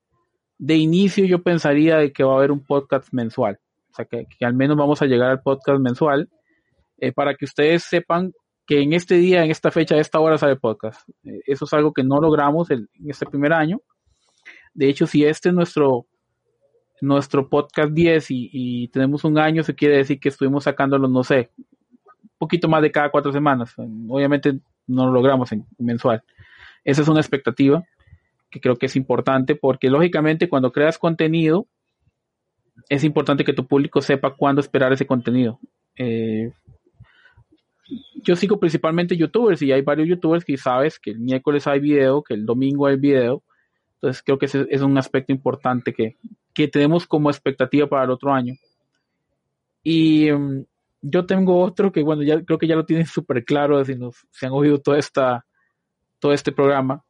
de 0.58 0.74
inicio 0.74 1.24
yo 1.24 1.42
pensaría 1.42 1.96
de 1.98 2.12
que 2.12 2.24
va 2.24 2.34
a 2.34 2.38
haber 2.38 2.50
un 2.50 2.64
podcast 2.64 3.08
mensual. 3.12 3.58
O 3.90 3.94
sea, 3.94 4.04
que, 4.04 4.26
al 4.44 4.54
menos 4.54 4.76
vamos 4.76 5.00
a 5.00 5.06
llegar 5.06 5.30
al 5.30 5.42
podcast 5.42 5.80
mensual 5.80 6.28
eh, 6.98 7.12
para 7.12 7.34
que 7.34 7.44
ustedes 7.44 7.84
sepan 7.84 8.32
que 8.68 8.82
en 8.82 8.92
este 8.92 9.16
día, 9.16 9.42
en 9.42 9.50
esta 9.50 9.72
fecha, 9.72 9.96
a 9.96 10.00
esta 10.00 10.20
hora 10.20 10.38
sale 10.38 10.54
podcast. 10.54 11.08
Eh, 11.24 11.40
eso 11.46 11.64
es 11.64 11.72
algo 11.72 11.92
que 11.92 12.04
no 12.04 12.20
logramos 12.20 12.70
en 12.70 12.86
este 13.06 13.26
primer 13.26 13.52
año. 13.52 13.80
De 14.74 14.88
hecho, 14.88 15.06
si 15.06 15.24
este 15.24 15.48
es 15.48 15.54
nuestro 15.54 16.06
nuestro 17.00 17.48
podcast 17.48 17.92
10 17.92 18.26
y, 18.28 18.88
tenemos 18.88 19.24
un 19.24 19.38
año, 19.38 19.62
se 19.62 19.74
quiere 19.74 19.96
decir 19.98 20.18
que 20.20 20.28
estuvimos 20.28 20.64
sacándolo, 20.64 21.08
no 21.08 21.22
sé, 21.22 21.50
un 21.56 22.30
poquito 22.38 22.68
más 22.68 22.82
de 22.82 22.90
cada 22.90 23.10
cuatro 23.10 23.32
semanas. 23.32 23.74
Obviamente 23.76 24.58
no 24.86 25.06
lo 25.06 25.12
logramos 25.12 25.52
en 25.52 25.66
mensual. 25.78 26.22
Esa 26.84 27.02
es 27.02 27.08
una 27.08 27.20
expectativa 27.20 27.84
que 28.50 28.60
creo 28.60 28.76
que 28.76 28.86
es 28.86 28.96
importante 28.96 29.54
porque 29.54 29.90
lógicamente 29.90 30.48
cuando 30.48 30.72
creas 30.72 30.98
contenido, 30.98 31.66
es 32.88 33.04
importante 33.04 33.44
que 33.44 33.52
tu 33.52 33.66
público 33.66 34.00
sepa 34.00 34.34
cuándo 34.34 34.60
esperar 34.60 34.92
ese 34.92 35.06
contenido. 35.06 35.58
Eh, 35.96 36.52
yo 38.22 38.36
sigo 38.36 38.58
principalmente 38.58 39.16
youtubers 39.16 39.62
y 39.62 39.72
hay 39.72 39.82
varios 39.82 40.08
youtubers 40.08 40.44
que 40.44 40.56
sabes 40.56 40.98
que 40.98 41.10
el 41.10 41.18
miércoles 41.18 41.66
hay 41.66 41.80
video, 41.80 42.22
que 42.22 42.34
el 42.34 42.44
domingo 42.44 42.86
hay 42.86 42.96
video. 42.96 43.42
Entonces 43.94 44.22
creo 44.22 44.38
que 44.38 44.46
ese 44.46 44.66
es 44.70 44.82
un 44.82 44.96
aspecto 44.98 45.32
importante 45.32 45.92
que, 45.92 46.16
que 46.52 46.68
tenemos 46.68 47.06
como 47.06 47.30
expectativa 47.30 47.86
para 47.88 48.04
el 48.04 48.10
otro 48.10 48.32
año. 48.32 48.54
Y 49.82 50.30
um, 50.30 50.64
yo 51.00 51.26
tengo 51.26 51.60
otro 51.60 51.92
que, 51.92 52.02
bueno, 52.02 52.22
ya 52.22 52.42
creo 52.42 52.58
que 52.58 52.66
ya 52.66 52.76
lo 52.76 52.84
tienen 52.84 53.06
súper 53.06 53.44
claro, 53.44 53.84
si 53.84 53.94
nos, 53.94 54.26
se 54.30 54.46
han 54.46 54.52
oído 54.52 54.78
toda 54.78 54.98
esta, 54.98 55.46
todo 56.18 56.32
este 56.32 56.52
programa. 56.52 57.02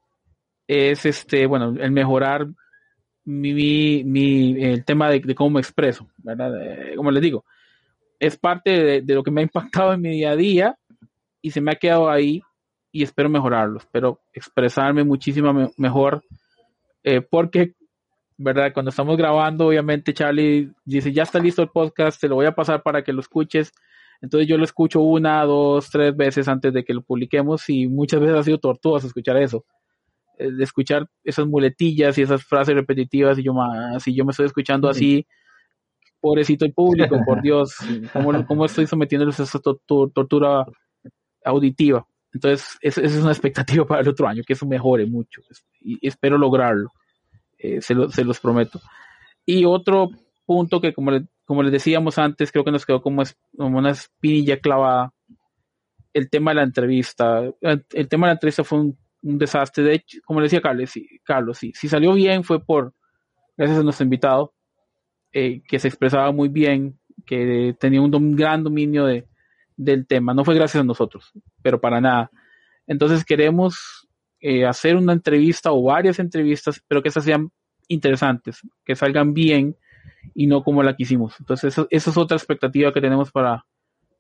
Es 0.66 1.06
este, 1.06 1.46
bueno, 1.46 1.74
el 1.80 1.90
mejorar 1.90 2.46
mi, 3.24 4.04
mi, 4.04 4.62
el 4.62 4.84
tema 4.84 5.10
de, 5.10 5.34
cómo 5.34 5.50
me 5.50 5.60
expreso, 5.60 6.08
¿verdad? 6.18 6.52
Eh, 6.62 6.94
como 6.96 7.10
les 7.10 7.22
digo, 7.22 7.44
es 8.18 8.37
parte 8.37 8.70
de, 8.70 9.02
de, 9.02 9.14
lo 9.14 9.22
que 9.22 9.31
me 9.31 9.40
ha 9.40 9.44
impactado 9.44 9.92
en 9.92 10.00
mi 10.00 10.11
día 10.11 10.31
a 10.31 10.37
día 10.37 10.78
y 11.40 11.51
se 11.51 11.61
me 11.61 11.72
ha 11.72 11.76
quedado 11.76 12.11
ahí 12.11 12.42
y 12.90 13.03
espero 13.03 13.28
mejorarlo, 13.28 13.78
espero 13.78 14.20
expresarme 14.32 15.05
muchísimo 15.05 15.70
mejor, 15.76 16.24
eh, 17.05 17.20
porque 17.20 17.74
¿verdad? 18.38 18.72
Cuando 18.72 18.90
estamos 18.90 19.16
grabando, 19.16 19.66
obviamente 19.66 20.14
Charlie 20.14 20.70
dice, 20.84 21.12
ya 21.12 21.24
está 21.24 21.40
listo 21.40 21.61
el 21.61 21.68
podcast, 21.68 22.20
te 22.20 22.28
lo 22.28 22.36
voy 22.36 22.47
a 22.47 22.55
pasar 22.55 22.82
para 22.82 23.03
que 23.03 23.12
lo 23.12 23.20
escuches. 23.20 23.72
Entonces 24.22 24.49
yo 24.49 24.57
lo 24.57 24.64
escucho 24.64 25.01
una, 25.01 25.45
dos, 25.45 25.90
tres 25.90 26.16
veces 26.16 26.47
antes 26.49 26.72
de 26.72 26.84
que 26.84 26.95
lo 26.95 27.03
publiquemos 27.03 27.68
y 27.68 27.88
muchas 27.88 28.20
veces 28.20 28.36
ha 28.36 28.42
sido 28.45 28.59
tortuoso 28.59 29.09
escuchar 29.09 29.36
eso. 29.38 29.64
Eh, 30.38 30.53
de 30.53 30.64
escuchar 30.64 31.09
esas 31.24 31.47
muletillas 31.47 32.16
y 32.16 32.22
esas 32.22 32.45
frases 32.45 32.76
repetitivas 32.76 33.38
y 33.38 33.42
yo 33.42 33.53
más, 33.53 34.03
si 34.05 34.14
yo 34.14 34.24
me 34.24 34.30
estoy 34.30 34.47
escuchando 34.47 34.88
así, 34.88 35.26
pobrecito 36.20 36.64
el 36.64 36.72
público, 36.72 37.18
por 37.26 37.42
Dios, 37.42 37.76
¿cómo, 38.12 38.46
cómo 38.46 38.64
estoy 38.64 38.86
sometiéndoles 38.86 39.40
a 39.40 39.44
esa 39.44 39.58
tortura 39.60 40.64
auditiva? 41.44 42.06
Entonces, 42.32 42.76
esa 42.82 43.00
es 43.00 43.16
una 43.16 43.32
expectativa 43.32 43.86
para 43.86 44.02
el 44.02 44.08
otro 44.08 44.28
año, 44.28 44.42
que 44.46 44.52
eso 44.52 44.66
mejore 44.66 45.06
mucho 45.06 45.40
y 45.80 46.06
espero 46.06 46.36
lograrlo. 46.36 46.92
Eh, 47.58 47.80
se, 47.80 47.94
los 47.94 48.40
prometo. 48.40 48.80
Y 49.44 49.64
otro 49.64 50.10
punto 50.46 50.80
que, 50.80 50.92
como, 50.92 51.10
como 51.44 51.62
les 51.64 51.72
decíamos 51.72 52.16
antes, 52.18 52.52
creo 52.52 52.64
que 52.64 52.70
nos 52.70 52.86
quedó 52.86 53.02
como, 53.02 53.22
como 53.56 53.78
una 53.78 53.90
espinilla 53.90 54.60
clavada, 54.60 55.12
el 56.12 56.30
tema 56.30 56.52
de 56.52 56.56
la 56.56 56.62
entrevista. 56.62 57.42
El, 57.60 58.08
tema 58.08 58.26
de 58.26 58.30
la 58.30 58.34
entrevista 58.34 58.62
fue 58.62 58.80
un, 58.80 58.98
desastre. 59.20 59.82
De 59.82 59.94
hecho, 59.94 60.18
como 60.24 60.40
le 60.40 60.44
decía 60.44 60.60
Carlos, 60.60 60.90
sí, 60.90 61.06
Carlos 61.24 61.58
sí, 61.58 61.72
si 61.74 61.88
salió 61.88 62.12
bien 62.12 62.44
fue 62.44 62.64
por, 62.64 62.94
gracias 63.56 63.80
a 63.80 63.82
nuestro 63.82 64.04
invitado, 64.04 64.54
eh, 65.33 65.62
que 65.66 65.79
se 65.79 65.89
expresaba 65.89 66.33
muy 66.33 66.49
bien, 66.49 66.99
que 67.26 67.76
tenía 67.79 68.01
un, 68.01 68.37
gran 68.37 68.64
dominio 68.64 69.05
de, 69.05 69.26
del 69.76 70.07
tema. 70.07 70.35
No 70.35 70.45
fue 70.45 70.55
gracias 70.55 70.81
a 70.83 70.87
nosotros, 70.87 71.33
pero 71.62 71.81
para 71.81 72.01
nada. 72.01 72.31
Entonces 72.87 73.24
queremos 73.24 74.09
eh, 74.41 74.64
hacer 74.66 74.97
una 74.97 75.12
entrevista 75.12 75.72
o 75.72 75.83
varias 75.83 76.18
entrevistas, 76.18 76.83
pero 76.89 77.03
que 77.03 77.09
esas 77.09 77.24
sean 77.24 77.51
interesantes, 77.89 78.61
que 78.85 78.97
salgan 78.97 79.35
bien 79.35 79.76
y 80.35 80.47
no 80.47 80.62
como 80.62 80.83
la 80.83 80.97
que 80.97 81.03
hicimos. 81.03 81.35
Entonces 81.39 81.76
esa 81.91 82.11
es 82.11 82.16
otra 82.16 82.37
expectativa 82.37 82.93
que 82.93 83.01
tenemos 83.01 83.31
para, 83.31 83.66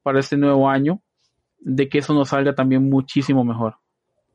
para 0.02 0.20
este 0.20 0.36
nuevo 0.36 0.68
año, 0.68 1.02
de 1.60 1.88
que 1.88 1.98
eso 1.98 2.14
nos 2.14 2.28
salga 2.28 2.54
también 2.54 2.88
muchísimo 2.88 3.44
mejor. 3.44 3.76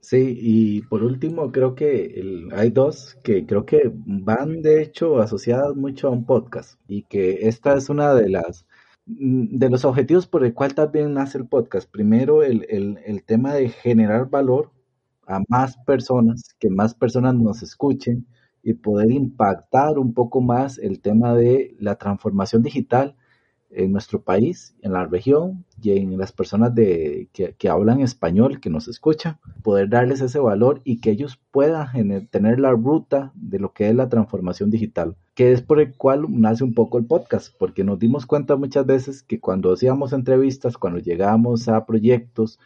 Sí, 0.06 0.36
y 0.38 0.82
por 0.82 1.02
último, 1.02 1.52
creo 1.54 1.76
que 1.76 2.50
hay 2.52 2.70
dos 2.72 3.16
que 3.24 3.46
creo 3.46 3.66
que 3.66 3.90
van 3.96 4.62
de 4.62 4.82
hecho 4.82 5.20
asociadas 5.22 5.76
mucho 5.78 6.10
a 6.10 6.12
un 6.12 6.26
podcast 6.26 6.78
y 6.90 7.04
que 7.04 7.48
esta 7.48 7.74
es 7.78 7.88
una 7.90 8.14
de 8.14 8.28
las 8.30 8.66
mm, 9.06 9.58
de 9.58 9.70
los 9.70 9.86
objetivos 9.86 10.28
por 10.28 10.44
el 10.44 10.54
cual 10.54 10.76
también 10.76 11.14
nace 11.14 11.38
el 11.38 11.48
podcast. 11.48 11.90
Primero, 11.90 12.44
el, 12.44 12.66
el, 12.70 13.00
el 13.06 13.24
tema 13.24 13.54
de 13.54 13.70
generar 13.70 14.30
valor 14.30 14.72
a 15.26 15.40
más 15.48 15.78
personas, 15.86 16.54
que 16.60 16.70
más 16.70 16.94
personas 16.96 17.36
nos 17.36 17.64
escuchen 17.64 18.28
y 18.62 18.74
poder 18.74 19.10
impactar 19.12 19.98
un 20.00 20.14
poco 20.14 20.42
más 20.42 20.80
el 20.80 21.00
tema 21.00 21.34
de 21.34 21.76
la 21.80 21.96
transformación 21.96 22.62
digital 22.62 23.16
en 23.76 23.92
nuestro 23.92 24.22
país, 24.22 24.76
en 24.82 24.94
la 24.94 25.06
región 25.06 25.66
y 25.82 25.92
en 25.92 26.18
las 26.18 26.32
personas 26.32 26.74
de, 26.74 27.30
que, 27.34 27.70
hablan 27.70 28.02
español, 28.02 28.60
que 28.60 28.70
nos 28.70 28.88
escuchan, 28.88 29.38
poder 29.64 29.90
darles 29.90 30.22
ese 30.22 30.40
valor 30.40 30.82
y 30.84 31.00
que 31.00 31.12
ellos 31.12 31.40
puedan 31.52 32.28
tener 32.28 32.60
la 32.60 32.72
ruta 32.72 33.32
de 33.36 33.60
lo 33.60 33.74
que 33.74 33.90
es 33.90 33.96
la 33.96 34.10
transformación 34.10 34.70
digital, 34.70 35.16
que 35.34 35.52
es 35.52 35.62
por 35.62 35.80
el 35.80 35.96
cual 35.96 36.26
nace 36.30 36.64
un 36.64 36.74
poco 36.74 36.98
el 36.98 37.06
podcast, 37.06 37.54
porque 37.58 37.84
nos 37.84 38.00
dimos 38.00 38.26
cuenta 38.26 38.56
muchas 38.56 38.86
veces 38.86 39.24
que 39.24 39.40
cuando 39.40 39.74
hacíamos 39.74 40.14
entrevistas, 40.14 40.78
cuando 40.78 41.00
llegábamos 41.00 41.68
a 41.68 41.86
proyectos 41.86 42.60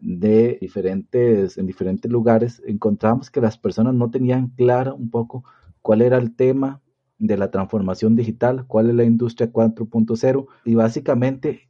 de 0.00 0.58
diferentes, 0.60 1.58
en 1.58 1.66
diferentes 1.66 2.10
lugares, 2.10 2.62
encontramos 2.66 3.30
que 3.30 3.40
las 3.40 3.58
personas 3.58 3.94
no 3.94 4.10
tenían 4.10 4.48
claro 4.48 4.94
un 4.94 5.10
poco 5.10 5.44
cuál 5.82 6.02
era 6.02 6.18
el 6.18 6.34
tema 6.34 6.80
de 7.18 7.36
la 7.36 7.50
transformación 7.50 8.16
digital, 8.16 8.66
cuál 8.66 8.90
es 8.90 8.94
la 8.94 9.04
industria 9.04 9.52
4.0 9.52 10.46
y 10.64 10.74
básicamente 10.74 11.68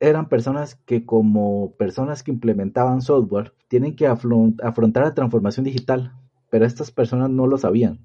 eran 0.00 0.28
personas 0.28 0.76
que 0.86 1.04
como 1.04 1.72
personas 1.72 2.22
que 2.22 2.30
implementaban 2.30 3.02
software 3.02 3.52
tienen 3.68 3.96
que 3.96 4.06
afrontar 4.06 5.04
la 5.04 5.14
transformación 5.14 5.64
digital, 5.64 6.12
pero 6.50 6.64
estas 6.64 6.90
personas 6.90 7.30
no 7.30 7.46
lo 7.46 7.58
sabían, 7.58 8.00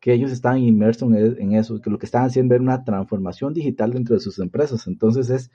que 0.00 0.12
ellos 0.12 0.32
estaban 0.32 0.58
inmersos 0.58 1.12
en 1.12 1.52
eso, 1.52 1.80
que 1.80 1.90
lo 1.90 1.98
que 1.98 2.06
estaban 2.06 2.28
haciendo 2.28 2.54
era 2.54 2.62
una 2.62 2.84
transformación 2.84 3.54
digital 3.54 3.92
dentro 3.92 4.14
de 4.14 4.20
sus 4.20 4.38
empresas. 4.38 4.86
Entonces 4.86 5.30
es 5.30 5.50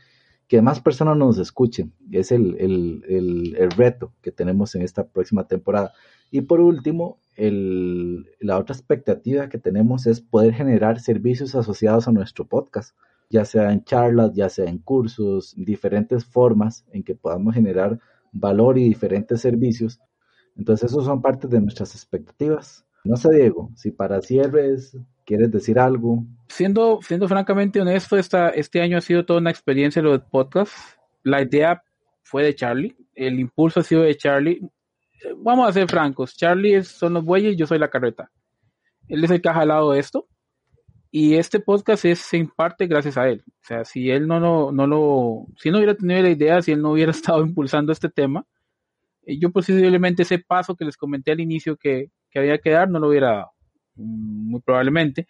que 0.50 0.64
más 0.64 0.82
personas 0.82 1.16
nos 1.16 1.38
escuchen, 1.38 1.94
es 2.12 2.32
el, 2.32 2.58
el, 2.60 3.56
el 3.56 3.72
reto 3.72 4.14
que 4.20 4.32
tenemos 4.32 4.74
en 4.74 4.82
esta 4.82 5.08
próxima 5.08 5.48
temporada. 5.48 5.94
Y 6.32 6.42
por 6.42 6.60
último, 6.60 7.20
la 7.38 8.58
otra 8.58 8.76
expectativa 8.76 9.48
que 9.48 9.60
tenemos 9.60 10.08
es 10.08 10.22
poder 10.22 10.56
generar 10.56 11.00
servicios 11.00 11.54
asociados 11.54 12.08
a 12.08 12.12
nuestro 12.12 12.48
podcast, 12.48 12.98
ya 13.30 13.46
sea 13.46 13.72
en 13.72 13.84
charlas, 13.84 14.34
ya 14.34 14.50
sea 14.50 14.66
en 14.66 14.80
cursos, 14.80 15.54
diferentes 15.56 16.26
formas 16.26 16.84
en 16.92 17.04
que 17.04 17.14
podamos 17.14 17.54
generar 17.54 18.00
valor 18.32 18.80
y 18.80 18.86
diferentes 18.86 19.42
servicios. 19.42 20.00
Entonces, 20.58 20.90
esos 20.90 21.06
son 21.06 21.22
parte 21.22 21.48
de 21.48 21.62
nuestras 21.62 21.94
expectativas. 21.94 22.86
No 23.04 23.16
sé, 23.18 23.30
Diego, 23.36 23.70
si 23.76 23.92
para 23.92 24.20
cierres 24.24 24.98
quieres 25.30 25.52
decir 25.52 25.78
algo. 25.78 26.24
Siendo, 26.48 27.00
siendo 27.02 27.28
francamente 27.28 27.80
honesto, 27.80 28.18
esta, 28.18 28.50
este 28.50 28.82
año 28.82 28.98
ha 28.98 29.02
sido 29.02 29.26
toda 29.26 29.40
una 29.40 29.52
experiencia 29.52 30.02
lo 30.02 30.12
de 30.12 30.20
podcast. 30.20 30.74
La 31.24 31.42
idea 31.42 31.84
fue 32.24 32.44
de 32.44 32.56
Charlie, 32.56 32.96
el 33.14 33.40
impulso 33.40 33.80
ha 33.80 33.84
sido 33.84 34.02
de 34.02 34.16
Charlie 34.16 34.62
vamos 35.38 35.68
a 35.68 35.74
ser 35.74 35.90
francos, 35.90 36.36
Charlie 36.36 36.84
son 36.84 37.14
los 37.14 37.24
bueyes, 37.24 37.58
yo 37.58 37.68
soy 37.68 37.80
la 37.80 37.90
carreta. 37.90 38.32
Él 39.08 39.24
es 39.24 39.32
el 39.32 39.42
que 39.42 39.50
ha 39.50 39.54
jalado 39.54 39.94
esto. 39.94 40.28
Y 41.12 41.36
este 41.36 41.60
podcast 41.60 42.06
es 42.06 42.34
en 42.36 42.48
parte 42.50 42.86
gracias 42.86 43.18
a 43.18 43.28
él. 43.28 43.44
O 43.48 43.64
sea, 43.66 43.84
si 43.84 44.12
él 44.12 44.28
no, 44.28 44.40
no, 44.40 44.72
no 44.72 44.86
lo, 44.86 45.48
si 45.58 45.72
no 45.72 45.78
hubiera 45.78 45.96
tenido 45.96 46.22
la 46.22 46.30
idea, 46.30 46.62
si 46.62 46.72
él 46.72 46.82
no 46.82 46.92
hubiera 46.92 47.12
estado 47.12 47.42
impulsando 47.42 47.92
este 47.92 48.10
tema, 48.10 48.46
eh, 49.24 49.40
yo 49.40 49.52
posiblemente 49.52 50.22
ese 50.22 50.40
paso 50.40 50.76
que 50.76 50.86
les 50.86 50.98
comenté 50.98 51.32
al 51.32 51.40
inicio 51.40 51.78
que, 51.78 52.12
que 52.30 52.40
había 52.40 52.60
que 52.60 52.70
dar 52.70 52.90
no 52.90 53.00
lo 53.00 53.10
hubiera 53.10 53.32
dado. 53.32 53.52
Muy 54.00 54.62
probablemente. 54.62 55.28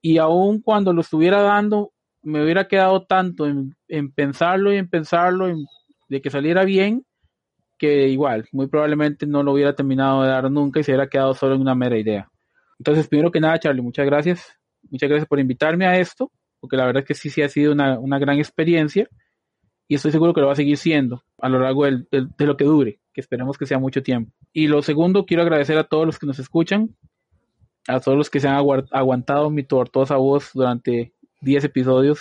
Y 0.00 0.18
aun 0.18 0.60
cuando 0.60 0.92
lo 0.92 1.00
estuviera 1.00 1.40
dando, 1.42 1.92
me 2.22 2.42
hubiera 2.42 2.68
quedado 2.68 3.04
tanto 3.04 3.46
en, 3.46 3.74
en 3.88 4.12
pensarlo 4.12 4.72
y 4.72 4.76
en 4.76 4.88
pensarlo, 4.88 5.54
de 6.08 6.20
que 6.22 6.30
saliera 6.30 6.64
bien, 6.64 7.04
que 7.78 8.08
igual, 8.08 8.46
muy 8.52 8.66
probablemente 8.66 9.26
no 9.26 9.42
lo 9.42 9.52
hubiera 9.52 9.74
terminado 9.74 10.22
de 10.22 10.28
dar 10.28 10.50
nunca 10.50 10.80
y 10.80 10.84
se 10.84 10.92
hubiera 10.92 11.08
quedado 11.08 11.34
solo 11.34 11.54
en 11.54 11.60
una 11.60 11.74
mera 11.74 11.98
idea. 11.98 12.30
Entonces, 12.78 13.08
primero 13.08 13.30
que 13.30 13.40
nada, 13.40 13.58
Charlie, 13.58 13.82
muchas 13.82 14.06
gracias. 14.06 14.58
Muchas 14.90 15.08
gracias 15.08 15.28
por 15.28 15.40
invitarme 15.40 15.86
a 15.86 15.98
esto, 15.98 16.30
porque 16.60 16.76
la 16.76 16.86
verdad 16.86 17.02
es 17.02 17.08
que 17.08 17.14
sí, 17.14 17.30
sí 17.30 17.42
ha 17.42 17.48
sido 17.48 17.72
una, 17.72 18.18
gran 18.18 18.38
experiencia 18.38 19.08
y 19.88 19.94
estoy 19.94 20.12
seguro 20.12 20.34
que 20.34 20.40
lo 20.40 20.46
va 20.46 20.52
a 20.52 20.56
seguir 20.56 20.76
siendo 20.76 21.22
a 21.38 21.48
lo 21.48 21.58
largo 21.58 21.84
de 21.84 22.28
lo 22.38 22.56
que 22.56 22.64
dure, 22.64 23.00
que 23.12 23.20
esperemos 23.20 23.58
que 23.58 23.66
sea 23.66 23.78
mucho 23.78 24.02
tiempo. 24.02 24.32
Y 24.52 24.68
lo 24.68 24.82
segundo, 24.82 25.26
quiero 25.26 25.42
agradecer 25.42 25.78
a 25.78 25.84
todos 25.84 26.06
los 26.06 26.18
que 26.18 26.26
nos 26.26 26.38
escuchan, 26.38 26.94
a 27.88 28.00
todos 28.00 28.16
los 28.16 28.30
que 28.30 28.40
se 28.40 28.48
han 28.48 28.56
aguantado 28.90 29.50
mi 29.50 29.62
tortosa 29.62 30.16
voz 30.16 30.50
durante 30.54 31.12
10 31.42 31.64
episodios. 31.64 32.20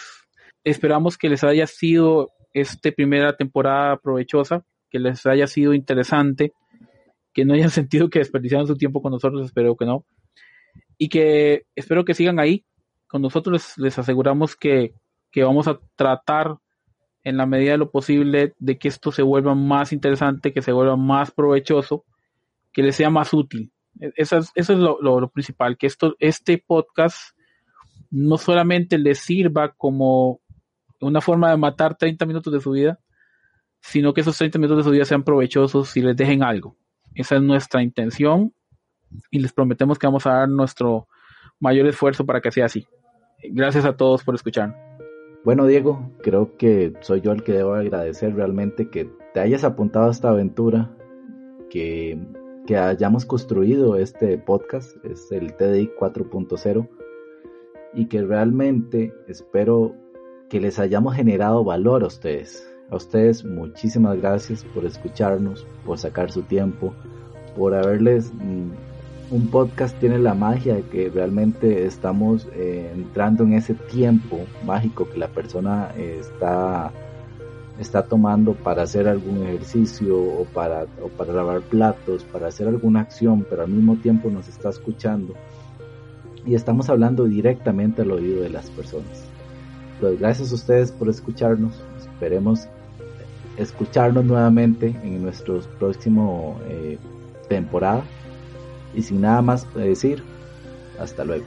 Esperamos 0.64 1.18
que 1.18 1.30
les 1.30 1.44
haya 1.44 1.68
sido 1.68 2.30
esta 2.54 2.92
primera 2.92 3.36
temporada 3.36 3.98
provechosa 3.98 4.64
que 4.94 5.00
les 5.00 5.26
haya 5.26 5.48
sido 5.48 5.74
interesante, 5.74 6.54
que 7.34 7.44
no 7.44 7.56
hayan 7.56 7.70
sentido 7.72 8.10
que 8.10 8.20
desperdiciaron 8.20 8.68
su 8.68 8.78
tiempo 8.78 9.02
con 9.02 9.12
nosotros, 9.12 9.44
espero 9.44 9.76
que 9.76 9.86
no, 9.86 10.06
y 10.98 11.10
que 11.10 11.64
espero 11.76 12.06
que 12.06 12.14
sigan 12.14 12.40
ahí. 12.40 12.64
Con 13.08 13.22
nosotros 13.22 13.74
les, 13.78 14.00
aseguramos 14.00 14.56
que, 14.56 14.94
que 15.32 15.44
vamos 15.44 15.68
a 15.68 15.80
tratar 15.96 16.58
en 17.24 17.38
la 17.38 17.46
medida 17.46 17.74
de 17.74 17.78
lo 17.78 17.92
posible 17.92 18.54
de 18.58 18.78
que 18.78 18.88
esto 18.88 19.12
se 19.12 19.22
vuelva 19.22 19.56
más 19.56 19.94
interesante, 19.94 20.52
que 20.52 20.62
se 20.62 20.72
vuelva 20.72 20.96
más 20.96 21.32
provechoso, 21.32 22.06
que 22.72 22.82
les 22.82 22.96
sea 22.96 23.10
más 23.10 23.34
útil. 23.34 23.72
E, 24.00 24.12
eso 24.16 24.38
es, 24.38 24.52
eso 24.56 24.74
es 24.74 24.80
lo, 24.80 25.28
principal, 25.30 25.78
que 25.78 25.88
esto, 25.88 26.16
este 26.20 26.64
podcast 26.66 27.38
no 28.12 28.38
solamente 28.38 28.98
les 28.98 29.20
sirva 29.20 29.74
como 29.74 30.40
una 31.02 31.22
forma 31.22 31.50
de 31.50 31.58
matar 31.58 31.98
30 31.98 32.26
minutos 32.26 32.54
de 32.54 32.62
su 32.62 32.72
vida, 32.72 33.00
sino 33.82 34.14
que 34.14 34.22
esos 34.22 34.38
30 34.38 34.60
minutos 34.60 34.78
de 34.78 34.84
su 34.84 34.92
vida 34.92 35.06
sean 35.06 35.24
provechosos 35.24 35.98
y 35.98 36.02
les 36.02 36.16
dejen 36.16 36.44
algo. 36.44 36.78
Esa 37.16 37.36
es 37.36 37.42
nuestra 37.42 37.84
intención 37.84 38.54
y 39.30 39.40
les 39.40 39.54
prometemos 39.54 40.00
que 40.00 40.08
vamos 40.08 40.26
a 40.26 40.34
dar 40.34 40.50
nuestro 40.50 41.08
mayor 41.60 41.88
esfuerzo 41.88 42.26
para 42.26 42.42
que 42.42 42.52
sea 42.52 42.66
así. 42.66 42.88
Gracias 43.44 43.86
a 43.86 43.96
todos 43.96 44.24
por 44.24 44.36
escuchar. 44.36 44.76
Bueno, 45.44 45.66
Diego, 45.66 46.12
creo 46.22 46.56
que 46.58 46.94
soy 47.02 47.20
yo 47.22 47.34
el 47.34 47.44
que 47.44 47.52
debo 47.52 47.74
agradecer 47.74 48.34
realmente 48.34 48.90
que 48.90 49.10
te 49.34 49.42
hayas 49.42 49.66
apuntado 49.66 50.08
a 50.08 50.12
esta 50.12 50.30
aventura, 50.30 50.90
que, 51.70 52.18
que 52.66 52.78
hayamos 52.78 53.26
construido 53.26 53.98
este 53.98 54.38
podcast, 54.38 54.98
es 55.06 55.32
el 55.32 55.54
TDI 55.56 55.92
4.0, 56.00 56.88
y 57.94 58.06
que 58.08 58.22
realmente 58.22 59.14
espero 59.28 59.94
que 60.50 60.60
les 60.60 60.80
hayamos 60.80 61.16
generado 61.16 61.64
valor 61.64 62.04
a 62.04 62.08
ustedes, 62.08 62.68
a 62.90 62.96
ustedes 62.96 63.44
muchísimas 63.44 64.18
gracias 64.20 64.64
por 64.64 64.86
escucharnos, 64.86 65.66
por 65.86 65.98
sacar 65.98 66.32
su 66.32 66.44
tiempo, 66.44 66.94
por 67.56 67.74
haberles... 67.74 68.34
Mm, 68.34 68.72
un 69.32 69.48
podcast 69.48 69.98
tiene 70.00 70.20
la 70.20 70.36
magia 70.36 70.76
de 70.76 70.84
que 70.84 71.10
realmente 71.10 71.86
estamos 71.88 72.48
eh, 72.54 72.92
entrando 72.94 73.44
en 73.44 73.54
ese 73.54 73.74
tiempo 73.74 74.40
mágico 74.64 75.10
que 75.10 75.18
la 75.18 75.28
persona 75.28 75.92
está, 75.98 76.92
está 77.80 78.04
tomando 78.04 78.54
para 78.54 78.84
hacer 78.84 79.08
algún 79.08 79.44
ejercicio 79.44 80.18
o 80.18 80.46
para, 80.46 80.86
o 81.02 81.08
para 81.10 81.34
lavar 81.34 81.62
platos, 81.62 82.24
para 82.24 82.48
hacer 82.48 82.68
alguna 82.68 83.02
acción, 83.02 83.46
pero 83.50 83.64
al 83.64 83.70
mismo 83.70 83.96
tiempo 83.96 84.30
nos 84.30 84.48
está 84.48 84.70
escuchando. 84.70 85.34
Y 86.46 86.56
estamos 86.56 86.90
hablando 86.90 87.26
directamente 87.26 88.02
al 88.02 88.12
oído 88.12 88.42
de 88.42 88.50
las 88.50 88.70
personas. 88.70 89.24
Pues 90.00 90.20
gracias 90.20 90.52
a 90.52 90.56
ustedes 90.56 90.92
por 90.92 91.10
escucharnos. 91.10 91.82
Esperemos 92.00 92.68
escucharnos 93.58 94.26
nuevamente 94.26 94.96
en 95.04 95.24
nuestra 95.24 95.56
próxima 95.80 96.24
eh, 96.68 96.98
temporada. 97.48 98.04
Y 98.94 99.02
sin 99.02 99.22
nada 99.22 99.42
más 99.42 99.66
decir, 99.74 100.22
hasta 101.00 101.24
luego. 101.24 101.46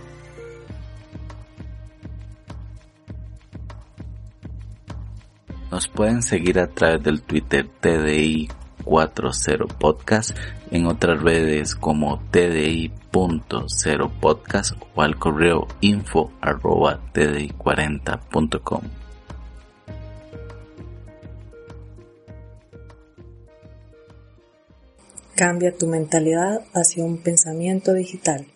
Nos 5.70 5.88
pueden 5.88 6.22
seguir 6.22 6.58
a 6.58 6.68
través 6.68 7.02
del 7.02 7.22
Twitter 7.22 7.68
TDI 7.80 8.48
40 8.84 9.66
Podcast, 9.78 10.36
en 10.70 10.86
otras 10.86 11.20
redes 11.20 11.74
como 11.74 12.22
TDI.0 12.30 14.10
Podcast 14.20 14.72
o 14.94 15.02
al 15.02 15.18
correo 15.18 15.66
info 15.80 16.30
arroba 16.40 17.00
TDI40.com. 17.12 18.82
Cambia 25.34 25.76
tu 25.76 25.86
mentalidad 25.86 26.64
hacia 26.72 27.04
un 27.04 27.18
pensamiento 27.18 27.92
digital. 27.92 28.46